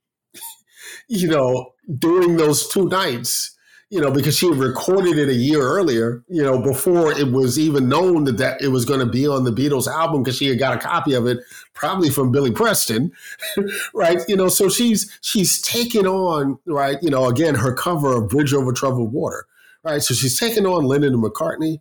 you 1.09 1.29
know, 1.29 1.75
during 1.99 2.39
those 2.39 2.67
two 2.69 2.89
nights 2.89 3.55
you 3.89 4.01
know, 4.01 4.11
because 4.11 4.37
she 4.37 4.51
recorded 4.51 5.17
it 5.17 5.29
a 5.29 5.35
year 5.35 5.63
earlier, 5.63 6.25
you 6.29 6.43
know, 6.43 6.61
before 6.61 7.13
it 7.13 7.31
was 7.31 7.57
even 7.57 7.89
known 7.89 8.25
that, 8.25 8.37
that 8.39 8.61
it 8.61 8.69
was 8.69 8.85
going 8.85 8.99
to 8.99 9.07
be 9.07 9.29
on 9.29 9.45
the 9.45 9.53
Beatles 9.53 9.87
album 9.87 10.23
because 10.23 10.37
she 10.37 10.49
had 10.49 10.59
got 10.59 10.75
a 10.75 10.79
copy 10.79 11.15
of 11.15 11.27
it 11.27 11.39
probably 11.73 12.11
from 12.11 12.33
Billy 12.33 12.51
Preston, 12.51 13.13
right? 13.95 14.21
You 14.27 14.37
know, 14.37 14.49
so 14.49 14.69
she's 14.69 15.17
she's 15.21 15.61
taking 15.61 16.07
on, 16.07 16.59
right, 16.67 16.99
you 17.01 17.11
know, 17.11 17.27
again, 17.27 17.55
her 17.55 17.73
cover 17.73 18.17
of 18.17 18.29
Bridge 18.29 18.53
Over 18.53 18.73
Troubled 18.73 19.13
Water, 19.13 19.47
right? 19.85 20.03
So 20.03 20.15
she's 20.15 20.39
taking 20.39 20.67
on 20.67 20.85
Lennon 20.85 21.15
and 21.15 21.23
McCartney. 21.23 21.81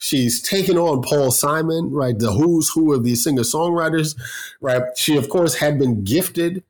She's 0.00 0.42
taking 0.42 0.76
on 0.76 1.02
Paul 1.02 1.30
Simon, 1.30 1.90
right? 1.90 2.18
The 2.18 2.32
who's 2.32 2.70
who 2.70 2.92
of 2.92 3.04
these 3.04 3.22
singer 3.22 3.42
songwriters, 3.42 4.16
right? 4.60 4.82
She, 4.96 5.16
of 5.16 5.28
course, 5.28 5.54
had 5.54 5.78
been 5.78 6.02
gifted 6.04 6.64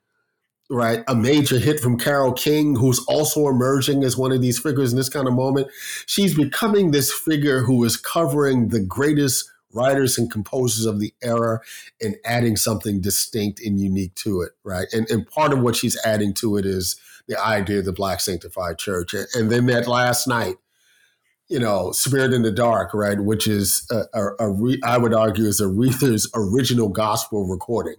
right? 0.71 1.03
A 1.09 1.14
major 1.14 1.59
hit 1.59 1.81
from 1.81 1.99
Carole 1.99 2.33
King, 2.33 2.77
who's 2.77 2.99
also 3.07 3.49
emerging 3.49 4.05
as 4.05 4.16
one 4.16 4.33
of 4.33 4.43
these 4.43 4.59
figures 4.59 4.93
in 4.93 4.99
this 4.99 5.09
kind 5.09 5.27
of 5.27 5.35
moment. 5.35 5.69
She's 6.07 6.35
becoming 6.35 6.91
this 6.91 7.12
figure 7.12 7.62
who 7.62 7.83
is 7.85 7.97
covering 7.97 8.69
the 8.69 8.81
greatest 8.81 9.51
writers 9.73 10.19
and 10.19 10.31
composers 10.31 10.87
of 10.87 10.99
the 10.99 11.12
era 11.23 11.61
and 12.01 12.16
adding 12.25 12.57
something 12.57 13.01
distinct 13.01 13.61
and 13.61 13.81
unique 13.81 14.14
to 14.16 14.43
it, 14.43 14.53
right? 14.64 14.87
And, 14.93 15.09
and 15.11 15.27
part 15.27 15.53
of 15.53 15.61
what 15.61 15.77
she's 15.77 15.99
adding 16.05 16.35
to 16.35 16.57
it 16.57 16.66
is 16.66 16.97
the 17.27 17.41
idea 17.41 17.81
of 17.81 17.85
the 17.85 17.93
Black 17.93 18.21
Sanctified 18.21 18.79
Church. 18.79 19.14
And, 19.14 19.27
and 19.35 19.51
then 19.51 19.66
that 19.66 19.87
last 19.87 20.27
night, 20.27 20.57
you 21.49 21.59
know, 21.59 21.93
Spirit 21.93 22.35
in 22.35 22.43
the 22.43 22.53
Dark, 22.53 22.93
right, 22.93 23.19
which 23.19 23.47
is, 23.47 23.87
a, 23.91 24.03
a, 24.12 24.31
a 24.41 24.51
re, 24.51 24.81
I 24.85 24.99
would 24.99 25.14
argue, 25.14 25.45
is 25.45 25.61
Aretha's 25.61 26.31
original 26.35 26.89
gospel 26.89 27.47
recording 27.47 27.97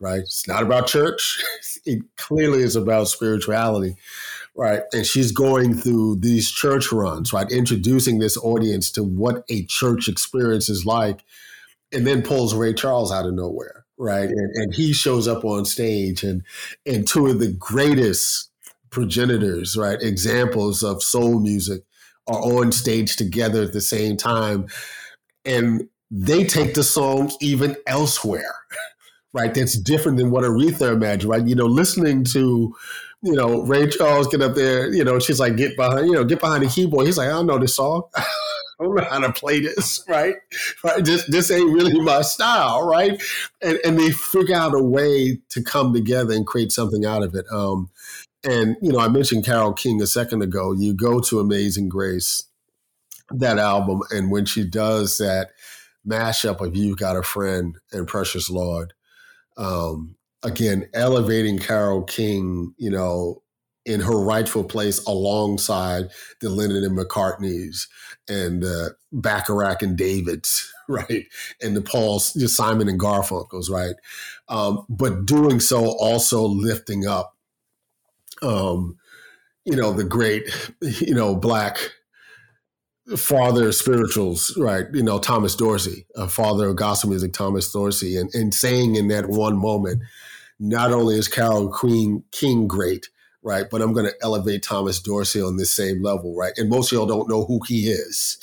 right? 0.00 0.20
It's 0.20 0.46
not 0.48 0.62
about 0.62 0.86
church. 0.86 1.42
It 1.86 2.02
clearly 2.16 2.62
is 2.62 2.76
about 2.76 3.08
spirituality, 3.08 3.96
right? 4.54 4.80
And 4.94 5.04
she's 5.04 5.32
going 5.32 5.74
through 5.74 6.16
these 6.16 6.50
church 6.50 6.90
runs, 6.90 7.30
right? 7.30 7.50
Introducing 7.50 8.20
this 8.20 8.38
audience 8.38 8.90
to 8.92 9.02
what 9.04 9.44
a 9.50 9.66
church 9.66 10.08
experience 10.08 10.70
is 10.70 10.86
like, 10.86 11.22
and 11.92 12.06
then 12.06 12.22
pulls 12.22 12.54
Ray 12.54 12.72
Charles 12.72 13.12
out 13.12 13.26
of 13.26 13.34
nowhere, 13.34 13.84
right? 13.98 14.30
And, 14.30 14.56
and 14.56 14.74
he 14.74 14.94
shows 14.94 15.28
up 15.28 15.44
on 15.44 15.66
stage, 15.66 16.22
and 16.22 16.42
and 16.86 17.06
two 17.06 17.26
of 17.26 17.38
the 17.38 17.52
greatest 17.52 18.48
progenitors, 18.88 19.76
right? 19.76 20.00
Examples 20.00 20.82
of 20.82 21.02
soul 21.02 21.40
music 21.40 21.82
are 22.26 22.40
on 22.40 22.72
stage 22.72 23.16
together 23.16 23.62
at 23.62 23.74
the 23.74 23.82
same 23.82 24.16
time, 24.16 24.68
and 25.44 25.86
they 26.10 26.44
take 26.44 26.72
the 26.72 26.82
song 26.82 27.30
even 27.42 27.76
elsewhere 27.86 28.54
right? 29.34 29.52
That's 29.52 29.76
different 29.76 30.16
than 30.16 30.30
what 30.30 30.44
Aretha 30.44 30.92
imagined, 30.92 31.30
right? 31.30 31.46
You 31.46 31.56
know, 31.56 31.66
listening 31.66 32.24
to, 32.32 32.74
you 33.20 33.32
know, 33.32 33.62
Ray 33.62 33.88
Charles 33.88 34.28
get 34.28 34.40
up 34.40 34.54
there, 34.54 34.90
you 34.94 35.04
know, 35.04 35.18
she's 35.18 35.40
like, 35.40 35.56
get 35.56 35.76
behind, 35.76 36.06
you 36.06 36.12
know, 36.12 36.24
get 36.24 36.40
behind 36.40 36.62
the 36.62 36.68
keyboard. 36.68 37.04
He's 37.04 37.18
like, 37.18 37.28
I 37.28 37.32
don't 37.32 37.46
know 37.46 37.58
this 37.58 37.76
song. 37.76 38.04
I 38.16 38.84
don't 38.84 38.94
know 38.94 39.04
how 39.04 39.18
to 39.18 39.32
play 39.32 39.60
this, 39.60 40.04
right? 40.08 40.36
right? 40.82 41.04
This, 41.04 41.26
this 41.26 41.50
ain't 41.50 41.72
really 41.72 42.00
my 42.00 42.22
style, 42.22 42.86
right? 42.86 43.20
And, 43.60 43.78
and 43.84 43.98
they 43.98 44.10
figure 44.10 44.54
out 44.54 44.74
a 44.74 44.82
way 44.82 45.40
to 45.50 45.62
come 45.62 45.92
together 45.92 46.32
and 46.32 46.46
create 46.46 46.72
something 46.72 47.04
out 47.04 47.22
of 47.22 47.34
it. 47.34 47.44
Um, 47.52 47.90
and, 48.44 48.76
you 48.80 48.92
know, 48.92 49.00
I 49.00 49.08
mentioned 49.08 49.44
Carole 49.44 49.72
King 49.72 50.00
a 50.00 50.06
second 50.06 50.42
ago. 50.42 50.72
You 50.72 50.94
go 50.94 51.18
to 51.20 51.40
Amazing 51.40 51.88
Grace, 51.88 52.44
that 53.30 53.58
album, 53.58 54.02
and 54.10 54.30
when 54.30 54.44
she 54.44 54.64
does 54.64 55.18
that 55.18 55.50
mashup 56.06 56.60
of 56.60 56.76
You've 56.76 56.98
Got 56.98 57.16
a 57.16 57.22
Friend 57.22 57.78
and 57.90 58.06
Precious 58.06 58.50
Lord, 58.50 58.92
um, 59.56 60.16
again, 60.42 60.88
elevating 60.94 61.58
Carole 61.58 62.04
King, 62.04 62.74
you 62.76 62.90
know, 62.90 63.42
in 63.86 64.00
her 64.00 64.18
rightful 64.18 64.64
place 64.64 65.04
alongside 65.04 66.08
the 66.40 66.48
Lennon 66.48 66.84
and 66.84 66.96
McCartneys 66.96 67.86
and 68.28 68.64
uh, 68.64 68.90
Bacharach 69.12 69.82
and 69.82 69.96
Davids, 69.96 70.72
right? 70.88 71.26
And 71.60 71.76
the 71.76 71.82
Pauls, 71.82 72.32
just 72.32 72.56
Simon 72.56 72.88
and 72.88 72.98
Garfunkels, 72.98 73.70
right? 73.70 73.96
Um, 74.48 74.86
but 74.88 75.26
doing 75.26 75.60
so 75.60 75.96
also 75.98 76.42
lifting 76.42 77.06
up, 77.06 77.36
um, 78.42 78.98
you 79.64 79.76
know, 79.76 79.92
the 79.92 80.04
great, 80.04 80.48
you 80.80 81.14
know, 81.14 81.34
black 81.34 81.78
father 83.16 83.70
spirituals, 83.72 84.56
right? 84.56 84.86
You 84.92 85.02
know, 85.02 85.18
Thomas 85.18 85.54
Dorsey, 85.54 86.06
a 86.16 86.28
father 86.28 86.68
of 86.68 86.76
gospel 86.76 87.10
music, 87.10 87.32
Thomas 87.32 87.70
Dorsey, 87.70 88.16
and, 88.16 88.30
and 88.34 88.54
saying 88.54 88.96
in 88.96 89.08
that 89.08 89.28
one 89.28 89.56
moment, 89.56 90.02
not 90.58 90.92
only 90.92 91.16
is 91.16 91.28
Carole 91.28 91.70
Queen 91.70 92.24
King 92.32 92.66
great, 92.66 93.08
right, 93.42 93.66
but 93.70 93.82
I'm 93.82 93.92
going 93.92 94.06
to 94.06 94.14
elevate 94.22 94.62
Thomas 94.62 95.00
Dorsey 95.00 95.42
on 95.42 95.56
this 95.56 95.70
same 95.70 96.02
level, 96.02 96.34
right? 96.34 96.52
And 96.56 96.70
most 96.70 96.90
of 96.90 96.96
y'all 96.96 97.06
don't 97.06 97.28
know 97.28 97.44
who 97.44 97.60
he 97.66 97.90
is, 97.90 98.38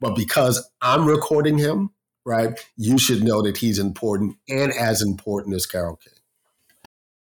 but 0.00 0.14
because 0.14 0.68
I'm 0.80 1.06
recording 1.06 1.58
him, 1.58 1.90
right, 2.24 2.58
you 2.76 2.98
should 2.98 3.24
know 3.24 3.42
that 3.42 3.56
he's 3.56 3.78
important 3.78 4.36
and 4.48 4.72
as 4.72 5.02
important 5.02 5.56
as 5.56 5.66
Carole 5.66 5.96
King. 5.96 6.12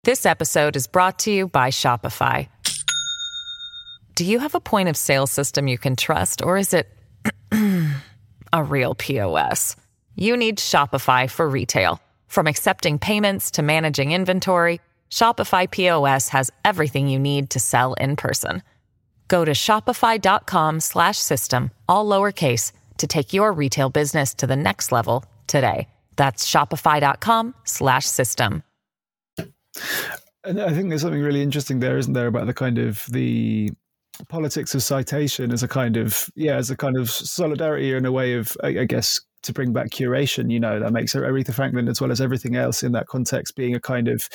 This 0.04 0.26
episode 0.26 0.76
is 0.76 0.86
brought 0.86 1.18
to 1.20 1.32
you 1.32 1.48
by 1.48 1.70
Shopify. 1.70 2.48
Do 4.14 4.26
you 4.26 4.40
have 4.40 4.54
a 4.54 4.60
point 4.60 4.90
of 4.90 4.96
sale 4.96 5.26
system 5.26 5.66
you 5.66 5.78
can 5.78 5.96
trust, 5.96 6.44
or 6.44 6.58
is 6.58 6.74
it 6.74 6.86
a 8.52 8.62
real 8.62 8.94
POS? 8.94 9.74
You 10.16 10.36
need 10.36 10.58
Shopify 10.58 11.30
for 11.30 11.48
retail. 11.48 11.98
From 12.26 12.46
accepting 12.46 12.98
payments 12.98 13.52
to 13.52 13.62
managing 13.62 14.12
inventory, 14.12 14.82
Shopify 15.10 15.70
POS 15.70 16.28
has 16.28 16.50
everything 16.62 17.08
you 17.08 17.18
need 17.18 17.48
to 17.50 17.58
sell 17.58 17.94
in 17.94 18.16
person. 18.16 18.62
Go 19.28 19.46
to 19.46 19.52
shopify.com/system 19.52 21.70
all 21.88 22.06
lowercase 22.06 22.72
to 22.98 23.06
take 23.06 23.32
your 23.32 23.50
retail 23.52 23.88
business 23.88 24.34
to 24.34 24.46
the 24.46 24.56
next 24.56 24.92
level 24.92 25.24
today. 25.46 25.88
That's 26.16 26.46
shopify.com/system. 26.50 28.62
And 30.44 30.60
I 30.60 30.74
think 30.74 30.88
there's 30.88 31.02
something 31.02 31.22
really 31.22 31.42
interesting 31.42 31.78
there, 31.80 31.96
isn't 31.96 32.12
there, 32.12 32.26
about 32.26 32.46
the 32.46 32.52
kind 32.52 32.78
of 32.78 33.06
the 33.06 33.70
politics 34.29 34.75
of 34.75 34.83
citation 34.83 35.53
as 35.53 35.62
a 35.62 35.68
kind 35.68 35.97
of 35.97 36.31
yeah 36.35 36.57
as 36.57 36.70
a 36.70 36.77
kind 36.77 36.97
of 36.97 37.11
solidarity 37.11 37.95
and 37.95 38.07
a 38.07 38.12
way 38.12 38.35
of 38.35 38.57
I, 38.62 38.85
guess 38.85 39.20
to 39.43 39.53
bring 39.53 39.73
back 39.73 39.91
curation. 39.91 40.51
You 40.51 40.61
know, 40.61 40.81
that 40.81 40.93
makes 40.93 41.14
Aretha 41.14 41.53
Franklin 41.53 41.89
as 41.89 42.01
well 42.01 42.11
as 42.12 42.20
everything 42.20 42.57
else 42.57 42.83
in 42.83 42.93
that 42.93 43.09
context 43.09 43.57
being 43.57 43.75
a 43.75 43.81
kind 43.81 44.09
of 44.09 44.29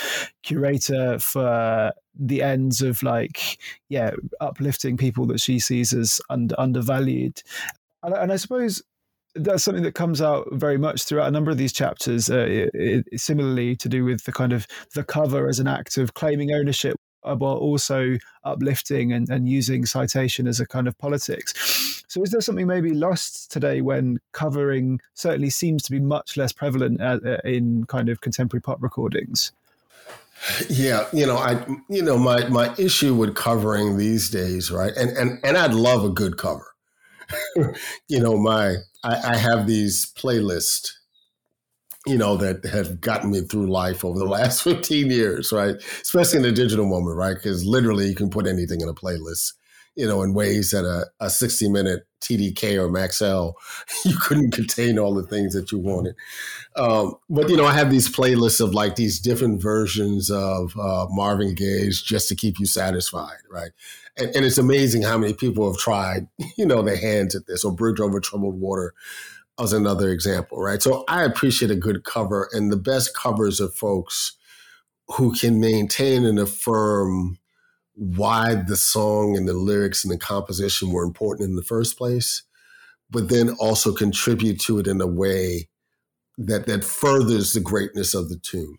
curator 0.44 1.20
for 1.20 1.92
the 2.16 2.42
ends 2.42 2.82
of 2.82 3.04
like, 3.04 3.58
yeah, 3.90 4.12
uplifting 4.42 4.98
people 4.98 5.26
that 5.28 5.40
she 5.40 5.60
sees 5.60 5.94
as 5.94 6.20
under, 6.30 6.56
undervalued. 6.60 7.42
And, 8.04 8.14
and 8.14 8.32
I 8.32 8.36
suppose 8.36 8.84
that's 9.36 9.64
something 9.64 9.84
that 9.84 9.94
comes 9.94 10.22
out 10.22 10.48
very 10.54 10.78
much 10.78 11.04
throughout 11.04 11.28
a 11.28 11.32
number 11.32 11.52
of 11.52 11.58
these 11.58 11.74
chapters. 11.74 12.30
Uh, 12.30 12.40
it, 12.40 12.72
it, 12.74 13.20
similarly, 13.20 13.76
to 13.78 13.90
do 13.90 14.04
with 14.04 14.24
the 14.24 14.32
kind 14.32 14.52
of 14.52 14.68
the 14.96 15.04
cover 15.04 15.48
as 15.48 15.60
an 15.60 15.68
act 15.68 15.98
of 15.98 16.14
claiming 16.14 16.52
ownership 16.52 16.98
while 17.36 17.57
also 17.57 18.17
uplifting 18.43 19.11
and, 19.11 19.30
and 19.30 19.49
using 19.49 19.86
citation 19.86 20.47
as 20.47 20.59
a 20.59 20.65
kind 20.65 20.88
of 20.88 20.97
politics. 20.97 22.03
So, 22.07 22.23
is 22.23 22.32
there 22.32 22.41
something 22.41 22.67
maybe 22.67 22.93
lost 22.93 23.51
today 23.51 23.82
when 23.82 24.19
covering 24.32 25.01
certainly 25.13 25.49
seems 25.49 25.84
to 25.84 25.91
be 25.91 25.99
much 25.99 26.38
less 26.38 26.53
prevalent 26.53 27.01
uh, 27.01 27.19
uh, 27.25 27.38
in 27.43 27.86
kind 27.86 28.09
of 28.09 28.21
contemporary 28.21 28.61
pop 28.61 28.82
recordings? 28.82 29.51
Yeah, 30.69 31.07
you 31.11 31.25
know, 31.25 31.38
I 31.38 31.65
you 31.89 32.01
know 32.01 32.17
my 32.17 32.47
my 32.47 32.73
issue 32.78 33.15
with 33.15 33.36
covering 33.36 33.97
these 33.97 34.30
days, 34.30 34.71
right? 34.71 34.93
And 34.95 35.09
and 35.17 35.39
and 35.43 35.57
I'd 35.57 35.73
love 35.73 36.03
a 36.03 36.09
good 36.09 36.38
cover. 36.38 36.65
you 38.07 38.19
know, 38.21 38.38
my 38.38 38.75
I, 39.03 39.34
I 39.34 39.38
have 39.38 39.67
these 39.67 40.13
playlists 40.13 40.91
you 42.08 42.18
know, 42.18 42.38
that 42.38 42.66
have 42.66 43.01
gotten 43.01 43.32
me 43.32 43.41
through 43.41 43.68
life 43.68 44.05
over 44.05 44.18
the 44.18 44.26
last 44.38 44.64
15 44.64 45.12
years, 45.12 45.51
right? 45.51 45.76
Especially 46.01 46.38
in 46.38 46.43
the 46.43 46.51
digital 46.51 46.86
moment, 46.86 47.18
right? 47.18 47.36
Because 47.36 47.66
literally 47.66 48.08
you 48.08 48.16
can 48.16 48.30
put 48.30 48.47
anything 48.47 48.82
in 48.82 48.88
a 48.89 48.93
playlist, 48.93 49.53
you 49.95 50.08
know, 50.08 50.24
in 50.24 50.34
ways 50.34 50.72
that 50.72 50.86
a, 50.86 51.08
a 51.20 51.30
60 51.30 51.70
minute 51.70 52.08
TDK 52.22 52.78
or 52.78 52.89
Maxell, 52.89 53.53
you 54.05 54.16
couldn't 54.18 54.51
contain 54.51 54.97
all 54.97 55.14
the 55.14 55.28
things 55.28 55.53
that 55.53 55.72
you 55.72 55.80
wanted. 55.80 56.16
Um, 56.76 57.16
but, 57.30 57.49
you 57.49 57.58
know, 57.58 57.66
I 57.66 57.74
have 57.74 57.91
these 57.91 58.10
playlists 58.10 58.62
of 58.62 58.74
like 58.74 58.95
these 58.95 59.20
different 59.20 59.62
versions 59.62 60.32
of 60.32 60.78
uh, 60.78 61.08
Marvin 61.10 61.55
Gaye's 61.55 62.01
just 62.01 62.30
to 62.30 62.36
keep 62.36 62.60
you 62.60 62.66
satisfied, 62.66 63.38
right? 63.51 63.72
And, 64.18 64.36
and 64.36 64.45
it's 64.45 64.58
amazing 64.58 65.03
how 65.03 65.18
many 65.18 65.34
people 65.34 65.72
have 65.72 65.80
tried, 65.80 66.28
you 66.58 66.66
know, 66.66 66.82
their 66.82 66.97
hands 66.97 67.36
at 67.36 67.47
this 67.47 67.66
or 67.66 67.72
Bridge 67.72 67.99
Over 67.99 68.20
Troubled 68.20 68.60
Water 68.60 68.93
as 69.60 69.74
another 69.74 70.10
example, 70.10 70.60
right? 70.60 70.82
So 70.82 71.03
I 71.08 71.24
appreciate 71.24 71.72
a 71.72 71.76
good 71.76 72.03
cover, 72.03 72.49
and 72.51 72.72
the 72.72 72.78
best 72.78 73.16
covers 73.16 73.60
are 73.60 73.70
folks 73.70 74.38
who 75.08 75.34
can 75.34 75.60
maintain 75.60 76.26
and 76.26 76.38
affirm 76.38 77.39
why 77.93 78.53
the 78.55 78.78
song 78.78 79.36
and 79.36 79.47
the 79.47 79.53
lyrics 79.53 80.03
and 80.03 80.14
the 80.14 80.18
composition 80.18 80.91
were 80.91 81.03
important 81.03 81.49
in 81.49 81.55
the 81.55 81.64
first 81.64 81.97
place, 81.97 82.43
but 83.10 83.30
then 83.30 83.49
also 83.60 83.93
contribute 83.93 84.60
to 84.62 84.78
it 84.78 84.88
in 84.88 85.01
a 85.01 85.08
way 85.08 85.68
that 86.38 86.68
that 86.68 86.84
furthers 86.84 87.53
the 87.53 87.60
greatness 87.60 88.14
of 88.14 88.30
the 88.30 88.38
tune. 88.38 88.78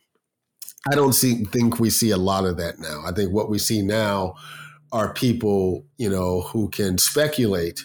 I 0.90 0.94
don't 0.94 1.14
see 1.14 1.44
think 1.44 1.80
we 1.80 1.90
see 1.90 2.10
a 2.10 2.16
lot 2.16 2.44
of 2.44 2.56
that 2.58 2.78
now. 2.78 3.02
I 3.04 3.12
think 3.12 3.32
what 3.32 3.50
we 3.50 3.58
see 3.58 3.82
now 3.82 4.34
are 4.92 5.12
people, 5.12 5.84
you 5.96 6.08
know, 6.08 6.42
who 6.42 6.68
can 6.68 6.98
speculate 6.98 7.84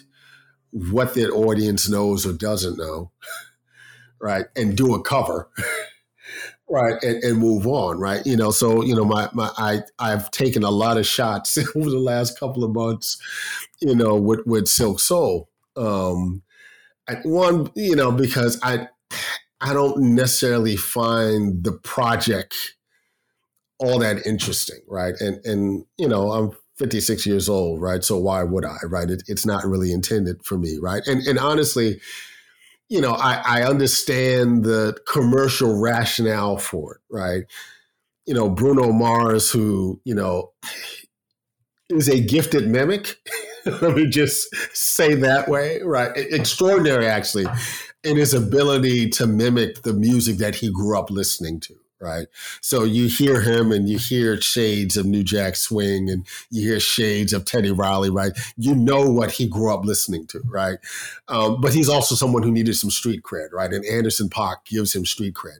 what 0.74 1.14
their 1.14 1.30
audience 1.32 1.88
knows 1.88 2.26
or 2.26 2.32
doesn't 2.32 2.78
know, 2.78 3.12
right? 4.20 4.46
And 4.56 4.76
do 4.76 4.94
a 4.94 5.02
cover, 5.02 5.48
right? 6.68 7.00
And, 7.02 7.22
and 7.22 7.38
move 7.38 7.64
on, 7.66 8.00
right? 8.00 8.26
You 8.26 8.36
know, 8.36 8.50
so 8.50 8.82
you 8.82 8.94
know, 8.94 9.04
my 9.04 9.28
my 9.32 9.50
I 9.56 9.82
I've 10.00 10.32
taken 10.32 10.64
a 10.64 10.70
lot 10.70 10.98
of 10.98 11.06
shots 11.06 11.56
over 11.76 11.88
the 11.88 11.98
last 11.98 12.38
couple 12.38 12.64
of 12.64 12.72
months, 12.72 13.18
you 13.80 13.94
know, 13.94 14.16
with 14.16 14.40
with 14.46 14.66
Silk 14.66 14.98
Soul. 14.98 15.48
Um, 15.76 16.42
I, 17.08 17.14
one, 17.22 17.70
you 17.76 17.94
know, 17.94 18.10
because 18.10 18.58
I 18.62 18.88
I 19.60 19.72
don't 19.72 20.14
necessarily 20.16 20.76
find 20.76 21.62
the 21.62 21.72
project 21.72 22.56
all 23.78 24.00
that 24.00 24.26
interesting, 24.26 24.80
right? 24.88 25.14
And 25.20 25.44
and 25.46 25.84
you 25.98 26.08
know, 26.08 26.32
I'm 26.32 26.50
56 26.76 27.26
years 27.26 27.48
old, 27.48 27.80
right? 27.80 28.02
So 28.02 28.18
why 28.18 28.42
would 28.42 28.64
I, 28.64 28.78
right? 28.84 29.08
It, 29.08 29.22
it's 29.28 29.46
not 29.46 29.64
really 29.64 29.92
intended 29.92 30.44
for 30.44 30.58
me, 30.58 30.78
right? 30.80 31.02
And 31.06 31.22
and 31.26 31.38
honestly, 31.38 32.00
you 32.88 33.00
know, 33.00 33.12
I, 33.12 33.42
I 33.44 33.62
understand 33.62 34.64
the 34.64 34.96
commercial 35.06 35.80
rationale 35.80 36.58
for 36.58 36.96
it, 36.96 37.00
right? 37.10 37.44
You 38.26 38.34
know, 38.34 38.48
Bruno 38.48 38.92
Mars, 38.92 39.50
who 39.50 40.00
you 40.04 40.14
know 40.14 40.52
is 41.90 42.08
a 42.08 42.20
gifted 42.20 42.68
mimic. 42.68 43.16
Let 43.66 43.96
me 43.96 44.06
just 44.08 44.54
say 44.76 45.14
that 45.14 45.48
way, 45.48 45.80
right? 45.82 46.12
Extraordinary, 46.14 47.06
actually, 47.06 47.46
in 48.02 48.16
his 48.16 48.34
ability 48.34 49.08
to 49.10 49.26
mimic 49.26 49.82
the 49.82 49.94
music 49.94 50.36
that 50.38 50.56
he 50.56 50.70
grew 50.70 50.98
up 50.98 51.10
listening 51.10 51.60
to 51.60 51.74
right? 52.04 52.26
So 52.60 52.84
you 52.84 53.06
hear 53.08 53.40
him 53.40 53.72
and 53.72 53.88
you 53.88 53.98
hear 53.98 54.38
shades 54.40 54.96
of 54.96 55.06
New 55.06 55.24
Jack 55.24 55.56
Swing 55.56 56.10
and 56.10 56.26
you 56.50 56.68
hear 56.68 56.78
shades 56.78 57.32
of 57.32 57.46
Teddy 57.46 57.72
Riley, 57.72 58.10
right? 58.10 58.32
You 58.56 58.74
know 58.74 59.10
what 59.10 59.32
he 59.32 59.48
grew 59.48 59.72
up 59.72 59.84
listening 59.84 60.26
to, 60.28 60.40
right? 60.44 60.78
Um, 61.28 61.60
but 61.60 61.72
he's 61.72 61.88
also 61.88 62.14
someone 62.14 62.42
who 62.42 62.52
needed 62.52 62.76
some 62.76 62.90
street 62.90 63.22
cred, 63.22 63.52
right? 63.52 63.72
And 63.72 63.84
Anderson 63.86 64.28
.Paak 64.28 64.66
gives 64.66 64.94
him 64.94 65.06
street 65.06 65.34
cred. 65.34 65.58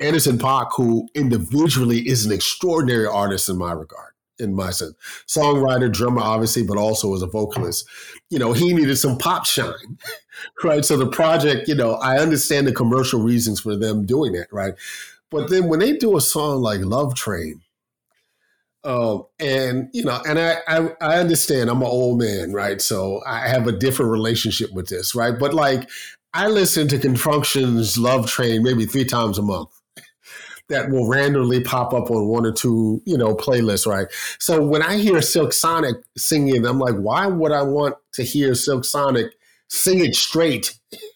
Anderson 0.00 0.38
.Paak, 0.38 0.70
who 0.76 1.08
individually 1.14 2.08
is 2.08 2.24
an 2.24 2.32
extraordinary 2.32 3.06
artist 3.06 3.48
in 3.48 3.58
my 3.58 3.72
regard 3.72 4.12
in 4.42 4.54
my 4.54 4.70
sense. 4.70 4.94
Songwriter, 5.26 5.90
drummer, 5.90 6.20
obviously, 6.20 6.62
but 6.62 6.76
also 6.76 7.14
as 7.14 7.22
a 7.22 7.26
vocalist. 7.26 7.88
You 8.28 8.38
know, 8.38 8.52
he 8.52 8.72
needed 8.74 8.96
some 8.96 9.16
pop 9.16 9.46
shine, 9.46 9.98
right? 10.64 10.84
So 10.84 10.96
the 10.96 11.06
project, 11.06 11.68
you 11.68 11.74
know, 11.74 11.94
I 11.94 12.18
understand 12.18 12.66
the 12.66 12.72
commercial 12.72 13.22
reasons 13.22 13.60
for 13.60 13.76
them 13.76 14.04
doing 14.04 14.34
it, 14.34 14.48
right? 14.50 14.74
But 15.32 15.48
then 15.48 15.66
when 15.66 15.80
they 15.80 15.96
do 15.96 16.16
a 16.16 16.20
song 16.20 16.60
like 16.60 16.80
Love 16.82 17.14
Train, 17.14 17.62
um, 18.84 19.24
and 19.38 19.88
you 19.92 20.04
know, 20.04 20.20
and 20.28 20.38
I, 20.38 20.58
I, 20.68 20.88
I 21.00 21.18
understand 21.18 21.70
I'm 21.70 21.82
an 21.82 21.88
old 21.88 22.18
man, 22.18 22.52
right? 22.52 22.80
So 22.80 23.22
I 23.26 23.48
have 23.48 23.66
a 23.66 23.72
different 23.72 24.10
relationship 24.10 24.72
with 24.72 24.88
this, 24.88 25.14
right? 25.14 25.38
But 25.38 25.54
like 25.54 25.88
I 26.34 26.48
listen 26.48 26.88
to 26.88 26.98
Con 26.98 27.16
Funk 27.16 27.44
Shun's 27.44 27.96
Love 27.96 28.28
Train 28.28 28.62
maybe 28.62 28.84
three 28.84 29.04
times 29.04 29.38
a 29.38 29.42
month. 29.42 29.70
That 30.68 30.90
will 30.90 31.06
randomly 31.06 31.62
pop 31.62 31.92
up 31.92 32.10
on 32.10 32.28
one 32.28 32.46
or 32.46 32.52
two, 32.52 33.02
you 33.04 33.18
know, 33.18 33.34
playlists, 33.34 33.84
right? 33.84 34.06
So 34.38 34.64
when 34.64 34.80
I 34.80 34.96
hear 34.96 35.20
Silk 35.20 35.52
Sonic 35.52 35.96
singing, 36.16 36.64
I'm 36.64 36.78
like, 36.78 36.94
why 36.94 37.26
would 37.26 37.52
I 37.52 37.62
want 37.62 37.96
to 38.14 38.22
hear 38.22 38.54
Silk 38.54 38.86
Sonic 38.86 39.32
sing 39.68 40.02
it 40.02 40.14
straight? 40.14 40.78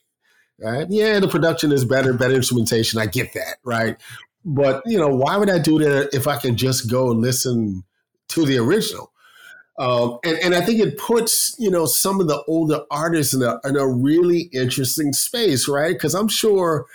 right? 0.61 0.87
Yeah, 0.89 1.21
the 1.21 1.29
production 1.29 1.73
is 1.73 1.85
better, 1.85 2.13
better 2.13 2.35
instrumentation. 2.35 3.01
I 3.01 3.07
get 3.07 3.33
that, 3.35 3.57
right? 3.65 3.97
But 4.45 4.83
you 4.87 4.99
know, 4.99 5.09
why 5.09 5.37
would 5.37 5.51
I 5.51 5.59
do 5.59 5.79
that 5.79 6.11
if 6.15 6.27
I 6.27 6.39
can 6.39 6.57
just 6.57 6.91
go 6.91 7.11
and 7.11 7.21
listen 7.21 7.85
to 8.29 8.47
the 8.47 8.59
original? 8.59 9.13
Um, 9.79 10.19
and, 10.25 10.39
and 10.39 10.55
I 10.55 10.63
think 10.63 10.81
it 10.81 10.97
puts 10.97 11.55
you 11.59 11.71
know 11.71 11.85
some 11.85 12.21
of 12.21 12.29
the 12.29 12.43
older 12.47 12.81
artists 12.91 13.35
in 13.35 13.43
a, 13.43 13.61
in 13.65 13.77
a 13.77 13.87
really 13.87 14.49
interesting 14.53 15.13
space, 15.13 15.69
right? 15.69 15.93
Because 15.93 16.15
I'm 16.15 16.29
sure 16.29 16.87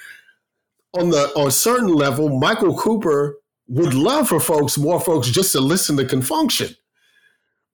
on 0.93 1.09
the 1.09 1.32
on 1.36 1.47
a 1.47 1.51
certain 1.51 1.93
level, 1.93 2.39
Michael 2.39 2.78
Cooper 2.78 3.38
would 3.68 3.93
love 3.93 4.30
for 4.30 4.39
folks, 4.39 4.78
more 4.78 4.99
folks, 4.99 5.30
just 5.30 5.51
to 5.53 5.59
listen 5.59 5.97
to 5.97 6.05
Con 6.05 6.22
Funk 6.22 6.51
Shun. 6.51 6.76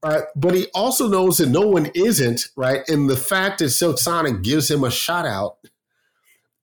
Right. 0.04 0.24
But 0.36 0.54
he 0.54 0.68
also 0.76 1.08
knows 1.08 1.38
that 1.38 1.50
no 1.50 1.68
one 1.68 1.88
isn't, 1.96 2.50
right? 2.56 2.88
And 2.88 3.10
the 3.10 3.18
fact 3.18 3.60
that 3.60 3.72
Silk 3.72 3.98
Sonic 3.98 4.44
gives 4.44 4.70
him 4.70 4.84
a 4.84 4.92
shout 4.92 5.26
out 5.26 5.58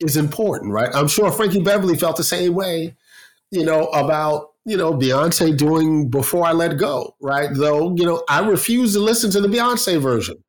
is 0.05 0.17
important, 0.17 0.73
right? 0.73 0.95
I'm 0.95 1.09
sure 1.09 1.33
Frankie 1.33 1.63
Beverly 1.63 1.97
felt 1.97 2.17
the 2.17 2.25
same 2.25 2.55
way, 2.55 2.95
you 3.51 3.65
know, 3.65 3.87
about 3.89 4.51
you 4.65 4.77
know 4.77 4.93
Beyonce 4.95 5.57
doing 5.57 6.11
"Before 6.11 6.45
I 6.47 6.53
Let 6.53 6.79
Go," 6.79 7.17
right? 7.21 7.49
Though 7.53 7.95
you 7.97 8.05
know, 8.05 8.23
I 8.29 8.47
refuse 8.47 8.93
to 8.95 9.01
listen 9.01 9.31
to 9.33 9.41
the 9.41 9.49
Beyonce 9.49 10.01
version. 10.01 10.45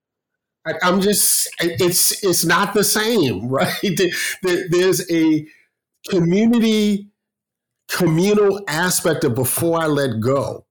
I, 0.67 0.73
am 0.81 1.01
just 1.01 1.49
it's 1.59 2.23
it's 2.23 2.45
not 2.45 2.73
the 2.73 2.83
same, 2.83 3.47
right? 3.49 3.99
There's 4.41 5.09
a 5.11 5.47
community 6.09 7.09
communal 7.89 8.61
aspect 8.67 9.23
of 9.23 9.35
"Before 9.35 9.79
I 9.79 9.87
Let 9.87 10.19
Go," 10.19 10.65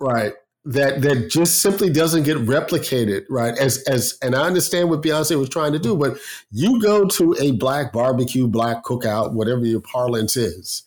right? 0.00 0.34
That 0.64 1.02
that 1.02 1.28
just 1.28 1.60
simply 1.60 1.90
doesn't 1.90 2.22
get 2.22 2.36
replicated, 2.38 3.24
right? 3.28 3.56
As 3.58 3.82
as 3.88 4.18
and 4.22 4.34
I 4.34 4.46
understand 4.46 4.90
what 4.90 5.02
Beyonce 5.02 5.38
was 5.38 5.48
trying 5.48 5.72
to 5.72 5.78
do, 5.78 5.96
but 5.96 6.18
you 6.50 6.80
go 6.80 7.06
to 7.06 7.34
a 7.40 7.52
black 7.52 7.92
barbecue, 7.92 8.46
black 8.46 8.84
cookout, 8.84 9.32
whatever 9.32 9.64
your 9.64 9.80
parlance 9.80 10.36
is, 10.36 10.84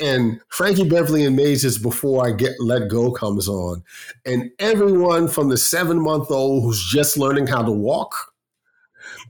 and 0.00 0.40
Frankie 0.48 0.88
Beverly 0.88 1.24
and 1.24 1.38
Maze's 1.38 1.78
Before 1.78 2.26
I 2.26 2.32
Get 2.32 2.58
Let 2.58 2.88
Go 2.88 3.12
comes 3.12 3.48
on, 3.48 3.84
and 4.24 4.50
everyone 4.58 5.28
from 5.28 5.50
the 5.50 5.58
seven 5.58 6.00
month 6.00 6.30
old 6.30 6.62
who's 6.62 6.82
just 6.82 7.18
learning 7.18 7.48
how 7.48 7.62
to 7.62 7.72
walk 7.72 8.32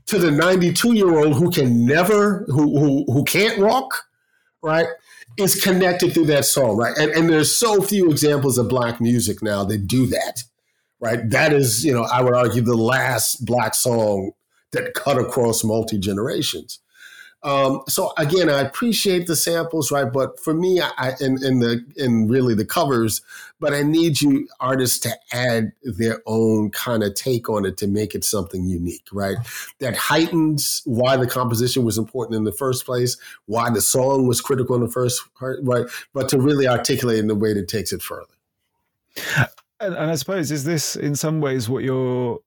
to 0.05 0.17
the 0.17 0.31
92 0.31 0.93
year 0.93 1.19
old 1.19 1.35
who 1.35 1.51
can 1.51 1.85
never 1.85 2.45
who 2.47 2.79
who 2.79 3.05
who 3.11 3.23
can't 3.25 3.59
walk, 3.59 4.05
right? 4.61 4.87
Is 5.37 5.61
connected 5.61 6.13
through 6.13 6.25
that 6.25 6.45
song, 6.45 6.77
right? 6.77 6.97
And, 6.97 7.11
and 7.11 7.29
there's 7.29 7.55
so 7.55 7.81
few 7.81 8.09
examples 8.09 8.57
of 8.57 8.69
black 8.69 8.99
music 8.99 9.41
now 9.41 9.63
that 9.65 9.87
do 9.87 10.07
that, 10.07 10.43
right? 10.99 11.29
That 11.29 11.53
is, 11.53 11.85
you 11.85 11.93
know, 11.93 12.03
I 12.03 12.21
would 12.21 12.33
argue 12.33 12.61
the 12.61 12.75
last 12.75 13.45
black 13.45 13.75
song 13.75 14.31
that 14.71 14.93
cut 14.93 15.17
across 15.17 15.63
multi 15.63 15.97
generations. 15.97 16.79
Um, 17.43 17.83
so 17.87 18.13
again, 18.17 18.49
I 18.49 18.61
appreciate 18.61 19.27
the 19.27 19.35
samples, 19.35 19.91
right? 19.91 20.11
But 20.11 20.39
for 20.39 20.53
me, 20.53 20.81
I 20.81 21.13
in, 21.21 21.43
in 21.43 21.59
the 21.59 21.85
in 21.95 22.27
really 22.27 22.55
the 22.55 22.65
covers, 22.65 23.21
but 23.59 23.73
I 23.73 23.83
need 23.83 24.21
you 24.21 24.47
artists 24.59 24.99
to 24.99 25.15
add 25.31 25.71
their 25.83 26.21
own 26.25 26.71
kind 26.71 27.03
of 27.03 27.13
take 27.13 27.47
on 27.47 27.65
it 27.65 27.77
to 27.77 27.87
make 27.87 28.15
it 28.15 28.23
something 28.23 28.65
unique, 28.65 29.07
right? 29.11 29.37
That 29.79 29.95
heightens 29.95 30.81
why 30.85 31.15
the 31.15 31.27
composition 31.27 31.85
was 31.85 31.97
important 31.97 32.35
in 32.35 32.43
the 32.43 32.51
first 32.51 32.85
place, 32.85 33.17
why 33.45 33.69
the 33.69 33.81
song 33.81 34.27
was 34.27 34.41
critical 34.41 34.75
in 34.75 34.81
the 34.81 34.91
first 34.91 35.21
part, 35.35 35.59
right? 35.61 35.85
But 36.13 36.29
to 36.29 36.39
really 36.39 36.67
articulate 36.67 37.19
in 37.19 37.29
a 37.29 37.35
way 37.35 37.53
that 37.53 37.67
takes 37.67 37.93
it 37.93 38.01
further. 38.01 38.33
And, 39.79 39.95
and 39.95 40.11
I 40.11 40.15
suppose 40.15 40.51
is 40.51 40.63
this 40.63 40.95
in 40.95 41.15
some 41.15 41.39
ways 41.39 41.69
what 41.69 41.83
you're 41.83 42.39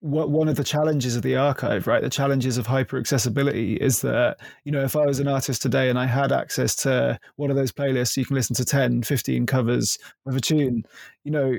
what 0.00 0.30
one 0.30 0.48
of 0.48 0.56
the 0.56 0.64
challenges 0.64 1.14
of 1.14 1.22
the 1.22 1.36
archive, 1.36 1.86
right? 1.86 2.02
The 2.02 2.10
challenges 2.10 2.56
of 2.56 2.66
hyper 2.66 2.98
accessibility 2.98 3.74
is 3.74 4.00
that, 4.00 4.38
you 4.64 4.72
know, 4.72 4.82
if 4.82 4.96
I 4.96 5.04
was 5.04 5.20
an 5.20 5.28
artist 5.28 5.60
today 5.60 5.90
and 5.90 5.98
I 5.98 6.06
had 6.06 6.32
access 6.32 6.74
to 6.76 7.18
one 7.36 7.50
of 7.50 7.56
those 7.56 7.72
playlists, 7.72 8.16
you 8.16 8.24
can 8.24 8.36
listen 8.36 8.56
to 8.56 8.64
10, 8.64 9.02
15 9.02 9.46
covers 9.46 9.98
of 10.26 10.34
a 10.34 10.40
tune, 10.40 10.84
you 11.24 11.30
know, 11.30 11.58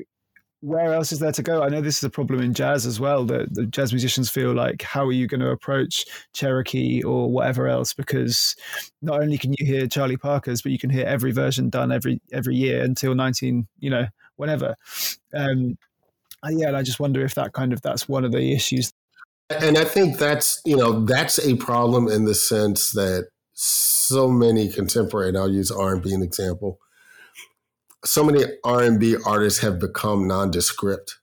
where 0.62 0.94
else 0.94 1.12
is 1.12 1.20
there 1.20 1.32
to 1.32 1.42
go? 1.42 1.64
I 1.64 1.70
know 1.70 1.82
this 1.82 1.98
is 1.98 2.04
a 2.04 2.10
problem 2.10 2.39
in 2.39 2.54
jazz 2.54 2.86
as 2.86 3.00
well, 3.00 3.26
that 3.26 3.54
the 3.54 3.66
jazz 3.66 3.92
musicians 3.92 4.30
feel 4.30 4.54
like, 4.54 4.84
how 4.84 5.06
are 5.06 5.12
you 5.12 5.28
going 5.28 5.42
to 5.42 5.50
approach 5.50 6.06
Cherokee 6.34 7.02
or 7.02 7.32
whatever 7.32 7.68
else? 7.68 7.94
Because 7.94 8.56
not 9.02 9.22
only 9.22 9.39
can 9.39 9.54
you 9.58 9.66
hear 9.66 9.88
Charlie 9.88 10.18
Parker's, 10.18 10.62
but 10.62 10.72
you 10.72 10.78
can 10.78 10.92
hear 10.92 11.06
every 11.06 11.32
version 11.32 11.70
done 11.70 11.92
every 11.92 12.22
every 12.32 12.56
year 12.56 12.84
until 12.84 13.16
19, 13.16 13.68
you 13.80 13.89
know, 13.89 14.06
whenever. 14.36 14.76
Um, 15.34 15.78
Uh, 16.44 16.50
yeah, 16.50 16.68
and 16.68 16.78
I 16.78 16.82
just 16.82 17.00
wonder 17.00 17.24
if 17.24 17.36
that 17.36 17.54
kind 17.54 17.74
of 17.74 17.82
that's 17.82 18.10
one 18.10 18.26
of 18.26 18.32
the 18.32 18.54
issues. 18.54 18.92
And 19.50 19.78
I 19.78 19.84
think 19.84 20.18
that's 20.18 20.62
you 20.66 20.76
know 20.76 21.06
that's 21.06 21.39
a 21.39 21.56
problem 21.56 22.08
in 22.08 22.26
the 22.26 22.36
sense 22.36 22.92
that 22.92 23.30
so 23.54 24.30
many 24.30 24.70
contemporary, 24.70 25.30
and 25.30 25.38
I'll 25.38 25.52
use 25.52 25.72
R 25.72 25.94
and 25.94 26.02
B 26.02 26.14
an 26.14 26.24
example. 26.24 26.80
So 28.04 28.24
many 28.24 28.44
R 28.64 28.82
and 28.82 29.00
B 29.00 29.16
artists 29.26 29.60
have 29.60 29.80
become 29.80 30.28
nondescript, 30.28 31.18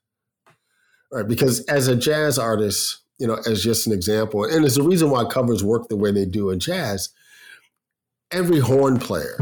right? 1.11 1.27
Because 1.27 1.65
as 1.65 1.87
a 1.87 1.95
jazz 1.95 2.39
artist, 2.39 2.99
you 3.17 3.27
know, 3.27 3.37
as 3.45 3.63
just 3.63 3.87
an 3.87 3.93
example, 3.93 4.45
and 4.45 4.63
there's 4.63 4.77
a 4.77 4.83
reason 4.83 5.09
why 5.09 5.25
covers 5.25 5.63
work 5.63 5.89
the 5.89 5.97
way 5.97 6.11
they 6.11 6.25
do 6.25 6.49
in 6.49 6.59
jazz. 6.59 7.09
Every 8.31 8.59
horn 8.59 8.99
player, 8.99 9.39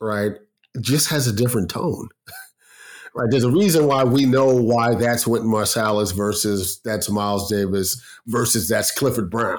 right, 0.00 0.32
just 0.80 1.10
has 1.10 1.26
a 1.26 1.32
different 1.32 1.70
tone. 1.70 2.08
right? 3.14 3.30
There's 3.30 3.44
a 3.44 3.50
reason 3.50 3.86
why 3.86 4.04
we 4.04 4.24
know 4.24 4.54
why 4.54 4.94
that's 4.94 5.26
Wynton 5.26 5.50
Marsalis 5.50 6.14
versus 6.14 6.80
that's 6.84 7.10
Miles 7.10 7.48
Davis 7.50 8.02
versus 8.26 8.68
that's 8.68 8.90
Clifford 8.90 9.30
Brown, 9.30 9.58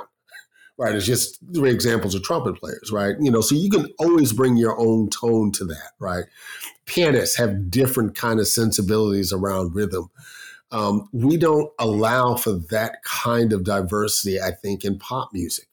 right? 0.77 0.95
It's 0.95 1.05
just 1.05 1.39
three 1.53 1.71
examples 1.71 2.15
of 2.15 2.23
trumpet 2.23 2.55
players, 2.55 2.91
right? 2.91 3.15
You 3.19 3.31
know, 3.31 3.41
so 3.41 3.55
you 3.55 3.69
can 3.69 3.87
always 3.99 4.33
bring 4.33 4.57
your 4.57 4.79
own 4.79 5.09
tone 5.09 5.51
to 5.53 5.65
that, 5.65 5.91
right? 5.99 6.25
Pianists 6.85 7.37
have 7.37 7.69
different 7.69 8.15
kind 8.15 8.39
of 8.39 8.47
sensibilities 8.47 9.31
around 9.33 9.75
rhythm. 9.75 10.09
Um, 10.71 11.09
we 11.11 11.35
don't 11.35 11.69
allow 11.79 12.35
for 12.35 12.53
that 12.69 13.03
kind 13.03 13.51
of 13.51 13.65
diversity, 13.65 14.39
I 14.39 14.51
think, 14.51 14.85
in 14.85 14.97
pop 14.97 15.31
music 15.33 15.67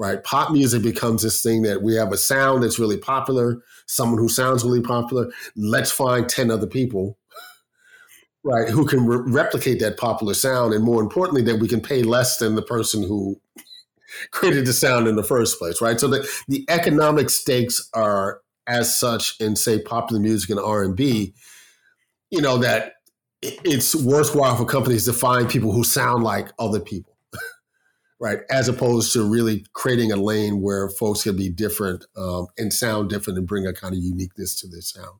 right? 0.00 0.24
Pop 0.24 0.50
music 0.50 0.82
becomes 0.82 1.22
this 1.22 1.42
thing 1.42 1.60
that 1.60 1.82
we 1.82 1.94
have 1.94 2.10
a 2.10 2.16
sound 2.16 2.62
that's 2.62 2.78
really 2.78 2.96
popular, 2.96 3.60
someone 3.86 4.18
who 4.18 4.30
sounds 4.30 4.64
really 4.64 4.80
popular. 4.80 5.30
Let's 5.56 5.92
find 5.92 6.26
10 6.26 6.50
other 6.50 6.66
people, 6.66 7.18
right, 8.42 8.70
who 8.70 8.86
can 8.86 9.06
re- 9.06 9.30
replicate 9.30 9.78
that 9.80 9.98
popular 9.98 10.32
sound. 10.32 10.72
And 10.72 10.82
more 10.82 11.02
importantly, 11.02 11.42
that 11.42 11.60
we 11.60 11.68
can 11.68 11.82
pay 11.82 12.02
less 12.02 12.38
than 12.38 12.54
the 12.54 12.62
person 12.62 13.02
who 13.02 13.42
created 14.30 14.64
the 14.64 14.72
sound 14.72 15.06
in 15.06 15.16
the 15.16 15.22
first 15.22 15.58
place, 15.58 15.82
right? 15.82 16.00
So 16.00 16.08
the, 16.08 16.26
the 16.48 16.64
economic 16.70 17.28
stakes 17.28 17.86
are 17.92 18.40
as 18.66 18.98
such 18.98 19.38
in, 19.38 19.54
say, 19.54 19.82
popular 19.82 20.22
music 20.22 20.48
and 20.48 20.58
R&B, 20.58 21.34
you 22.30 22.40
know, 22.40 22.56
that 22.56 22.94
it's 23.42 23.94
worthwhile 23.94 24.56
for 24.56 24.64
companies 24.64 25.04
to 25.04 25.12
find 25.12 25.46
people 25.46 25.72
who 25.72 25.84
sound 25.84 26.24
like 26.24 26.48
other 26.58 26.80
people 26.80 27.09
right? 28.20 28.40
As 28.50 28.68
opposed 28.68 29.12
to 29.14 29.24
really 29.24 29.64
creating 29.72 30.12
a 30.12 30.16
lane 30.16 30.60
where 30.60 30.90
folks 30.90 31.22
can 31.22 31.36
be 31.36 31.48
different 31.48 32.04
um, 32.16 32.46
and 32.58 32.72
sound 32.72 33.08
different 33.08 33.38
and 33.38 33.48
bring 33.48 33.66
a 33.66 33.72
kind 33.72 33.94
of 33.94 34.00
uniqueness 34.00 34.54
to 34.56 34.68
their 34.68 34.82
sound, 34.82 35.18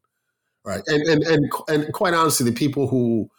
right? 0.65 0.83
And 0.87 1.03
and 1.09 1.23
and 1.25 1.53
and 1.69 1.93
quite 1.93 2.15
honestly, 2.15 2.49
the 2.49 2.57
people 2.57 2.87
who 2.87 3.31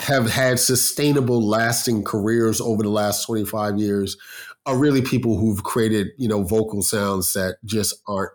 have 0.00 0.30
had 0.30 0.60
sustainable, 0.60 1.40
lasting 1.40 2.04
careers 2.04 2.60
over 2.60 2.82
the 2.82 2.90
last 2.90 3.24
twenty 3.24 3.46
five 3.46 3.78
years 3.78 4.18
are 4.66 4.76
really 4.76 5.02
people 5.02 5.38
who've 5.38 5.64
created, 5.64 6.08
you 6.18 6.28
know, 6.28 6.42
vocal 6.42 6.82
sounds 6.82 7.32
that 7.32 7.56
just 7.64 7.94
aren't, 8.06 8.32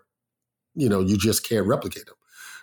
you 0.74 0.88
know, 0.88 1.00
you 1.00 1.16
just 1.16 1.48
can't 1.48 1.66
replicate 1.66 2.06
them, 2.06 2.14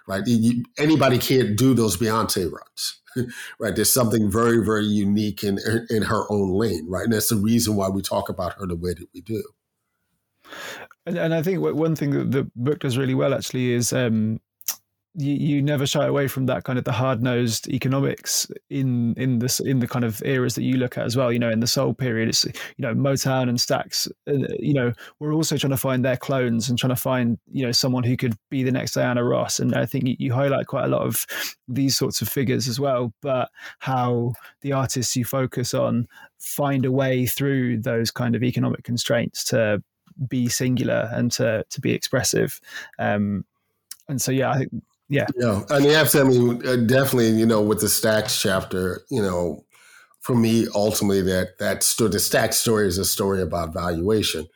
right? 0.07 0.23
You, 0.25 0.63
anybody 0.77 1.17
can't 1.17 1.57
do 1.57 1.73
those 1.73 1.97
Beyonce 1.97 2.51
runs 2.51 3.01
right? 3.59 3.76
There's 3.76 3.93
something 3.93 4.32
very, 4.32 4.63
very 4.63 4.86
unique 4.86 5.43
in 5.43 5.59
in 5.89 6.03
her 6.03 6.32
own 6.32 6.53
lane, 6.53 6.86
right? 6.89 7.05
And 7.05 7.13
that's 7.13 7.30
the 7.30 7.36
reason 7.36 7.76
why 7.76 7.89
we 7.89 8.01
talk 8.01 8.30
about 8.30 8.53
her 8.53 8.68
the 8.68 8.76
way 8.76 8.93
that 8.93 9.07
we 9.13 9.22
do. 9.22 9.43
And, 11.05 11.18
and 11.18 11.34
I 11.34 11.41
think 11.41 11.61
one 11.61 11.95
thing 11.95 12.11
that 12.11 12.32
the 12.32 12.51
book 12.55 12.80
does 12.80 12.97
really 12.97 13.15
well 13.15 13.34
actually 13.34 13.72
is 13.72 13.93
um, 13.93 14.39
you, 15.20 15.34
you 15.34 15.61
never 15.63 15.88
shy 15.88 16.05
away 16.05 16.28
from 16.28 16.45
that 16.45 16.63
kind 16.63 16.78
of 16.78 16.86
the 16.86 16.91
hard 16.91 17.24
nosed 17.24 17.68
economics 17.70 18.47
in 18.70 19.15
in 19.15 19.39
this 19.39 19.59
in 19.59 19.80
the 19.80 19.88
kind 19.88 20.05
of 20.05 20.22
eras 20.24 20.53
that 20.53 20.61
you 20.61 20.78
look 20.78 20.95
at 20.95 21.05
as 21.05 21.18
well. 21.18 21.32
You 21.34 21.39
know, 21.39 21.49
in 21.49 21.59
the 21.59 21.68
soul 21.68 21.95
period, 21.95 22.30
it's 22.30 22.45
you 22.45 22.53
know 22.78 22.93
Motown 22.93 23.49
and 23.49 23.57
Stax. 23.57 24.07
Uh, 24.30 24.53
you 24.59 24.76
know, 24.76 24.93
we're 25.20 25.34
also 25.34 25.57
trying 25.57 25.72
to 25.72 25.78
find 25.78 26.05
their 26.05 26.18
clones 26.18 26.70
and 26.70 26.78
trying 26.78 26.89
to 26.89 26.95
find 26.95 27.39
you 27.51 27.65
know 27.65 27.72
someone 27.72 28.03
who 28.03 28.15
could 28.15 28.36
be 28.51 28.61
the 28.61 28.72
next 28.72 28.93
Diana 28.93 29.24
Ross. 29.24 29.59
And 29.59 29.74
I 29.74 29.88
think 29.88 30.05
you, 30.05 30.15
you 30.20 30.34
highlight 30.34 30.68
quite 30.68 30.86
a 30.86 30.89
lot 30.89 31.01
of 31.01 31.26
these 31.68 31.97
sorts 31.97 32.22
of 32.22 32.30
figures 32.30 32.68
as 32.68 32.80
well. 32.80 33.11
But 33.24 33.49
how 33.80 34.34
the 34.61 34.74
artists 34.74 35.15
you 35.15 35.26
focus 35.26 35.74
on 35.74 36.07
find 36.38 36.86
a 36.86 36.91
way 36.91 37.26
through 37.26 37.82
those 37.82 38.11
kind 38.11 38.36
of 38.36 38.43
economic 38.43 38.84
constraints 38.84 39.43
to 39.45 39.82
be 40.30 40.47
singular 40.47 41.09
and 41.11 41.32
to 41.32 41.65
to 41.72 41.82
be 41.82 41.91
expressive. 41.91 42.61
Um, 42.99 43.45
and 44.07 44.22
so 44.22 44.32
yeah, 44.32 44.51
I 44.51 44.59
think 44.59 44.72
yeah. 45.10 45.26
Yeah. 45.36 45.64
Mean, 45.70 45.91
absolutely. 45.91 46.38
I 46.38 46.39
mean, 46.39 46.68
uh, 46.68 46.86
definitely, 46.86 47.32
you 47.32 47.45
know, 47.45 47.62
with 47.62 47.80
the 47.80 47.88
Stax 47.88 48.39
chapter, 48.39 49.01
you 49.10 49.22
know, 49.22 49.64
for 50.20 50.36
me, 50.36 50.68
ultimately, 50.76 51.22
that 51.22 51.58
that 51.60 51.84
stood 51.84 52.12
the 52.12 52.18
Stax 52.18 52.55
story 52.55 52.88
is 52.88 52.97
a 52.97 53.05
story 53.05 53.41
about 53.41 53.74
valuation. 53.74 54.47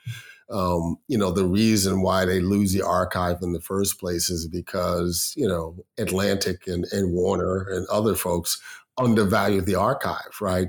Um, 0.49 0.97
you 1.07 1.17
know, 1.17 1.31
the 1.31 1.45
reason 1.45 2.01
why 2.01 2.25
they 2.25 2.41
lose 2.41 2.73
the 2.73 2.81
archive 2.81 3.37
in 3.41 3.53
the 3.53 3.61
first 3.61 3.97
place 3.99 4.29
is 4.29 4.47
because, 4.47 5.33
you 5.37 5.47
know, 5.47 5.77
Atlantic 5.97 6.67
and, 6.67 6.85
and 6.91 7.13
Warner 7.13 7.65
and 7.69 7.87
other 7.87 8.15
folks 8.15 8.61
undervalued 8.97 9.65
the 9.65 9.75
archive, 9.75 10.41
right? 10.41 10.67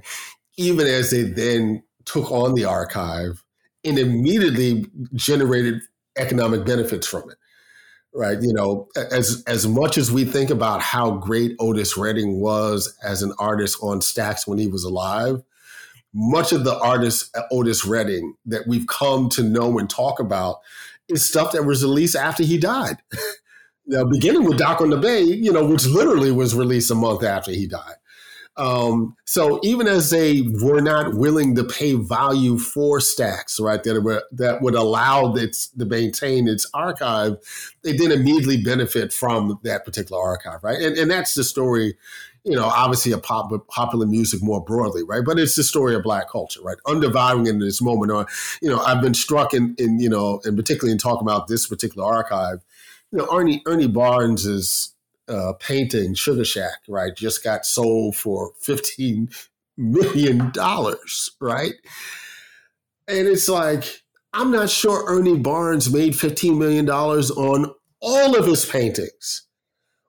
Even 0.57 0.87
as 0.87 1.11
they 1.11 1.23
then 1.23 1.83
took 2.05 2.31
on 2.31 2.55
the 2.55 2.65
archive 2.65 3.43
and 3.83 3.99
immediately 3.99 4.87
generated 5.15 5.83
economic 6.17 6.65
benefits 6.65 7.09
from 7.09 7.29
it 7.29 7.37
right? 8.15 8.39
You 8.41 8.53
know, 8.53 8.89
as 8.97 9.43
as 9.47 9.67
much 9.67 9.97
as 9.99 10.11
we 10.11 10.25
think 10.25 10.51
about 10.51 10.83
how 10.83 11.13
great 11.13 11.57
Otis 11.59 11.97
Redding 11.97 12.41
was 12.41 12.97
as 13.03 13.23
an 13.23 13.33
artist 13.39 13.79
on 13.83 14.01
Stax 14.01 14.47
when 14.47 14.59
he 14.59 14.67
was 14.67 14.85
alive, 14.85 15.43
much 16.13 16.53
of 16.53 16.65
the 16.65 16.79
artist 16.79 17.35
uh, 17.37 17.43
Otis 17.51 17.85
Redding 17.85 18.35
that 18.47 18.67
we've 18.67 18.87
come 18.87 19.29
to 19.31 19.43
know 19.43 19.79
and 19.79 19.89
talk 19.89 20.21
about 20.21 20.61
is 21.09 21.29
stuff 21.29 21.53
that 21.53 21.65
was 21.65 21.83
released 21.83 22.17
after 22.17 22.43
he 22.43 22.59
died. 22.59 22.99
now, 23.87 24.05
beginning 24.05 24.45
with 24.45 24.59
Dock 24.59 24.81
on 24.81 24.91
the 24.91 24.97
Bay, 24.97 25.23
you 25.23 25.53
know, 25.53 25.65
which 25.65 25.87
literally 25.87 26.31
was 26.31 26.55
released 26.55 26.91
a 26.91 26.95
month 26.95 27.23
after 27.23 27.51
he 27.51 27.67
died. 27.67 27.97
Um, 28.57 29.17
so 29.25 29.61
even 29.63 29.87
as 29.87 30.11
they 30.11 30.43
were 30.43 30.83
not 30.83 31.15
willing 31.15 31.55
to 31.55 31.65
pay 31.65 31.95
value 31.95 32.59
for 32.59 32.99
Stax, 32.99 33.59
right, 33.59 33.83
that 33.83 34.03
were, 34.03 34.23
that 34.33 34.61
would 34.61 34.75
allow 34.75 35.35
its 35.35 35.69
to 35.69 35.87
maintain 35.87 36.49
its 36.49 36.67
archive, 36.75 37.39
they 37.83 37.93
didn't 37.93 38.21
immediately 38.21 38.63
benefit 38.63 39.13
from 39.13 39.59
that 39.63 39.85
particular 39.85 40.23
archive, 40.23 40.63
right? 40.63 40.81
And, 40.81 40.99
and 40.99 41.11
that's 41.11 41.35
the 41.35 41.45
story, 41.45 41.97
you 42.45 42.55
know, 42.55 42.67
obviously 42.67 43.13
of 43.13 43.23
pop, 43.23 43.51
popular 43.69 44.07
music 44.07 44.43
more 44.43 44.63
broadly, 44.63 45.03
right? 45.03 45.25
But 45.25 45.39
it's 45.39 45.55
the 45.55 45.65
story 45.65 45.95
of 45.95 46.03
Black 46.03 46.29
culture, 46.29 46.61
right? 46.63 46.77
Undervaluing 46.87 47.47
in 47.47 47.59
this 47.59 47.81
moment, 47.81 48.13
or 48.13 48.27
you 48.61 48.69
know, 48.69 48.81
I've 48.81 49.01
been 49.01 49.15
struck 49.15 49.55
in, 49.55 49.75
in 49.79 49.99
you 49.99 50.11
know, 50.11 50.43
and 50.45 50.57
particularly 50.57 50.93
in 50.93 50.99
talking 50.99 51.27
about 51.27 51.49
this 51.49 51.67
particular 51.67 52.07
archive, 52.07 52.63
you 53.13 53.19
know, 53.19 53.29
Ernie 53.35 53.63
Ernie 53.65 53.89
Barnes 53.89 54.45
is 54.45 54.93
uh, 55.29 55.53
painting 55.59 56.15
Sugar 56.15 56.45
Shack, 56.45 56.79
right, 56.89 57.15
just 57.17 57.45
got 57.45 57.65
sold 57.65 58.17
for 58.17 58.53
fifteen 58.61 59.29
million 59.77 60.51
dollars, 60.53 61.31
right? 61.41 61.75
And 63.09 63.27
it's 63.29 63.49
like 63.49 64.03
I'm 64.33 64.51
not 64.51 64.71
sure 64.71 65.05
Ernie 65.07 65.39
Barnes 65.39 65.93
made 65.93 66.17
fifteen 66.17 66.59
million 66.59 66.85
dollars 66.85 67.31
on 67.31 67.73
all 68.01 68.37
of 68.37 68.47
his 68.47 68.65
paintings 68.65 69.47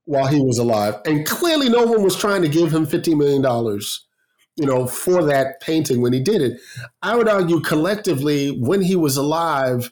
while 0.06 0.28
he 0.28 0.40
was 0.40 0.58
alive, 0.58 0.96
and 1.06 1.26
clearly 1.26 1.70
no 1.70 1.86
one 1.86 2.04
was 2.04 2.16
trying 2.16 2.42
to 2.42 2.50
give 2.50 2.74
him 2.74 2.86
fifteen 2.86 3.18
million 3.18 3.42
dollars. 3.42 4.06
You 4.56 4.68
know, 4.68 4.86
for 4.86 5.24
that 5.26 5.62
painting 5.62 6.02
when 6.02 6.14
he 6.14 6.20
did 6.20 6.42
it, 6.42 6.60
I 7.02 7.16
would 7.16 7.28
argue 7.28 7.60
collectively 7.62 8.52
when 8.52 8.84
he 8.84 8.96
was 8.96 9.18
alive, 9.18 9.92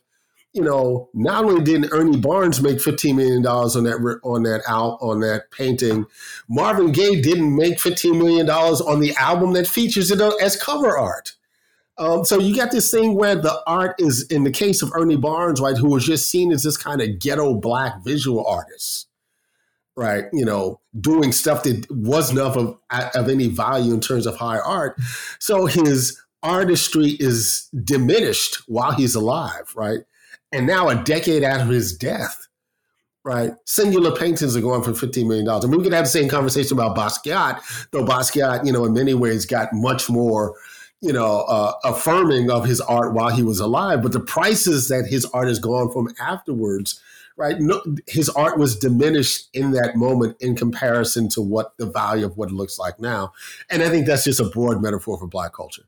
you 0.53 0.61
know, 0.61 1.09
not 1.13 1.45
only 1.45 1.63
didn't 1.63 1.93
Ernie 1.93 2.19
Barnes 2.19 2.61
make 2.61 2.81
fifteen 2.81 3.15
million 3.15 3.41
dollars 3.41 3.75
on 3.75 3.85
that 3.85 4.19
on 4.23 4.43
that 4.43 4.61
out 4.67 4.97
on 5.01 5.21
that 5.21 5.49
painting, 5.51 6.05
Marvin 6.49 6.91
Gaye 6.91 7.21
didn't 7.21 7.55
make 7.55 7.79
fifteen 7.79 8.17
million 8.19 8.45
dollars 8.45 8.81
on 8.81 8.99
the 8.99 9.15
album 9.15 9.53
that 9.53 9.67
features 9.67 10.11
it 10.11 10.21
as 10.41 10.61
cover 10.61 10.97
art. 10.97 11.35
Um, 11.97 12.25
so 12.25 12.39
you 12.39 12.55
got 12.55 12.71
this 12.71 12.89
thing 12.89 13.15
where 13.15 13.35
the 13.35 13.61
art 13.67 13.95
is, 13.99 14.25
in 14.27 14.43
the 14.43 14.51
case 14.51 14.81
of 14.81 14.91
Ernie 14.95 15.17
Barnes, 15.17 15.61
right, 15.61 15.77
who 15.77 15.89
was 15.89 16.05
just 16.05 16.29
seen 16.29 16.51
as 16.51 16.63
this 16.63 16.77
kind 16.77 17.01
of 17.01 17.19
ghetto 17.19 17.53
black 17.53 18.03
visual 18.03 18.45
artist, 18.45 19.07
right? 19.95 20.25
You 20.33 20.43
know, 20.43 20.79
doing 20.99 21.31
stuff 21.31 21.63
that 21.63 21.85
wasn't 21.91 22.39
of 22.39 22.77
of 22.89 23.29
any 23.29 23.47
value 23.47 23.93
in 23.93 24.01
terms 24.01 24.25
of 24.25 24.35
high 24.35 24.59
art. 24.59 24.99
So 25.39 25.65
his 25.65 26.19
artistry 26.43 27.17
is 27.19 27.69
diminished 27.83 28.63
while 28.67 28.91
he's 28.93 29.15
alive, 29.15 29.71
right? 29.75 29.99
And 30.51 30.67
now, 30.67 30.89
a 30.89 30.95
decade 30.95 31.43
after 31.43 31.71
his 31.71 31.95
death, 31.95 32.47
right, 33.23 33.53
singular 33.65 34.15
paintings 34.15 34.55
are 34.55 34.61
going 34.61 34.83
for 34.83 34.91
$15 34.91 35.27
million. 35.27 35.47
I 35.47 35.59
mean, 35.61 35.77
we 35.77 35.83
could 35.83 35.93
have 35.93 36.05
the 36.05 36.09
same 36.09 36.27
conversation 36.27 36.77
about 36.77 36.97
Basquiat, 36.97 37.61
though 37.91 38.03
Basquiat, 38.03 38.65
you 38.65 38.71
know, 38.71 38.85
in 38.85 38.93
many 38.93 39.13
ways 39.13 39.45
got 39.45 39.69
much 39.71 40.09
more, 40.09 40.55
you 40.99 41.13
know, 41.13 41.41
uh, 41.41 41.73
affirming 41.83 42.51
of 42.51 42.65
his 42.65 42.81
art 42.81 43.13
while 43.13 43.29
he 43.29 43.43
was 43.43 43.59
alive. 43.59 44.01
But 44.01 44.11
the 44.11 44.19
prices 44.19 44.89
that 44.89 45.07
his 45.07 45.25
art 45.25 45.47
has 45.47 45.59
gone 45.59 45.91
from 45.91 46.09
afterwards, 46.19 46.99
right, 47.37 47.59
no, 47.59 47.81
his 48.07 48.27
art 48.29 48.57
was 48.59 48.77
diminished 48.77 49.49
in 49.53 49.71
that 49.71 49.95
moment 49.95 50.35
in 50.41 50.55
comparison 50.55 51.29
to 51.29 51.41
what 51.41 51.77
the 51.77 51.85
value 51.85 52.25
of 52.25 52.37
what 52.37 52.49
it 52.49 52.55
looks 52.55 52.77
like 52.77 52.99
now. 52.99 53.31
And 53.69 53.81
I 53.83 53.89
think 53.89 54.05
that's 54.05 54.25
just 54.25 54.39
a 54.39 54.45
broad 54.45 54.81
metaphor 54.81 55.17
for 55.17 55.27
Black 55.27 55.53
culture. 55.53 55.83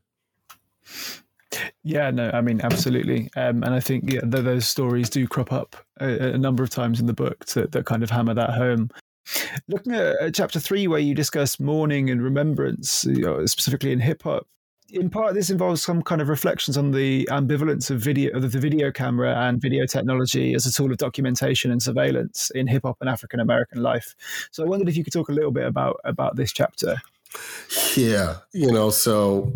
Yeah, 1.82 2.10
no, 2.10 2.30
I 2.32 2.40
mean, 2.40 2.60
absolutely. 2.62 3.30
Um, 3.36 3.62
and 3.62 3.74
I 3.74 3.80
think 3.80 4.12
yeah, 4.12 4.20
th- 4.20 4.44
those 4.44 4.66
stories 4.66 5.10
do 5.10 5.26
crop 5.26 5.52
up 5.52 5.76
a, 6.00 6.34
a, 6.34 6.38
number 6.38 6.62
of 6.62 6.70
times 6.70 7.00
in 7.00 7.06
the 7.06 7.12
book 7.12 7.44
to, 7.46 7.66
that 7.66 7.86
kind 7.86 8.02
of 8.02 8.10
hammer 8.10 8.34
that 8.34 8.50
home. 8.50 8.90
Looking 9.68 9.94
at, 9.94 10.34
chapter 10.34 10.60
three, 10.60 10.86
where 10.86 11.00
you 11.00 11.14
discuss 11.14 11.58
mourning 11.58 12.10
and 12.10 12.22
remembrance, 12.22 13.04
you 13.04 13.22
know, 13.22 13.46
specifically 13.46 13.92
in 13.92 14.00
hip 14.00 14.22
hop, 14.22 14.46
in 14.90 15.10
part, 15.10 15.34
this 15.34 15.50
involves 15.50 15.82
some 15.82 16.02
kind 16.02 16.20
of 16.20 16.28
reflections 16.28 16.76
on 16.76 16.92
the 16.92 17.26
ambivalence 17.30 17.90
of 17.90 18.00
video, 18.00 18.36
of 18.36 18.52
the 18.52 18.60
video 18.60 18.92
camera 18.92 19.34
and 19.34 19.60
video 19.60 19.86
technology 19.86 20.54
as 20.54 20.66
a 20.66 20.72
tool 20.72 20.92
of 20.92 20.98
documentation 20.98 21.70
and 21.70 21.82
surveillance 21.82 22.50
in 22.54 22.66
hip 22.66 22.82
hop 22.84 22.98
and 23.00 23.08
African 23.08 23.40
American 23.40 23.82
life. 23.82 24.14
So, 24.50 24.62
I 24.62 24.66
wondered 24.66 24.88
if 24.88 24.96
you 24.96 25.04
could 25.04 25.12
talk 25.12 25.28
a 25.28 25.32
little 25.32 25.50
bit 25.50 25.66
about 25.66 26.00
about 26.04 26.36
this 26.36 26.52
chapter. 26.52 26.96
Yeah, 27.96 28.38
you 28.52 28.70
know, 28.70 28.90
so 28.90 29.52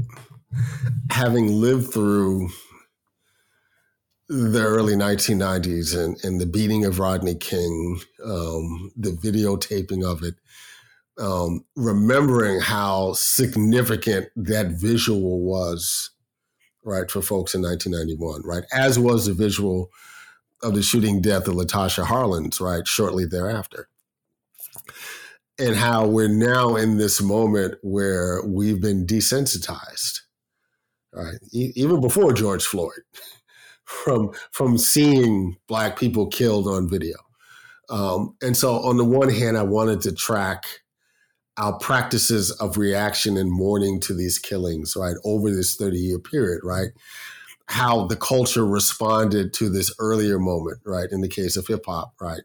having 1.11 1.49
lived 1.49 1.93
through 1.93 2.49
the 4.29 4.63
early 4.63 4.95
1990s 4.95 5.97
and, 5.97 6.23
and 6.23 6.41
the 6.41 6.47
beating 6.47 6.85
of 6.85 6.99
Rodney 6.99 7.35
King, 7.35 8.01
um, 8.25 8.93
the 8.97 9.11
videotaping 9.11 10.05
of 10.05 10.23
it, 10.23 10.35
um, 11.19 11.65
remembering 11.77 12.61
how 12.61 13.15
significant 13.15 14.29
that 14.37 14.73
visual 14.73 15.41
was, 15.41 16.11
right, 16.85 17.11
for 17.11 17.23
folks 17.23 17.55
in 17.55 17.63
1991, 17.63 18.43
right, 18.45 18.65
as 18.73 18.99
was 18.99 19.27
the 19.27 19.35
visual 19.35 19.91
of 20.63 20.75
the 20.75 20.83
shooting 20.83 21.23
death 21.23 21.49
of 21.49 21.55
Latasha 21.55 22.05
Harlins, 22.05 22.61
right, 22.61 22.87
shortly 22.87 23.25
thereafter. 23.25 23.89
And 25.59 25.75
how 25.75 26.07
we're 26.07 26.29
now 26.29 26.77
in 26.77 26.99
this 26.99 27.21
moment 27.21 27.77
where 27.83 28.43
we've 28.45 28.81
been 28.81 29.07
desensitized 29.07 30.21
right? 31.13 31.39
E- 31.53 31.73
even 31.75 32.01
before 32.01 32.33
George 32.33 32.65
Floyd, 32.65 33.03
from 33.85 34.33
from 34.53 34.77
seeing 34.79 35.57
black 35.67 35.99
people 35.99 36.27
killed 36.27 36.67
on 36.67 36.89
video. 36.89 37.17
Um, 37.91 38.37
and 38.43 38.57
so, 38.57 38.77
on 38.81 38.99
the 38.99 39.05
one 39.05 39.31
hand, 39.31 39.57
I 39.57 39.63
wanted 39.63 40.03
to 40.03 40.13
track 40.13 40.67
our 41.59 41.77
practices 41.79 42.51
of 42.53 42.79
reaction 42.79 43.37
and 43.37 43.51
mourning 43.51 44.01
to 44.01 44.15
these 44.15 44.39
killings, 44.39 44.95
right, 44.97 45.17
over 45.25 45.51
this 45.51 45.75
30 45.77 45.99
year 45.99 46.19
period, 46.19 46.61
right? 46.63 46.89
How 47.67 48.07
the 48.07 48.17
culture 48.17 48.65
responded 48.65 49.53
to 49.55 49.69
this 49.69 49.93
earlier 49.99 50.39
moment, 50.39 50.79
right, 50.85 51.09
in 51.11 51.21
the 51.21 51.29
case 51.29 51.57
of 51.57 51.67
hip 51.67 51.85
hop, 51.87 52.15
right? 52.21 52.43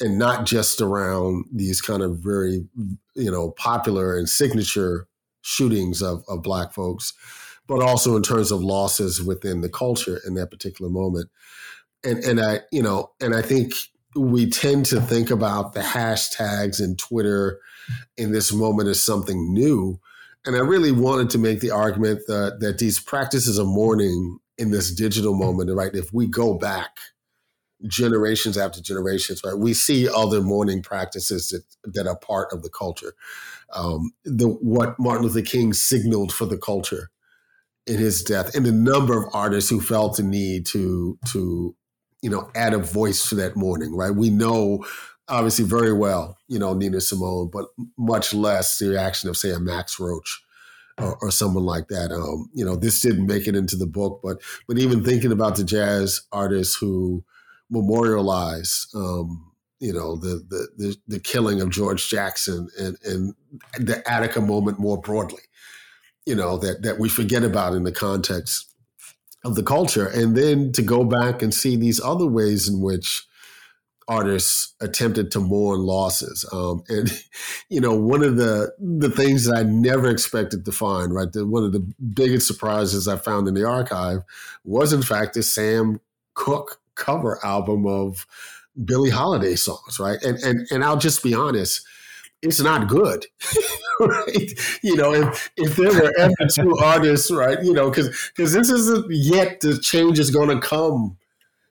And 0.00 0.18
not 0.18 0.46
just 0.46 0.80
around 0.80 1.46
these 1.52 1.80
kind 1.80 2.02
of 2.02 2.18
very, 2.18 2.66
you 3.14 3.30
know, 3.30 3.50
popular 3.50 4.16
and 4.16 4.28
signature 4.28 5.08
shootings 5.42 6.00
of, 6.00 6.22
of 6.28 6.42
Black 6.42 6.72
folks, 6.72 7.14
but 7.66 7.82
also 7.82 8.16
in 8.16 8.22
terms 8.22 8.50
of 8.50 8.62
losses 8.62 9.22
within 9.22 9.60
the 9.60 9.68
culture 9.68 10.20
in 10.26 10.34
that 10.34 10.50
particular 10.50 10.90
moment. 10.90 11.28
And 12.04 12.22
and 12.24 12.40
I, 12.40 12.60
you 12.70 12.82
know, 12.82 13.12
and 13.20 13.34
I 13.34 13.42
think 13.42 13.72
we 14.14 14.48
tend 14.48 14.86
to 14.86 15.00
think 15.00 15.30
about 15.30 15.72
the 15.72 15.80
hashtags 15.80 16.80
and 16.82 16.98
Twitter 16.98 17.60
in 18.16 18.32
this 18.32 18.52
moment 18.52 18.88
as 18.88 19.04
something 19.04 19.52
new. 19.52 20.00
And 20.44 20.56
I 20.56 20.60
really 20.60 20.92
wanted 20.92 21.30
to 21.30 21.38
make 21.38 21.60
the 21.60 21.70
argument 21.70 22.20
that, 22.28 22.58
that 22.60 22.78
these 22.78 23.00
practices 23.00 23.58
of 23.58 23.66
mourning 23.66 24.38
in 24.58 24.70
this 24.70 24.94
digital 24.94 25.34
moment, 25.34 25.70
right? 25.74 25.94
If 25.94 26.12
we 26.12 26.26
go 26.26 26.54
back 26.54 26.96
generations 27.86 28.56
after 28.56 28.80
generations, 28.80 29.42
right, 29.44 29.58
we 29.58 29.74
see 29.74 30.08
other 30.08 30.40
mourning 30.40 30.82
practices 30.82 31.50
that, 31.50 31.94
that 31.94 32.06
are 32.06 32.16
part 32.16 32.52
of 32.52 32.62
the 32.62 32.70
culture. 32.70 33.12
Um, 33.72 34.12
the 34.24 34.48
what 34.48 34.98
Martin 34.98 35.26
Luther 35.26 35.42
King 35.42 35.72
signaled 35.72 36.32
for 36.32 36.46
the 36.46 36.56
culture 36.56 37.10
in 37.86 37.98
his 37.98 38.22
death. 38.22 38.54
And 38.54 38.66
the 38.66 38.72
number 38.72 39.16
of 39.16 39.32
artists 39.34 39.70
who 39.70 39.80
felt 39.80 40.16
the 40.16 40.22
need 40.22 40.66
to 40.66 41.18
to 41.32 41.74
you 42.22 42.30
know 42.30 42.50
add 42.54 42.74
a 42.74 42.78
voice 42.78 43.28
to 43.28 43.34
that 43.36 43.56
mourning 43.56 43.94
right? 43.94 44.14
We 44.14 44.30
know 44.30 44.84
obviously 45.28 45.64
very 45.64 45.92
well 45.92 46.36
you 46.48 46.58
know 46.58 46.72
nina 46.72 47.00
simone 47.00 47.50
but 47.52 47.66
much 47.98 48.32
less 48.32 48.78
the 48.78 48.88
reaction 48.88 49.28
of 49.28 49.36
say 49.36 49.50
a 49.50 49.58
max 49.58 49.98
roach 49.98 50.40
or, 50.98 51.18
or 51.20 51.30
someone 51.30 51.64
like 51.64 51.88
that. 51.88 52.12
Um, 52.12 52.48
you 52.52 52.64
know 52.64 52.76
this 52.76 53.00
didn't 53.00 53.26
make 53.26 53.46
it 53.46 53.56
into 53.56 53.76
the 53.76 53.86
book 53.86 54.20
but 54.22 54.38
but 54.66 54.78
even 54.78 55.04
thinking 55.04 55.32
about 55.32 55.56
the 55.56 55.64
jazz 55.64 56.22
artists 56.32 56.76
who 56.76 57.24
memorialize 57.70 58.86
um, 58.94 59.52
you 59.80 59.92
know 59.92 60.16
the, 60.16 60.44
the 60.48 60.68
the 60.76 60.96
the 61.06 61.20
killing 61.20 61.60
of 61.60 61.70
george 61.70 62.08
jackson 62.08 62.68
and 62.78 62.96
and 63.04 63.34
the 63.78 64.02
attica 64.10 64.40
moment 64.40 64.78
more 64.78 64.98
broadly 64.98 65.42
you 66.26 66.34
know 66.34 66.58
that 66.58 66.82
that 66.82 66.98
we 66.98 67.08
forget 67.08 67.44
about 67.44 67.72
in 67.72 67.84
the 67.84 67.92
context 67.92 68.66
of 69.46 69.54
the 69.54 69.62
culture. 69.62 70.06
And 70.06 70.36
then 70.36 70.72
to 70.72 70.82
go 70.82 71.04
back 71.04 71.40
and 71.40 71.54
see 71.54 71.76
these 71.76 72.00
other 72.00 72.26
ways 72.26 72.68
in 72.68 72.80
which 72.80 73.26
artists 74.08 74.74
attempted 74.80 75.30
to 75.32 75.40
mourn 75.40 75.80
losses. 75.80 76.44
Um, 76.52 76.82
and 76.88 77.10
you 77.70 77.80
know 77.80 77.94
one 77.94 78.22
of 78.22 78.36
the 78.36 78.72
the 78.78 79.10
things 79.10 79.46
that 79.46 79.56
i 79.56 79.62
never 79.64 80.08
expected 80.08 80.64
to 80.64 80.72
find 80.72 81.12
right 81.12 81.32
the, 81.32 81.44
one 81.44 81.64
of 81.64 81.72
the 81.72 81.80
biggest 82.14 82.46
surprises 82.46 83.08
i 83.08 83.16
found 83.16 83.48
in 83.48 83.54
the 83.54 83.66
archive 83.66 84.20
was 84.64 84.92
in 84.92 85.02
fact 85.02 85.34
the 85.34 85.42
sam 85.42 86.00
cooke 86.34 86.80
cover 86.94 87.44
album 87.44 87.84
of 87.84 88.26
billie 88.84 89.10
holiday 89.10 89.56
songs 89.56 89.98
right? 89.98 90.22
And 90.22 90.38
and 90.38 90.68
and 90.70 90.84
i'll 90.84 90.98
just 90.98 91.24
be 91.24 91.34
honest 91.34 91.84
it's 92.42 92.60
not 92.60 92.88
good. 92.88 93.26
right? 94.00 94.78
You 94.82 94.96
know, 94.96 95.14
if 95.14 95.50
if 95.56 95.76
there 95.76 95.92
were 95.92 96.12
ever 96.18 96.34
two 96.52 96.76
artists, 96.82 97.30
right? 97.30 97.62
You 97.62 97.72
know, 97.72 97.90
because 97.90 98.08
because 98.34 98.52
this 98.52 98.70
isn't 98.70 99.06
yet 99.10 99.60
the 99.60 99.78
change 99.78 100.18
is 100.18 100.30
going 100.30 100.48
to 100.48 100.66
come. 100.66 101.16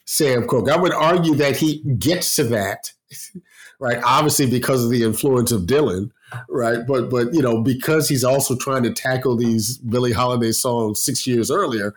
Sam 0.08 0.48
Cooke, 0.48 0.70
I 0.70 0.78
would 0.78 0.94
argue 0.94 1.34
that 1.34 1.58
he 1.58 1.80
gets 1.98 2.36
to 2.36 2.44
that, 2.44 2.92
right? 3.80 4.00
Obviously, 4.04 4.46
because 4.46 4.86
of 4.86 4.92
the 4.92 5.02
influence 5.02 5.52
of 5.52 5.64
Dylan, 5.64 6.12
right? 6.48 6.86
But 6.88 7.10
but 7.10 7.34
you 7.34 7.42
know, 7.42 7.62
because 7.64 8.08
he's 8.08 8.24
also 8.24 8.56
trying 8.56 8.84
to 8.84 8.94
tackle 8.94 9.36
these 9.36 9.80
Billie 9.80 10.14
Holiday 10.14 10.52
songs 10.52 11.02
six 11.02 11.26
years 11.26 11.50
earlier, 11.50 11.96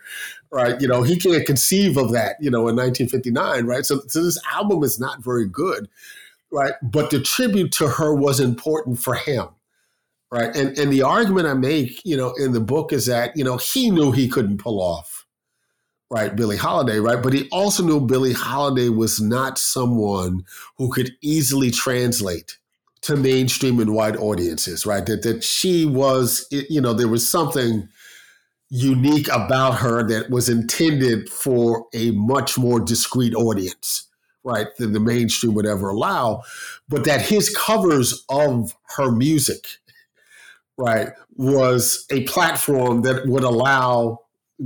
right? 0.50 0.80
You 0.80 0.88
know, 0.88 1.02
he 1.02 1.18
can't 1.18 1.44
conceive 1.44 1.98
of 1.98 2.12
that, 2.12 2.36
you 2.40 2.50
know, 2.50 2.66
in 2.68 2.76
1959, 2.76 3.66
right? 3.66 3.84
So 3.84 4.00
so 4.06 4.24
this 4.24 4.40
album 4.54 4.82
is 4.82 4.98
not 4.98 5.22
very 5.22 5.46
good 5.46 5.88
right? 6.52 6.74
But 6.82 7.10
the 7.10 7.20
tribute 7.20 7.72
to 7.72 7.88
her 7.88 8.14
was 8.14 8.40
important 8.40 8.98
for 9.00 9.14
him, 9.14 9.48
right? 10.30 10.54
And 10.54 10.78
and 10.78 10.92
the 10.92 11.02
argument 11.02 11.46
I 11.46 11.54
make, 11.54 12.04
you 12.04 12.16
know, 12.16 12.34
in 12.34 12.52
the 12.52 12.60
book 12.60 12.92
is 12.92 13.06
that 13.06 13.36
you 13.36 13.44
know 13.44 13.56
he 13.56 13.90
knew 13.90 14.12
he 14.12 14.28
couldn't 14.28 14.58
pull 14.58 14.80
off, 14.80 15.26
right, 16.10 16.34
Billie 16.34 16.56
Holiday, 16.56 16.98
right? 16.98 17.22
But 17.22 17.32
he 17.32 17.48
also 17.50 17.82
knew 17.82 18.00
Billie 18.00 18.32
Holiday 18.32 18.88
was 18.88 19.20
not 19.20 19.58
someone 19.58 20.44
who 20.76 20.90
could 20.90 21.12
easily 21.20 21.70
translate 21.70 22.58
to 23.02 23.16
mainstream 23.16 23.78
and 23.78 23.94
white 23.94 24.16
audiences, 24.16 24.84
right? 24.86 25.04
That 25.06 25.22
that 25.22 25.44
she 25.44 25.84
was, 25.84 26.46
you 26.50 26.80
know, 26.80 26.92
there 26.92 27.08
was 27.08 27.28
something 27.28 27.88
unique 28.70 29.28
about 29.28 29.78
her 29.78 30.02
that 30.06 30.30
was 30.30 30.48
intended 30.48 31.28
for 31.30 31.86
a 31.94 32.10
much 32.10 32.58
more 32.58 32.78
discreet 32.78 33.34
audience 33.34 34.07
right, 34.44 34.68
than 34.76 34.92
the 34.92 35.00
mainstream 35.00 35.54
would 35.54 35.66
ever 35.66 35.90
allow, 35.90 36.42
but 36.88 37.04
that 37.04 37.20
his 37.22 37.54
covers 37.54 38.24
of 38.28 38.74
her 38.96 39.10
music, 39.10 39.66
right, 40.76 41.08
was 41.36 42.06
a 42.10 42.24
platform 42.24 43.02
that 43.02 43.26
would 43.26 43.44
allow, 43.44 44.20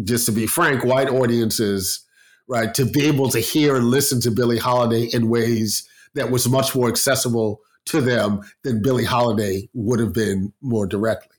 just 0.04 0.26
to 0.26 0.32
be 0.32 0.46
frank, 0.46 0.84
white 0.84 1.08
audiences, 1.08 2.06
right? 2.48 2.74
To 2.74 2.84
be 2.84 3.06
able 3.06 3.28
to 3.30 3.40
hear 3.40 3.76
and 3.76 3.86
listen 3.86 4.20
to 4.22 4.30
Billie 4.30 4.58
Holiday 4.58 5.04
in 5.12 5.28
ways 5.28 5.88
that 6.14 6.30
was 6.30 6.48
much 6.48 6.74
more 6.74 6.88
accessible 6.88 7.60
to 7.86 8.00
them 8.00 8.42
than 8.62 8.82
Billie 8.82 9.04
Holiday 9.04 9.68
would 9.74 10.00
have 10.00 10.12
been 10.12 10.52
more 10.60 10.86
directly. 10.86 11.36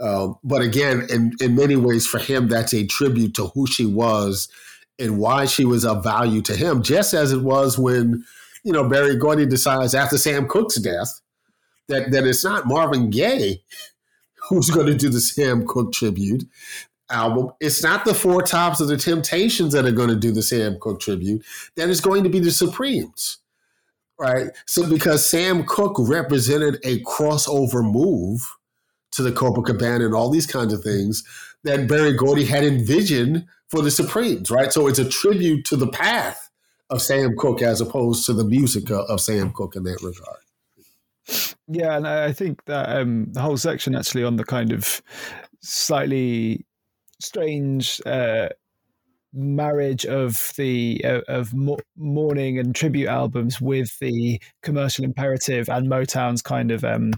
Um, 0.00 0.36
but 0.42 0.62
again, 0.62 1.06
in, 1.10 1.32
in 1.40 1.54
many 1.54 1.76
ways, 1.76 2.06
for 2.06 2.18
him, 2.18 2.48
that's 2.48 2.74
a 2.74 2.86
tribute 2.86 3.34
to 3.34 3.48
who 3.48 3.66
she 3.66 3.86
was 3.86 4.48
and 4.98 5.18
why 5.18 5.46
she 5.46 5.64
was 5.64 5.84
of 5.84 6.02
value 6.02 6.42
to 6.42 6.56
him, 6.56 6.82
just 6.82 7.14
as 7.14 7.32
it 7.32 7.42
was 7.42 7.78
when, 7.78 8.24
you 8.64 8.72
know, 8.72 8.88
Berry 8.88 9.16
Gordy 9.16 9.46
decides 9.46 9.94
after 9.94 10.18
Sam 10.18 10.46
Cooke's 10.46 10.76
death 10.76 11.20
that, 11.88 12.10
that 12.12 12.26
it's 12.26 12.44
not 12.44 12.66
Marvin 12.66 13.10
Gaye 13.10 13.62
who's 14.48 14.70
going 14.70 14.86
to 14.86 14.94
do 14.94 15.08
the 15.08 15.20
Sam 15.20 15.66
Cooke 15.66 15.92
tribute 15.92 16.44
album. 17.10 17.50
It's 17.60 17.82
not 17.82 18.04
the 18.04 18.14
Four 18.14 18.42
Tops 18.42 18.80
of 18.80 18.88
the 18.88 18.96
Temptations 18.96 19.72
that 19.72 19.84
are 19.84 19.92
going 19.92 20.08
to 20.08 20.16
do 20.16 20.32
the 20.32 20.42
Sam 20.42 20.78
Cooke 20.80 21.00
tribute. 21.00 21.44
That 21.76 21.88
is 21.88 22.00
going 22.00 22.24
to 22.24 22.30
be 22.30 22.40
the 22.40 22.50
Supremes. 22.50 23.38
Right. 24.18 24.50
So 24.66 24.88
because 24.88 25.28
Sam 25.28 25.64
Cooke 25.64 25.96
represented 25.98 26.78
a 26.84 27.00
crossover 27.02 27.82
move 27.82 28.56
to 29.12 29.22
the 29.22 29.32
Copacabana 29.32 30.04
and 30.06 30.14
all 30.14 30.30
these 30.30 30.46
kinds 30.46 30.72
of 30.72 30.82
things 30.82 31.24
that 31.64 31.88
Berry 31.88 32.12
Gordy 32.12 32.44
had 32.44 32.64
envisioned 32.64 33.46
for 33.72 33.80
the 33.80 33.90
Supremes, 33.90 34.50
right? 34.50 34.70
So 34.70 34.86
it's 34.86 34.98
a 34.98 35.08
tribute 35.08 35.64
to 35.64 35.76
the 35.76 35.88
path 35.88 36.50
of 36.90 37.00
Sam 37.00 37.34
Cooke 37.38 37.62
as 37.62 37.80
opposed 37.80 38.26
to 38.26 38.34
the 38.34 38.44
music 38.44 38.90
of 38.90 39.18
Sam 39.18 39.50
Cooke 39.50 39.76
in 39.76 39.84
that 39.84 40.02
regard. 40.02 40.40
Yeah, 41.66 41.96
and 41.96 42.06
I 42.06 42.32
think 42.32 42.62
that 42.66 42.94
um, 42.94 43.28
the 43.30 43.40
whole 43.40 43.56
section 43.56 43.94
actually 43.94 44.24
on 44.24 44.36
the 44.36 44.44
kind 44.44 44.72
of 44.72 45.00
slightly 45.62 46.66
strange 47.18 47.98
uh, 48.04 48.50
marriage 49.32 50.04
of 50.04 50.52
the 50.58 51.00
uh, 51.02 51.20
of 51.28 51.54
mourning 51.96 52.58
and 52.58 52.74
tribute 52.74 53.08
albums 53.08 53.58
with 53.58 53.98
the 54.00 54.38
commercial 54.62 55.04
imperative 55.04 55.70
and 55.70 55.88
Motown's 55.88 56.42
kind 56.42 56.70
of 56.70 56.84
um, 56.84 57.12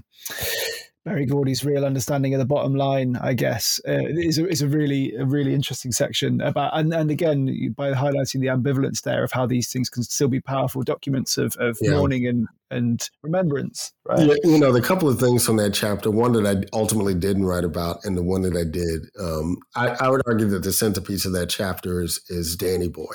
Berry 1.05 1.27
Gordy's 1.27 1.65
real 1.65 1.85
understanding 1.85 2.33
of 2.33 2.39
the 2.39 2.47
bottom 2.47 2.75
line, 2.75 3.17
I 3.17 3.35
guess, 3.35 3.79
uh, 3.87 4.07
is 4.09 4.39
a, 4.39 4.49
is 4.49 4.63
a 4.63 4.69
really 4.69 5.15
a 5.15 5.27
really 5.27 5.53
interesting 5.53 5.93
section 5.93 6.41
about 6.41 6.77
and, 6.79 6.93
and 6.95 7.11
again 7.11 7.75
by 7.77 7.93
highlighting 7.93 8.41
the 8.41 8.47
ambivalence 8.47 9.03
there 9.03 9.23
of 9.23 9.31
how 9.31 9.45
these 9.45 9.71
things 9.71 9.91
can 9.91 10.03
still 10.03 10.29
be 10.29 10.41
powerful 10.41 10.83
documents 10.83 11.37
of, 11.37 11.57
of 11.57 11.77
yeah. 11.83 11.91
mourning 11.91 12.27
and 12.27 12.49
and 12.71 13.11
remembrance. 13.23 13.93
Right? 14.07 14.27
Yeah, 14.27 14.35
you 14.45 14.59
know, 14.59 14.73
the 14.73 14.81
couple 14.81 15.09
of 15.09 15.21
things 15.21 15.45
from 15.45 15.59
that 15.59 15.75
chapter, 15.75 16.11
one 16.11 16.33
that 16.33 16.47
I 16.47 16.65
ultimately 16.77 17.15
didn't 17.15 17.45
write 17.45 17.65
about, 17.65 18.05
and 18.05 18.17
the 18.17 18.23
one 18.23 18.41
that 18.43 18.57
I 18.57 18.65
did, 18.65 19.03
um, 19.21 19.59
I, 19.77 19.89
I, 20.01 20.09
would 20.09 20.23
argue 20.27 20.49
that 20.49 20.63
the 20.63 20.73
centerpiece 20.73 21.27
of 21.27 21.33
that 21.33 21.51
chapter 21.51 22.03
is 22.03 22.21
is 22.29 22.57
Danny 22.57 22.89
Boy. 22.89 23.15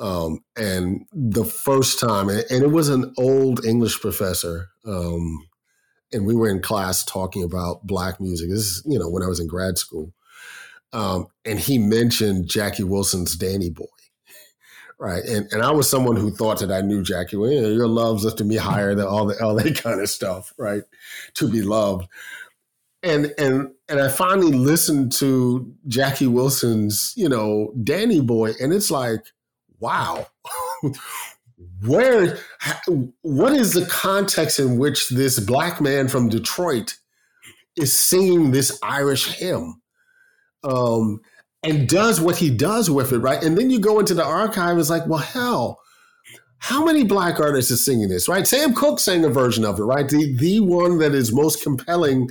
Um, 0.00 0.40
and 0.56 1.06
the 1.12 1.44
first 1.44 2.00
time, 2.00 2.28
and, 2.28 2.44
and, 2.50 2.64
it 2.64 2.72
was 2.72 2.88
an 2.88 3.12
old 3.16 3.64
English 3.64 4.00
professor. 4.00 4.70
Um, 4.84 5.46
and 6.14 6.26
we 6.26 6.34
were 6.34 6.48
in 6.48 6.62
class 6.62 7.04
talking 7.04 7.42
about 7.42 7.86
black 7.86 8.20
music. 8.20 8.48
This 8.48 8.60
is, 8.60 8.82
you 8.86 8.98
know, 8.98 9.08
when 9.08 9.22
I 9.22 9.26
was 9.26 9.40
in 9.40 9.46
grad 9.46 9.76
school. 9.76 10.14
Um, 10.92 11.26
and 11.44 11.58
he 11.58 11.76
mentioned 11.76 12.48
Jackie 12.48 12.84
Wilson's 12.84 13.36
Danny 13.36 13.68
Boy. 13.68 13.86
Right. 14.96 15.24
And 15.24 15.52
and 15.52 15.60
I 15.60 15.72
was 15.72 15.90
someone 15.90 16.14
who 16.14 16.30
thought 16.30 16.60
that 16.60 16.70
I 16.70 16.80
knew 16.80 17.02
Jackie. 17.02 17.36
Well, 17.36 17.50
you 17.50 17.60
know, 17.60 17.68
your 17.68 17.88
love's 17.88 18.24
lifted 18.24 18.46
me 18.46 18.56
higher 18.56 18.94
than 18.94 19.06
all 19.06 19.26
the 19.26 19.44
all 19.44 19.56
that 19.56 19.76
kind 19.82 20.00
of 20.00 20.08
stuff, 20.08 20.54
right? 20.56 20.82
To 21.34 21.50
be 21.50 21.62
loved. 21.62 22.08
And 23.02 23.34
and 23.36 23.72
and 23.88 24.00
I 24.00 24.08
finally 24.08 24.52
listened 24.52 25.12
to 25.14 25.74
Jackie 25.88 26.28
Wilson's, 26.28 27.12
you 27.16 27.28
know, 27.28 27.74
Danny 27.82 28.20
Boy, 28.20 28.52
and 28.60 28.72
it's 28.72 28.90
like, 28.90 29.26
wow. 29.80 30.28
where 31.82 32.38
what 33.22 33.52
is 33.52 33.72
the 33.72 33.86
context 33.86 34.58
in 34.58 34.78
which 34.78 35.08
this 35.10 35.38
black 35.38 35.80
man 35.80 36.08
from 36.08 36.28
Detroit 36.28 36.96
is 37.76 37.92
singing 37.92 38.50
this 38.50 38.78
Irish 38.82 39.34
hymn 39.34 39.80
um, 40.62 41.20
and 41.62 41.88
does 41.88 42.20
what 42.20 42.36
he 42.36 42.50
does 42.50 42.90
with 42.90 43.12
it, 43.12 43.18
right? 43.18 43.42
And 43.42 43.56
then 43.56 43.70
you 43.70 43.78
go 43.78 43.98
into 43.98 44.14
the 44.14 44.24
archive, 44.24 44.78
it's 44.78 44.90
like, 44.90 45.06
well, 45.06 45.18
hell, 45.18 45.80
how 46.58 46.84
many 46.84 47.04
black 47.04 47.40
artists 47.40 47.70
are 47.70 47.76
singing 47.76 48.08
this, 48.08 48.28
right? 48.28 48.46
Sam 48.46 48.74
Cooke 48.74 48.98
sang 48.98 49.24
a 49.24 49.28
version 49.28 49.64
of 49.64 49.78
it, 49.78 49.82
right? 49.82 50.08
The 50.08 50.34
the 50.36 50.60
one 50.60 50.98
that 50.98 51.14
is 51.14 51.32
most 51.32 51.62
compelling 51.62 52.30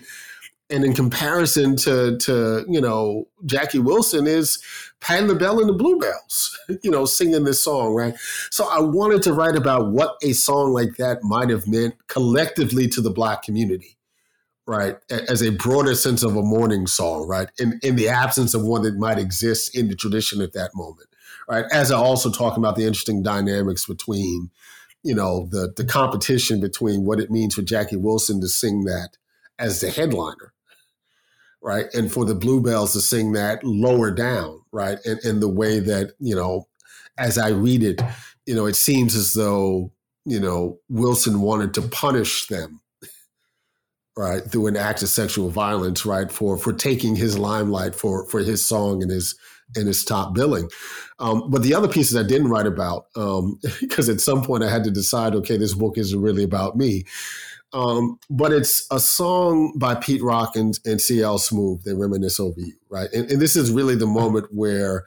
and 0.74 0.84
in 0.84 0.94
comparison 0.94 1.76
to 1.78 2.18
to 2.18 2.66
you 2.68 2.82
know 2.82 3.28
Jackie 3.46 3.80
Wilson 3.80 4.26
is 4.26 4.62
Patti 5.00 5.26
LaBelle 5.26 5.60
and 5.60 5.70
the 5.70 5.74
Bluebells, 5.74 6.58
you 6.84 6.90
know, 6.90 7.06
singing 7.06 7.44
this 7.44 7.64
song, 7.64 7.94
right? 7.94 8.16
So 8.50 8.68
I 8.68 8.80
wanted 8.80 9.22
to 9.24 9.34
write 9.34 9.56
about 9.56 9.92
what 9.92 10.16
a 10.24 10.34
song 10.34 10.74
like 10.74 10.96
that 10.98 11.20
might 11.24 11.50
have 11.50 11.68
meant 11.68 11.96
collectively 12.08 12.88
to 12.88 13.02
the 13.02 13.12
Black 13.12 13.44
community, 13.44 13.98
right? 14.66 14.96
As 15.10 15.42
a 15.44 15.52
broader 15.52 15.94
sense 15.94 16.24
of 16.24 16.36
a 16.36 16.42
mourning 16.42 16.88
song, 16.88 17.28
right? 17.28 17.50
In 17.60 17.80
in 17.84 17.96
the 17.96 18.10
absence 18.10 18.54
of 18.54 18.64
one 18.64 18.82
that 18.82 18.98
might 18.98 19.20
exist 19.20 19.78
in 19.78 19.90
the 19.90 19.96
tradition 19.96 20.42
at 20.42 20.54
that 20.54 20.72
moment, 20.74 21.10
right? 21.48 21.66
As 21.72 21.92
I 21.92 21.98
also 21.98 22.32
talk 22.32 22.58
about 22.58 22.76
the 22.76 22.86
interesting 22.86 23.22
dynamics 23.22 23.86
between, 23.86 24.50
you 25.04 25.14
know, 25.14 25.48
the 25.52 25.72
the 25.78 25.86
competition 25.86 26.60
between 26.60 27.06
what 27.06 27.20
it 27.20 27.30
means 27.30 27.54
for 27.54 27.62
Jackie 27.62 27.98
Wilson 27.98 28.42
to 28.42 28.48
sing 28.48 28.86
that 28.86 29.18
as 29.60 29.82
the 29.82 29.92
headliner 29.92 30.53
right? 31.64 31.86
And 31.94 32.12
for 32.12 32.26
the 32.26 32.36
Bluebells 32.36 32.94
to 32.94 33.02
sing 33.02 33.32
that 33.32 33.64
lower 33.64 34.12
down, 34.12 34.62
right? 34.72 35.00
In, 35.06 35.18
in 35.24 35.40
the 35.40 35.50
way 35.50 35.80
that, 35.80 36.12
you 36.20 36.36
know, 36.36 36.68
as 37.18 37.38
I 37.38 37.50
read 37.50 37.82
it, 37.82 38.02
you 38.46 38.54
know, 38.54 38.66
it 38.66 38.76
seems 38.76 39.16
as 39.16 39.34
though, 39.34 39.92
you 40.26 40.40
know, 40.40 40.80
Wilson 40.90 41.42
wanted 41.42 41.74
to 41.76 41.82
punish 41.82 42.48
them, 42.48 42.82
right, 44.18 44.44
through 44.44 44.68
an 44.68 44.76
act 44.76 45.02
of 45.02 45.10
sexual 45.10 45.50
violence, 45.50 46.06
right, 46.06 46.32
for 46.32 46.58
for 46.58 46.74
taking 46.74 47.16
his 47.16 47.38
limelight 47.38 47.96
for 47.96 48.28
for 48.28 48.40
his 48.40 48.66
song 48.66 49.02
and 49.02 49.12
his 49.12 49.36
and 49.76 49.88
his 49.88 50.04
top 50.04 50.34
billing. 50.34 50.70
Um, 51.20 51.50
but 51.50 51.64
the 51.64 51.74
other 51.74 51.88
pieces 51.88 52.18
I 52.18 52.28
didn't 52.28 52.50
write 52.50 52.68
about, 52.68 53.06
because 53.14 54.10
um, 54.10 54.14
at 54.14 54.22
some 54.22 54.44
point 54.44 54.64
I 54.64 54.70
had 54.70 54.84
to 54.84 54.92
decide, 54.92 55.36
okay, 55.36 55.58
this 55.58 55.74
book 55.74 55.98
isn't 55.98 56.22
really 56.22 56.44
about 56.44 56.78
me. 56.78 57.06
Um, 57.74 58.20
but 58.30 58.54
it's 58.54 58.86
a 58.92 59.00
song 59.00 59.74
by 59.78 59.96
Pete 59.96 60.22
Rock 60.22 60.56
and, 60.56 60.80
and 60.86 61.02
CL 61.02 61.40
Smooth. 61.40 61.84
They 61.84 61.94
reminisce 61.94 62.40
over 62.40 62.60
you, 62.60 62.74
right? 62.90 63.12
And, 63.12 63.30
and, 63.32 63.42
this 63.42 63.56
is 63.56 63.72
really 63.72 63.96
the 63.96 64.06
moment 64.06 64.54
where 64.54 65.06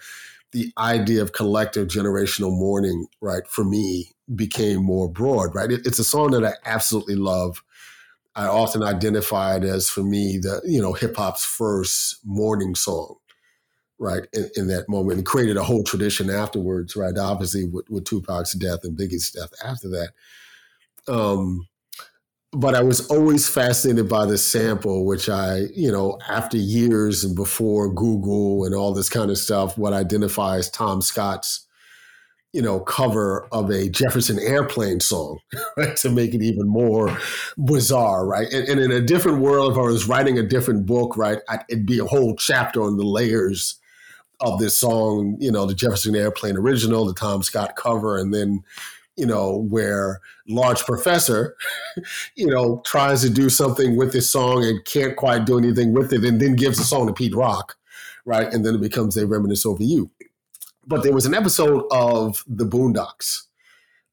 the 0.51 0.73
idea 0.77 1.23
of 1.23 1.33
collective 1.33 1.87
generational 1.87 2.51
mourning, 2.51 3.07
right, 3.21 3.47
for 3.47 3.65
me 3.65 4.11
became 4.35 4.83
more 4.83 5.09
broad, 5.09 5.55
right? 5.55 5.71
It, 5.71 5.87
it's 5.87 6.01
a 6.01 6.05
song 6.05 6.33
that 6.33 6.45
I 6.45 6.55
absolutely 6.65 7.15
love. 7.15 7.63
I 8.35 8.47
often 8.47 8.83
identify 8.83 9.57
it 9.57 9.63
as, 9.65 9.89
for 9.89 10.03
me, 10.03 10.39
the 10.39 10.61
you 10.65 10.83
know 10.83 10.93
hip 10.93 11.17
hop's 11.17 11.45
first 11.45 12.19
mourning 12.25 12.75
song, 12.75 13.15
right? 14.01 14.27
In, 14.33 14.51
in, 14.57 14.67
that 14.67 14.89
moment, 14.89 15.19
and 15.19 15.27
created 15.27 15.57
a 15.57 15.63
whole 15.63 15.85
tradition 15.85 16.31
afterwards, 16.31 16.97
right? 16.97 17.17
Obviously, 17.17 17.65
with, 17.65 17.89
with 17.89 18.05
Tupac's 18.05 18.55
death 18.55 18.81
and 18.83 18.99
Biggie's 18.99 19.31
death 19.31 19.53
after 19.65 19.89
that. 19.89 20.11
Um, 21.07 21.69
but 22.59 22.75
I 22.75 22.83
was 22.83 23.07
always 23.09 23.47
fascinated 23.49 24.09
by 24.09 24.25
the 24.25 24.39
sample, 24.39 25.05
which 25.05 25.29
I, 25.29 25.65
you 25.75 25.93
know, 25.93 26.19
after 26.27 26.57
years 26.57 27.23
and 27.23 27.37
before 27.37 27.93
Google 27.93 28.65
and 28.65 28.75
all 28.75 28.95
this 28.95 29.11
kind 29.11 29.31
of 29.31 29.37
stuff, 29.37 29.77
what 29.77 29.93
I 29.93 29.99
identify 29.99 30.57
as 30.57 30.71
Tom 30.71 31.03
Scott's, 31.03 31.67
you 32.55 32.63
know, 32.63 32.81
cover 32.81 33.47
of 33.53 33.69
a 33.71 33.91
Jefferson 33.91 34.39
Airplane 34.39 35.01
song, 35.01 35.41
right, 35.77 35.97
to 35.99 36.11
make 36.11 36.33
it 36.33 36.43
even 36.43 36.67
more 36.67 37.19
bizarre, 37.63 38.27
right? 38.27 38.51
And, 38.51 38.67
and 38.67 38.81
in 38.81 38.91
a 38.91 39.03
different 39.03 39.41
world, 39.41 39.73
if 39.73 39.79
I 39.79 39.83
was 39.83 40.09
writing 40.09 40.39
a 40.39 40.43
different 40.43 40.87
book, 40.87 41.15
right, 41.19 41.41
I'd, 41.51 41.65
it'd 41.69 41.85
be 41.85 41.99
a 41.99 42.07
whole 42.07 42.37
chapter 42.37 42.81
on 42.81 42.97
the 42.97 43.05
layers 43.05 43.79
of 44.41 44.59
this 44.59 44.79
song, 44.79 45.37
you 45.41 45.53
know, 45.53 45.67
the 45.67 45.75
Jefferson 45.75 46.17
Airplane 46.17 46.57
original, 46.57 47.05
the 47.05 47.13
Tom 47.13 47.43
Scott 47.43 47.77
cover, 47.77 48.17
and 48.17 48.33
then 48.33 48.63
you 49.17 49.27
know, 49.27 49.67
where 49.71 50.21
large 50.49 50.85
professor, 50.85 51.57
you 52.37 52.47
know, 52.47 52.83
tries 52.85 53.23
to 53.23 53.31
do 53.31 53.49
something 53.49 53.97
with 53.97 54.13
this 54.13 54.31
song 54.31 54.65
and 54.65 54.85
can't 54.85 55.17
quite 55.17 55.47
do 55.47 55.59
anything 55.59 55.93
with 55.93 56.13
it, 56.13 56.25
and 56.25 56.41
then 56.41 56.57
gives 56.57 56.79
the 56.79 56.85
song 56.85 57.07
to 57.07 57.13
Pete 57.13 57.35
Rock, 57.35 57.77
right? 58.25 58.53
And 58.53 58.65
then 58.65 58.75
it 58.75 58.81
becomes 58.81 59.15
they 59.15 59.25
reminisce 59.25 59.67
over 59.67 59.83
you. 59.83 60.11
But 60.87 61.03
there 61.03 61.13
was 61.13 61.27
an 61.27 61.35
episode 61.35 61.85
of 61.91 62.45
The 62.47 62.67
Boondocks. 62.67 63.43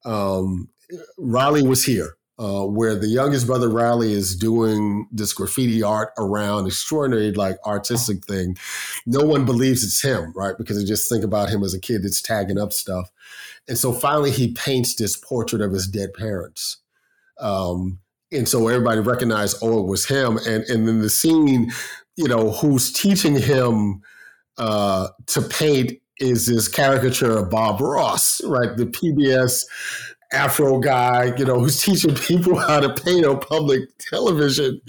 Um, 0.06 0.70
Riley 1.18 1.62
was 1.62 1.86
here, 1.86 2.18
uh, 2.40 2.66
where 2.66 2.96
the 2.96 3.08
youngest 3.08 3.46
brother 3.46 3.70
Riley 3.70 4.12
is 4.12 4.36
doing 4.36 5.08
this 5.12 5.34
graffiti 5.34 5.84
art 5.84 6.14
around 6.18 6.66
extraordinary 6.66 7.32
like 7.32 7.58
artistic 7.66 8.26
thing. 8.26 8.58
No 9.06 9.22
one 9.22 9.46
believes 9.46 9.84
it's 9.84 10.02
him, 10.02 10.34
right? 10.36 10.58
Because 10.58 10.78
they 10.78 10.86
just 10.86 11.10
think 11.10 11.24
about 11.24 11.50
him 11.50 11.64
as 11.64 11.74
a 11.74 11.80
kid 11.80 12.04
that's 12.04 12.22
tagging 12.22 12.60
up 12.60 12.74
stuff. 12.74 13.12
And 13.68 13.78
so 13.78 13.94
finally, 13.94 14.32
he 14.32 14.54
paints 14.54 14.96
this 14.96 15.16
portrait 15.16 15.62
of 15.62 15.72
his 15.72 15.88
dead 15.88 16.14
parents. 16.14 16.78
Um, 17.40 18.00
and 18.32 18.48
so 18.48 18.68
everybody 18.68 19.00
recognized, 19.00 19.58
oh, 19.62 19.80
it 19.80 19.88
was 19.88 20.06
him. 20.06 20.38
And, 20.48 20.64
and 20.64 20.88
then 20.88 21.02
the 21.02 21.10
scene, 21.10 21.72
you 22.16 22.28
know, 22.28 22.52
who's 22.52 22.92
teaching 22.92 23.40
him 23.40 24.02
uh, 24.58 25.08
to 25.28 25.42
paint 25.42 25.94
is 26.20 26.48
this 26.48 26.68
caricature 26.68 27.38
of 27.38 27.50
Bob 27.50 27.82
Ross, 27.82 28.42
right? 28.44 28.76
The 28.76 28.86
PBS 28.86 29.64
Afro 30.34 30.80
guy, 30.80 31.34
you 31.38 31.46
know, 31.46 31.60
who's 31.60 31.82
teaching 31.84 32.16
people 32.16 32.58
how 32.58 32.80
to 32.80 32.94
paint 32.94 33.26
on 33.26 33.40
public 33.40 33.82
television, 34.00 34.82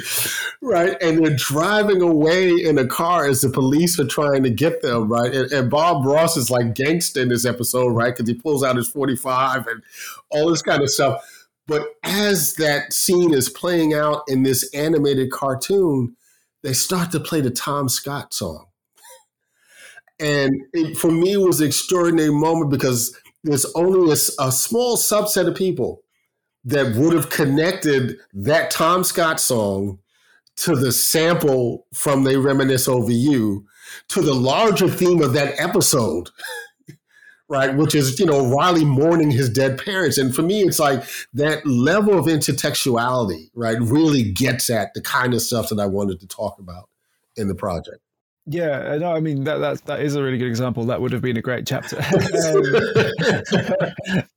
right? 0.62 0.96
And 1.00 1.18
they're 1.24 1.36
driving 1.36 2.02
away 2.02 2.50
in 2.50 2.78
a 2.78 2.86
car 2.86 3.26
as 3.26 3.42
the 3.42 3.50
police 3.50 3.98
are 4.00 4.06
trying 4.06 4.42
to 4.44 4.50
get 4.50 4.82
them, 4.82 5.08
right? 5.08 5.32
And, 5.32 5.52
and 5.52 5.70
Bob 5.70 6.04
Ross 6.04 6.36
is 6.36 6.50
like 6.50 6.74
gangster 6.74 7.22
in 7.22 7.28
this 7.28 7.44
episode, 7.44 7.88
right? 7.88 8.14
Because 8.14 8.28
he 8.28 8.34
pulls 8.34 8.64
out 8.64 8.76
his 8.76 8.88
45 8.88 9.66
and 9.66 9.82
all 10.30 10.50
this 10.50 10.62
kind 10.62 10.82
of 10.82 10.90
stuff. 10.90 11.22
But 11.66 11.86
as 12.02 12.54
that 12.54 12.92
scene 12.92 13.32
is 13.32 13.48
playing 13.48 13.94
out 13.94 14.22
in 14.28 14.42
this 14.42 14.68
animated 14.74 15.30
cartoon, 15.30 16.16
they 16.62 16.72
start 16.72 17.10
to 17.12 17.20
play 17.20 17.40
the 17.40 17.50
Tom 17.50 17.88
Scott 17.88 18.34
song. 18.34 18.66
And 20.20 20.54
it, 20.72 20.96
for 20.96 21.10
me, 21.10 21.32
it 21.32 21.40
was 21.40 21.60
an 21.60 21.66
extraordinary 21.66 22.30
moment 22.32 22.70
because 22.70 23.18
there's 23.44 23.66
only 23.74 24.10
a, 24.10 24.16
a 24.40 24.50
small 24.50 24.96
subset 24.96 25.46
of 25.46 25.54
people 25.54 26.02
that 26.64 26.96
would 26.96 27.12
have 27.12 27.30
connected 27.30 28.16
that 28.32 28.70
Tom 28.70 29.04
Scott 29.04 29.38
song 29.38 29.98
to 30.56 30.74
the 30.74 30.92
sample 30.92 31.86
from 31.92 32.24
They 32.24 32.36
Reminisce 32.36 32.88
Over 32.88 33.12
You 33.12 33.66
to 34.08 34.22
the 34.22 34.34
larger 34.34 34.88
theme 34.88 35.20
of 35.22 35.34
that 35.34 35.60
episode, 35.60 36.30
right? 37.48 37.76
Which 37.76 37.94
is, 37.94 38.18
you 38.18 38.24
know, 38.24 38.48
Riley 38.48 38.84
mourning 38.84 39.30
his 39.30 39.50
dead 39.50 39.78
parents. 39.78 40.16
And 40.16 40.34
for 40.34 40.42
me, 40.42 40.62
it's 40.62 40.78
like 40.78 41.04
that 41.34 41.66
level 41.66 42.18
of 42.18 42.26
intertextuality, 42.26 43.50
right, 43.54 43.78
really 43.78 44.22
gets 44.22 44.70
at 44.70 44.94
the 44.94 45.02
kind 45.02 45.34
of 45.34 45.42
stuff 45.42 45.68
that 45.68 45.80
I 45.80 45.86
wanted 45.86 46.20
to 46.20 46.26
talk 46.26 46.58
about 46.58 46.88
in 47.36 47.48
the 47.48 47.54
project. 47.54 48.03
Yeah, 48.46 48.92
uh, 48.92 48.98
no, 48.98 49.12
I 49.12 49.20
mean 49.20 49.44
that 49.44 49.58
that 49.58 49.84
that 49.86 50.00
is 50.00 50.16
a 50.16 50.22
really 50.22 50.38
good 50.38 50.48
example. 50.48 50.84
That 50.84 51.00
would 51.00 51.12
have 51.12 51.22
been 51.22 51.36
a 51.36 51.42
great 51.42 51.66
chapter. 51.66 51.96
Um, 54.06 54.22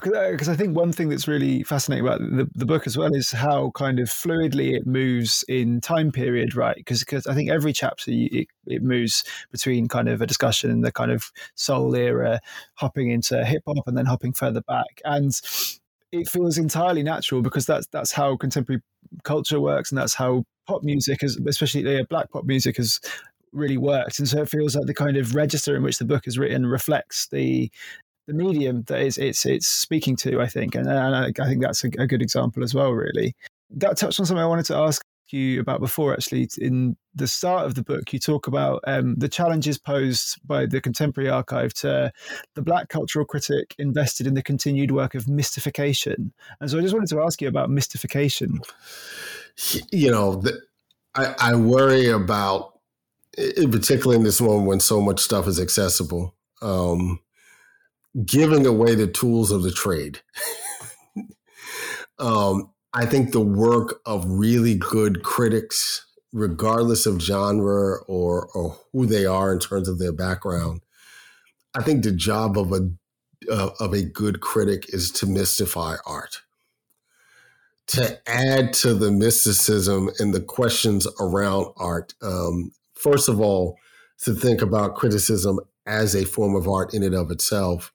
because 0.00 0.48
uh, 0.48 0.52
I 0.52 0.56
think 0.56 0.76
one 0.76 0.92
thing 0.92 1.08
that's 1.08 1.28
really 1.28 1.62
fascinating 1.62 2.06
about 2.06 2.20
the, 2.20 2.48
the 2.54 2.66
book 2.66 2.86
as 2.86 2.96
well 2.96 3.14
is 3.14 3.30
how 3.30 3.70
kind 3.74 3.98
of 3.98 4.08
fluidly 4.08 4.76
it 4.76 4.86
moves 4.86 5.44
in 5.48 5.80
time 5.80 6.12
period, 6.12 6.54
right? 6.54 6.76
Because 6.76 7.04
I 7.26 7.34
think 7.34 7.50
every 7.50 7.72
chapter 7.72 8.10
it, 8.10 8.48
it 8.66 8.82
moves 8.82 9.24
between 9.50 9.88
kind 9.88 10.08
of 10.08 10.20
a 10.20 10.26
discussion 10.26 10.70
in 10.70 10.80
the 10.80 10.92
kind 10.92 11.10
of 11.10 11.30
soul 11.54 11.94
era, 11.94 12.40
hopping 12.74 13.10
into 13.10 13.44
hip 13.44 13.62
hop, 13.66 13.86
and 13.86 13.96
then 13.96 14.06
hopping 14.06 14.32
further 14.32 14.62
back, 14.62 15.00
and 15.04 15.32
it 16.12 16.28
feels 16.28 16.58
entirely 16.58 17.02
natural 17.02 17.42
because 17.42 17.66
that's 17.66 17.86
that's 17.88 18.12
how 18.12 18.36
contemporary 18.36 18.82
culture 19.24 19.60
works, 19.60 19.90
and 19.90 19.98
that's 19.98 20.14
how 20.14 20.44
pop 20.66 20.82
music, 20.82 21.20
has, 21.20 21.36
especially 21.46 21.82
the 21.82 22.06
black 22.08 22.30
pop 22.30 22.44
music, 22.44 22.76
has 22.76 23.00
really 23.52 23.76
worked. 23.76 24.18
And 24.18 24.28
so 24.28 24.42
it 24.42 24.48
feels 24.48 24.76
like 24.76 24.86
the 24.86 24.94
kind 24.94 25.16
of 25.16 25.34
register 25.34 25.76
in 25.76 25.82
which 25.82 25.98
the 25.98 26.04
book 26.04 26.26
is 26.26 26.38
written 26.38 26.66
reflects 26.66 27.28
the 27.28 27.70
the 28.26 28.34
medium 28.34 28.82
that 28.82 29.00
is 29.00 29.18
it's 29.18 29.44
it's 29.46 29.66
speaking 29.66 30.16
to. 30.16 30.40
I 30.40 30.46
think, 30.46 30.74
and, 30.74 30.88
and 30.88 31.16
I, 31.16 31.26
I, 31.26 31.48
think 31.48 31.62
that's 31.62 31.84
a, 31.84 31.88
a 31.98 32.06
good 32.06 32.22
example 32.22 32.62
as 32.62 32.74
well. 32.74 32.92
Really, 32.92 33.34
that 33.70 33.96
touched 33.96 34.20
on 34.20 34.26
something 34.26 34.42
I 34.42 34.46
wanted 34.46 34.66
to 34.66 34.76
ask 34.76 35.02
you 35.32 35.60
about 35.60 35.80
before 35.80 36.12
actually 36.12 36.48
in 36.58 36.96
the 37.14 37.26
start 37.26 37.66
of 37.66 37.74
the 37.74 37.82
book 37.82 38.12
you 38.12 38.18
talk 38.18 38.46
about 38.46 38.80
um, 38.86 39.14
the 39.16 39.28
challenges 39.28 39.78
posed 39.78 40.38
by 40.46 40.66
the 40.66 40.80
contemporary 40.80 41.28
archive 41.28 41.72
to 41.74 42.12
the 42.54 42.62
black 42.62 42.88
cultural 42.88 43.24
critic 43.24 43.74
invested 43.78 44.26
in 44.26 44.34
the 44.34 44.42
continued 44.42 44.90
work 44.90 45.14
of 45.14 45.28
mystification 45.28 46.32
and 46.60 46.70
so 46.70 46.78
i 46.78 46.80
just 46.80 46.94
wanted 46.94 47.08
to 47.08 47.20
ask 47.20 47.42
you 47.42 47.48
about 47.48 47.70
mystification 47.70 48.60
you 49.90 50.10
know, 50.10 50.36
the, 50.36 50.60
I, 51.14 51.34
I 51.38 51.54
worry 51.54 52.08
about, 52.08 52.78
in 53.36 53.70
particular 53.70 54.16
in 54.16 54.22
this 54.22 54.40
moment 54.40 54.66
when 54.66 54.80
so 54.80 55.00
much 55.00 55.20
stuff 55.20 55.46
is 55.46 55.60
accessible, 55.60 56.34
um, 56.62 57.20
giving 58.24 58.66
away 58.66 58.94
the 58.94 59.06
tools 59.06 59.50
of 59.50 59.62
the 59.62 59.70
trade. 59.70 60.20
um, 62.18 62.70
I 62.92 63.06
think 63.06 63.32
the 63.32 63.40
work 63.40 64.00
of 64.04 64.24
really 64.26 64.74
good 64.74 65.22
critics, 65.22 66.06
regardless 66.32 67.06
of 67.06 67.20
genre 67.20 67.98
or, 68.06 68.48
or 68.54 68.76
who 68.92 69.06
they 69.06 69.26
are 69.26 69.52
in 69.52 69.60
terms 69.60 69.88
of 69.88 69.98
their 69.98 70.12
background, 70.12 70.82
I 71.74 71.82
think 71.82 72.02
the 72.02 72.12
job 72.12 72.58
of 72.58 72.72
a 72.72 72.90
uh, 73.50 73.70
of 73.80 73.94
a 73.94 74.02
good 74.02 74.40
critic 74.40 74.92
is 74.92 75.10
to 75.10 75.26
mystify 75.26 75.96
art 76.04 76.42
to 77.90 78.20
add 78.28 78.72
to 78.72 78.94
the 78.94 79.10
mysticism 79.10 80.10
and 80.20 80.32
the 80.32 80.40
questions 80.40 81.08
around 81.18 81.66
art. 81.76 82.14
Um, 82.22 82.70
first 82.94 83.28
of 83.28 83.40
all, 83.40 83.78
to 84.22 84.32
think 84.32 84.62
about 84.62 84.94
criticism 84.94 85.58
as 85.86 86.14
a 86.14 86.24
form 86.24 86.54
of 86.54 86.68
art 86.68 86.94
in 86.94 87.02
and 87.02 87.16
of 87.16 87.32
itself, 87.32 87.92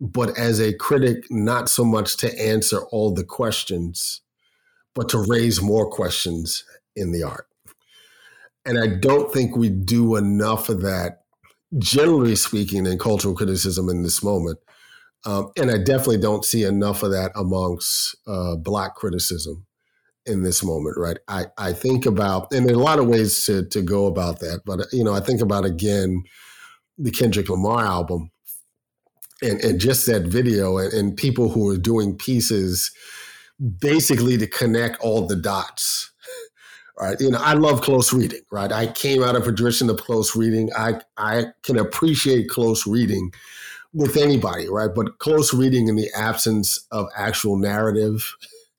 but 0.00 0.36
as 0.38 0.60
a 0.60 0.72
critic, 0.72 1.24
not 1.30 1.68
so 1.68 1.84
much 1.84 2.16
to 2.18 2.40
answer 2.40 2.82
all 2.86 3.12
the 3.12 3.24
questions, 3.24 4.22
but 4.94 5.08
to 5.10 5.18
raise 5.28 5.60
more 5.60 5.88
questions 5.90 6.64
in 6.96 7.12
the 7.12 7.22
art. 7.22 7.46
And 8.64 8.78
I 8.78 8.86
don't 8.86 9.32
think 9.32 9.56
we 9.56 9.68
do 9.68 10.16
enough 10.16 10.68
of 10.68 10.82
that, 10.82 11.22
generally 11.78 12.34
speaking, 12.34 12.86
in 12.86 12.98
cultural 12.98 13.34
criticism 13.34 13.88
in 13.88 14.02
this 14.02 14.22
moment. 14.22 14.58
Um, 15.26 15.50
and 15.56 15.70
I 15.70 15.76
definitely 15.76 16.18
don't 16.18 16.44
see 16.44 16.64
enough 16.64 17.02
of 17.02 17.10
that 17.10 17.32
amongst 17.34 18.16
uh, 18.26 18.56
Black 18.56 18.94
criticism 18.94 19.66
in 20.24 20.42
this 20.42 20.64
moment, 20.64 20.96
right? 20.96 21.18
I, 21.28 21.46
I 21.58 21.72
think 21.72 22.06
about, 22.06 22.52
and 22.52 22.66
there 22.66 22.74
are 22.74 22.80
a 22.80 22.82
lot 22.82 22.98
of 22.98 23.06
ways 23.06 23.44
to, 23.46 23.66
to 23.68 23.82
go 23.82 24.06
about 24.06 24.40
that, 24.40 24.62
but, 24.64 24.80
you 24.92 25.04
know, 25.04 25.14
I 25.14 25.20
think 25.20 25.40
about 25.40 25.64
again 25.64 26.22
the 26.96 27.10
Kendrick 27.10 27.48
Lamar 27.48 27.84
album 27.84 28.30
and, 29.42 29.60
and 29.60 29.80
just 29.80 30.06
that 30.06 30.22
video 30.22 30.78
and, 30.78 30.92
and 30.92 31.16
people 31.16 31.50
who 31.50 31.68
are 31.68 31.78
doing 31.78 32.16
pieces 32.16 32.90
basically 33.78 34.38
to 34.38 34.46
connect 34.46 35.00
all 35.00 35.26
the 35.26 35.36
dots. 35.36 36.10
Right. 36.98 37.18
You 37.18 37.30
know, 37.30 37.38
I 37.40 37.54
love 37.54 37.80
close 37.80 38.12
reading, 38.12 38.42
right? 38.52 38.70
I 38.70 38.88
came 38.88 39.22
out 39.22 39.34
of 39.34 39.46
a 39.48 39.52
tradition 39.52 39.88
of 39.88 39.96
close 39.96 40.36
reading. 40.36 40.68
I 40.76 41.00
I 41.16 41.46
can 41.62 41.78
appreciate 41.78 42.50
close 42.50 42.86
reading 42.86 43.32
with 43.94 44.18
anybody, 44.18 44.68
right? 44.68 44.90
But 44.94 45.18
close 45.18 45.54
reading 45.54 45.88
in 45.88 45.96
the 45.96 46.10
absence 46.14 46.86
of 46.90 47.06
actual 47.16 47.56
narrative, 47.56 48.36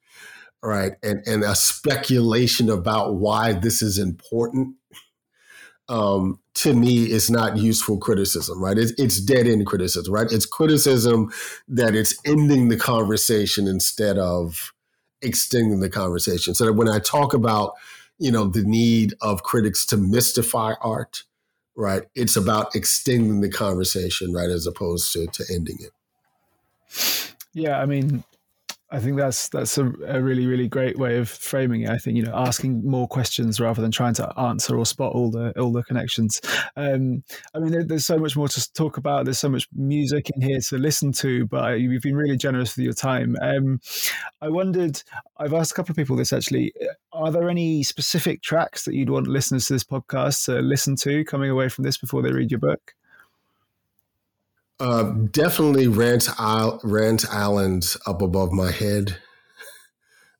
right? 0.61 0.91
And 1.01 1.23
and 1.25 1.43
a 1.43 1.55
speculation 1.55 2.69
about 2.69 3.15
why 3.15 3.53
this 3.53 3.81
is 3.81 3.97
important. 3.97 4.75
Um, 5.89 6.39
to 6.53 6.73
me, 6.73 7.11
is 7.11 7.29
not 7.29 7.57
useful 7.57 7.97
criticism, 7.97 8.63
right? 8.63 8.77
It's, 8.77 8.93
it's 8.97 9.19
dead 9.19 9.47
end 9.47 9.65
criticism, 9.65 10.13
right? 10.13 10.31
It's 10.31 10.45
criticism 10.45 11.31
that 11.67 11.95
it's 11.95 12.17
ending 12.25 12.69
the 12.69 12.77
conversation 12.77 13.67
instead 13.67 14.17
of 14.17 14.73
extending 15.21 15.79
the 15.79 15.89
conversation. 15.89 16.53
So 16.55 16.65
that 16.65 16.73
when 16.73 16.87
I 16.87 16.99
talk 16.99 17.33
about, 17.33 17.73
you 18.19 18.31
know, 18.31 18.45
the 18.47 18.63
need 18.63 19.15
of 19.21 19.43
critics 19.43 19.85
to 19.87 19.97
mystify 19.97 20.73
art, 20.81 21.23
right? 21.75 22.03
It's 22.15 22.35
about 22.35 22.75
extending 22.75 23.41
the 23.41 23.49
conversation, 23.49 24.33
right, 24.33 24.49
as 24.49 24.67
opposed 24.67 25.11
to, 25.13 25.27
to 25.27 25.43
ending 25.53 25.79
it. 25.79 25.91
Yeah, 27.53 27.79
I 27.79 27.85
mean, 27.85 28.23
I 28.91 28.99
think 28.99 29.17
that's 29.17 29.47
that's 29.49 29.77
a, 29.77 29.85
a, 30.05 30.21
really 30.21 30.45
really 30.45 30.67
great 30.67 30.99
way 30.99 31.17
of 31.17 31.29
framing 31.29 31.81
it. 31.81 31.89
I 31.89 31.97
think 31.97 32.17
you 32.17 32.23
know 32.23 32.35
asking 32.35 32.85
more 32.85 33.07
questions 33.07 33.59
rather 33.59 33.81
than 33.81 33.91
trying 33.91 34.13
to 34.15 34.37
answer 34.37 34.77
or 34.77 34.85
spot 34.85 35.13
all 35.13 35.31
the 35.31 35.57
all 35.57 35.71
the 35.71 35.83
connections. 35.83 36.41
Um, 36.75 37.23
I 37.55 37.59
mean, 37.59 37.71
there, 37.71 37.85
there's 37.85 38.05
so 38.05 38.17
much 38.17 38.35
more 38.35 38.49
to 38.49 38.73
talk 38.73 38.97
about. 38.97 39.23
There's 39.23 39.39
so 39.39 39.49
much 39.49 39.69
music 39.73 40.29
in 40.35 40.41
here 40.41 40.59
to 40.67 40.77
listen 40.77 41.13
to, 41.13 41.47
but 41.47 41.79
you've 41.79 42.01
been 42.01 42.17
really 42.17 42.35
generous 42.35 42.75
with 42.75 42.83
your 42.83 42.93
time. 42.93 43.37
Um, 43.41 43.79
I 44.41 44.49
wondered. 44.49 45.01
I've 45.37 45.53
asked 45.53 45.71
a 45.71 45.75
couple 45.75 45.93
of 45.93 45.97
people 45.97 46.17
this 46.17 46.33
actually. 46.33 46.73
Are 47.13 47.31
there 47.31 47.49
any 47.49 47.83
specific 47.83 48.41
tracks 48.41 48.83
that 48.85 48.93
you'd 48.93 49.09
want 49.09 49.27
listeners 49.27 49.67
to 49.67 49.73
this 49.73 49.83
podcast 49.85 50.45
to 50.45 50.59
listen 50.61 50.97
to 50.97 51.23
coming 51.23 51.49
away 51.49 51.69
from 51.69 51.85
this 51.85 51.97
before 51.97 52.21
they 52.21 52.31
read 52.31 52.51
your 52.51 52.59
book? 52.59 52.93
Uh, 54.81 55.03
definitely 55.29 55.87
Rance, 55.87 56.27
Rance 56.83 57.31
Allen's 57.31 57.97
Up 58.07 58.23
Above 58.23 58.51
My 58.51 58.71
Head 58.71 59.15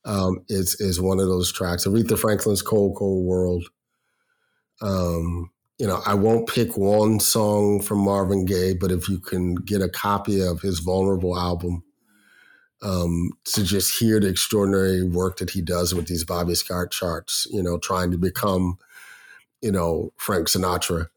um, 0.03 0.43
is, 0.49 0.81
is 0.81 0.99
one 0.99 1.19
of 1.19 1.27
those 1.27 1.51
tracks. 1.51 1.85
Aretha 1.85 2.17
Franklin's 2.17 2.63
Cold, 2.63 2.95
Cold 2.97 3.23
World. 3.23 3.67
Um, 4.81 5.51
you 5.77 5.85
know, 5.85 6.01
I 6.07 6.15
won't 6.15 6.49
pick 6.49 6.75
one 6.75 7.19
song 7.19 7.83
from 7.83 7.99
Marvin 7.99 8.45
Gaye, 8.45 8.73
but 8.73 8.91
if 8.91 9.07
you 9.07 9.19
can 9.19 9.53
get 9.53 9.83
a 9.83 9.89
copy 9.89 10.41
of 10.41 10.61
his 10.61 10.79
Vulnerable 10.79 11.37
album, 11.37 11.83
um, 12.81 13.33
to 13.53 13.63
just 13.63 13.99
hear 13.99 14.19
the 14.19 14.29
extraordinary 14.29 15.03
work 15.03 15.37
that 15.37 15.51
he 15.51 15.61
does 15.61 15.93
with 15.93 16.07
these 16.07 16.23
Bobby 16.23 16.55
Scott 16.55 16.89
charts, 16.89 17.45
you 17.51 17.61
know, 17.61 17.77
trying 17.77 18.09
to 18.09 18.17
become– 18.17 18.79
you 19.61 19.71
know, 19.71 20.11
Frank 20.17 20.47
Sinatra. 20.47 21.07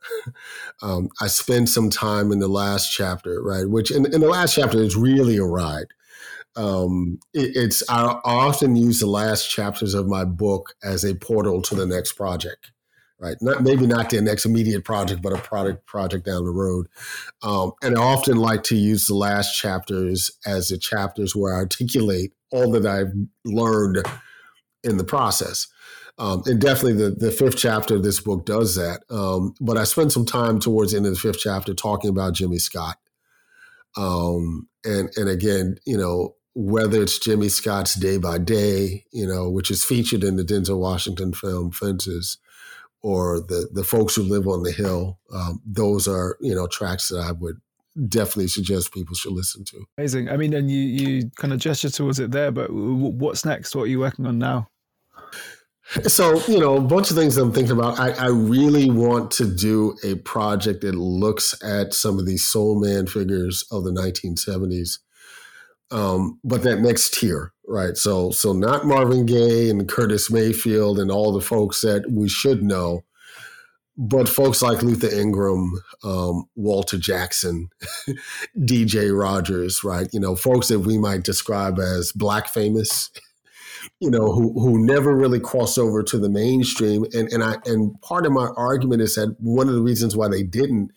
um, 0.83 1.09
I 1.21 1.27
spend 1.27 1.69
some 1.69 1.91
time 1.91 2.31
in 2.31 2.41
the 2.41 2.49
last 2.49 2.93
chapter, 2.93 3.43
right? 3.43 3.69
Which 3.69 3.91
in, 3.91 4.13
in 4.13 4.21
the 4.21 4.29
last 4.29 4.55
chapter 4.55 4.79
is 4.79 4.97
really 4.97 5.37
a 5.37 5.45
ride. 5.45 5.87
Um, 6.57 7.19
it, 7.33 7.57
it's 7.57 7.83
I 7.89 8.21
often 8.25 8.77
use 8.77 9.01
the 9.01 9.07
last 9.07 9.51
chapters 9.51 9.95
of 9.95 10.07
my 10.07 10.25
book 10.25 10.75
as 10.85 11.05
a 11.05 11.15
portal 11.15 11.63
to 11.63 11.75
the 11.75 11.87
next 11.87 12.13
project, 12.13 12.71
right? 13.19 13.37
Not 13.41 13.63
maybe 13.63 13.87
not 13.87 14.11
the 14.11 14.21
next 14.21 14.45
immediate 14.45 14.85
project, 14.85 15.21
but 15.21 15.33
a 15.33 15.39
product 15.39 15.87
project 15.87 16.27
down 16.27 16.45
the 16.45 16.53
road. 16.53 16.87
Um, 17.43 17.73
and 17.83 17.97
I 17.99 18.01
often 18.01 18.37
like 18.37 18.63
to 18.65 18.77
use 18.77 19.07
the 19.07 19.17
last 19.17 19.57
chapters 19.57 20.31
as 20.47 20.69
the 20.69 20.79
chapters 20.79 21.35
where 21.35 21.55
I 21.55 21.59
articulate 21.59 22.33
all 22.53 22.71
that 22.73 22.87
I've 22.87 23.13
learned 23.45 24.05
in 24.85 24.99
the 24.99 25.05
process. 25.05 25.67
Um, 26.17 26.43
and 26.47 26.61
definitely 26.61 27.03
the, 27.03 27.11
the 27.11 27.33
fifth 27.33 27.57
chapter 27.57 27.97
of 27.97 28.05
this 28.05 28.21
book 28.21 28.47
does 28.47 28.77
that. 28.77 29.01
Um, 29.11 29.55
but 29.61 29.77
I 29.77 29.85
spend 29.85 30.13
some 30.13 30.25
time 30.25 30.61
towards 30.61 30.93
the 30.93 30.99
end 30.99 31.07
of 31.07 31.15
the 31.15 31.19
fifth 31.19 31.41
chapter 31.41 31.75
talking 31.75 32.11
about 32.11 32.35
Jimmy 32.35 32.59
Scott. 32.59 32.99
Um, 33.97 34.69
and, 34.85 35.11
and 35.17 35.29
again, 35.29 35.77
you 35.87 35.97
know, 35.97 36.37
whether 36.55 37.03
it's 37.03 37.19
Jimmy 37.19 37.49
Scott's 37.49 37.95
Day 37.95 38.17
by 38.17 38.39
Day, 38.39 39.05
you 39.13 39.27
know, 39.27 39.51
which 39.51 39.71
is 39.71 39.85
featured 39.85 40.23
in 40.23 40.37
the 40.37 40.45
Denzel 40.45 40.79
Washington 40.79 41.33
film 41.33 41.73
Fences, 41.73 42.39
or 43.03 43.41
the 43.41 43.69
the 43.73 43.85
folks 43.85 44.15
who 44.15 44.23
live 44.23 44.47
on 44.47 44.63
the 44.63 44.73
hill, 44.73 45.19
um, 45.33 45.61
those 45.67 46.09
are 46.09 46.37
you 46.41 46.55
know 46.55 46.67
tracks 46.67 47.09
that 47.09 47.19
I 47.19 47.33
would 47.33 47.61
definitely 48.09 48.49
suggest 48.49 48.95
people 48.95 49.15
should 49.15 49.33
listen 49.33 49.65
to. 49.65 49.85
Amazing. 49.99 50.29
I 50.29 50.37
mean, 50.37 50.55
and 50.55 50.71
you 50.71 50.79
you 50.79 51.31
kind 51.37 51.53
of 51.53 51.59
gesture 51.61 51.91
towards 51.91 52.19
it 52.19 52.31
there, 52.31 52.51
but 52.51 52.71
what's 52.71 53.45
next? 53.45 53.75
What 53.75 53.83
are 53.83 53.89
you 53.89 53.99
working 53.99 54.27
on 54.27 54.39
now? 54.39 54.69
So, 56.07 56.41
you 56.47 56.59
know, 56.59 56.77
a 56.77 56.81
bunch 56.81 57.11
of 57.11 57.17
things 57.17 57.37
I'm 57.37 57.53
thinking 57.53 57.77
about. 57.77 57.99
I, 57.99 58.11
I, 58.13 58.29
really 58.29 58.91
want 58.91 59.31
to 59.33 59.45
do 59.45 59.95
a 60.03 60.15
project 60.17 60.81
that 60.81 60.95
looks 60.95 61.55
at 61.63 61.93
some 61.93 62.19
of 62.19 62.27
these 62.27 62.45
soul 62.45 62.81
man 62.81 63.07
figures 63.07 63.65
of 63.71 63.85
the 63.85 63.91
1970s. 63.91 64.99
Um, 65.91 66.41
but 66.43 66.63
that 66.63 66.81
next 66.81 67.15
tier, 67.15 67.53
right? 67.69 67.97
So, 67.97 68.31
so 68.31 68.53
not 68.53 68.87
Marvin 68.87 69.27
Gaye 69.27 69.69
and 69.71 69.89
Curtis 69.89 70.31
Mayfield 70.31 70.99
and 70.99 71.11
all 71.11 71.33
the 71.33 71.41
folks 71.41 71.83
that 71.83 72.11
we 72.11 72.29
should 72.29 72.63
know, 72.63 73.05
but 73.97 74.29
folks 74.29 74.63
like 74.63 74.83
Luther 74.83 75.15
Ingram, 75.15 75.75
um, 76.03 76.47
Walter 76.57 76.99
Jackson, 76.99 77.69
DJ 78.59 79.17
Rogers, 79.17 79.85
right? 79.85 80.09
You 80.13 80.21
know, 80.21 80.35
folks 80.35 80.69
that 80.69 80.81
we 80.81 80.99
might 80.99 81.23
describe 81.23 81.79
as 81.79 82.11
black 82.11 82.49
famous 82.49 83.11
you 84.01 84.11
know, 84.11 84.33
who 84.33 84.53
who 84.59 84.85
never 84.85 85.15
really 85.15 85.41
crossed 85.41 85.79
over 85.79 86.03
to 86.03 86.19
the 86.19 86.29
mainstream. 86.29 87.05
And 87.13 87.33
and 87.33 87.43
I 87.43 87.57
and 87.67 88.01
part 88.03 88.27
of 88.27 88.33
my 88.33 88.49
argument 88.57 89.03
is 89.03 89.15
that 89.15 89.37
one 89.41 89.69
of 89.69 89.75
the 89.75 89.83
reasons 89.83 90.17
why 90.17 90.29
they 90.29 90.43
didn't 90.43 90.93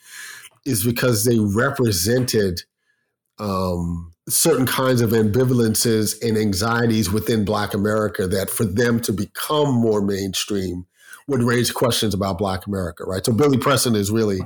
is 0.66 0.84
because 0.84 1.24
they 1.24 1.40
represented 1.40 2.64
um, 3.40 4.14
certain 4.28 4.66
kinds 4.66 5.02
of 5.02 5.12
ambivalences 5.12 6.22
and 6.22 6.38
anxieties 6.38 7.10
within 7.10 7.46
Black 7.46 7.74
America 7.74 8.28
that 8.28 8.50
for 8.50 8.66
them 8.66 9.00
to 9.02 9.14
become 9.14 9.74
more 9.74 10.02
mainstream 10.02 10.86
would 11.28 11.44
raise 11.44 11.72
questions 11.72 12.14
about 12.14 12.38
Black 12.38 12.66
America, 12.68 13.04
right? 13.04 13.26
So 13.26 13.34
Billy 13.34 13.58
Preston 13.58 13.96
is 13.96 14.12
really 14.12 14.40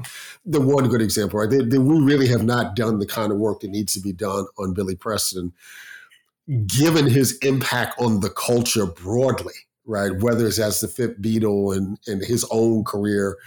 the 0.46 0.60
one 0.60 0.88
good 0.90 1.02
example, 1.02 1.40
right? 1.40 1.50
They, 1.50 1.64
they, 1.64 1.78
we 1.78 2.04
really 2.04 2.28
have 2.28 2.44
not 2.44 2.76
done 2.76 3.00
the 3.00 3.06
kind 3.06 3.32
of 3.32 3.38
work 3.38 3.62
that 3.62 3.70
needs 3.70 3.94
to 3.94 4.00
be 4.00 4.12
done 4.12 4.46
on 4.58 4.74
Billy 4.74 4.96
Preston 4.96 5.54
given 6.68 7.08
his 7.08 7.38
impact 7.40 8.00
on 8.00 8.20
the 8.20 8.30
culture 8.30 8.86
broadly, 8.86 9.54
right? 9.86 10.12
Whether 10.20 10.48
it's 10.48 10.60
as 10.60 10.82
the 10.82 10.88
fifth 10.88 11.22
Beatle 11.22 11.76
and, 11.76 11.98
and 12.08 12.24
his 12.24 12.46
own 12.52 12.84
career 12.84 13.38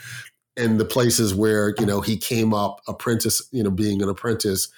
and 0.57 0.78
the 0.78 0.84
places 0.84 1.34
where, 1.34 1.74
you 1.78 1.86
know, 1.86 2.00
he 2.00 2.16
came 2.16 2.55
up 2.55 2.80
apprentice, 2.86 3.46
you 3.50 3.62
know, 3.62 3.70
being 3.70 4.02
an 4.02 4.09
apprentice 4.09 4.68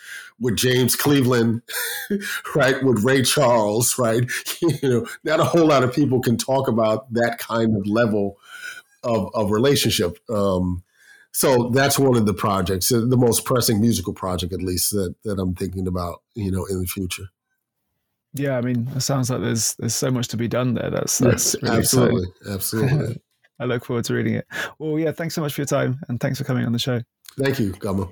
with 0.40 0.56
James 0.56 0.96
Cleveland, 0.96 1.62
right? 2.54 2.82
With 2.82 3.04
Ray 3.04 3.22
Charles, 3.22 3.98
right? 3.98 4.24
you 4.62 4.78
know, 4.82 5.06
not 5.22 5.40
a 5.40 5.44
whole 5.44 5.66
lot 5.66 5.84
of 5.84 5.94
people 5.94 6.20
can 6.20 6.36
talk 6.36 6.68
about 6.68 7.12
that 7.12 7.38
kind 7.38 7.76
of 7.76 7.86
level 7.86 8.38
of, 9.02 9.28
of 9.34 9.50
relationship. 9.50 10.18
Um, 10.30 10.82
so 11.30 11.68
that's 11.68 11.98
one 11.98 12.16
of 12.16 12.24
the 12.24 12.34
projects, 12.34 12.88
the 12.88 13.16
most 13.16 13.44
pressing 13.44 13.78
musical 13.78 14.14
project, 14.14 14.54
at 14.54 14.62
least 14.62 14.92
that, 14.92 15.14
that 15.24 15.38
I'm 15.38 15.54
thinking 15.54 15.86
about, 15.86 16.22
you 16.34 16.50
know, 16.50 16.64
in 16.64 16.80
the 16.80 16.86
future. 16.86 17.28
Yeah, 18.38 18.58
I 18.58 18.60
mean, 18.60 18.88
it 18.94 19.00
sounds 19.00 19.30
like 19.30 19.40
there's 19.40 19.74
there's 19.74 19.94
so 19.94 20.10
much 20.10 20.28
to 20.28 20.36
be 20.36 20.48
done 20.48 20.74
there. 20.74 20.90
That's 20.90 21.18
that's 21.18 21.56
really 21.62 21.78
absolutely, 21.78 22.24
exciting. 22.24 22.54
absolutely. 22.54 23.22
I 23.58 23.64
look 23.64 23.84
forward 23.84 24.04
to 24.06 24.14
reading 24.14 24.34
it. 24.34 24.46
Well, 24.78 24.98
yeah, 24.98 25.12
thanks 25.12 25.34
so 25.34 25.40
much 25.40 25.54
for 25.54 25.62
your 25.62 25.66
time, 25.66 25.98
and 26.08 26.20
thanks 26.20 26.38
for 26.38 26.44
coming 26.44 26.66
on 26.66 26.72
the 26.72 26.78
show. 26.78 27.00
Thank 27.38 27.58
you, 27.58 27.72
Gama. 27.72 28.08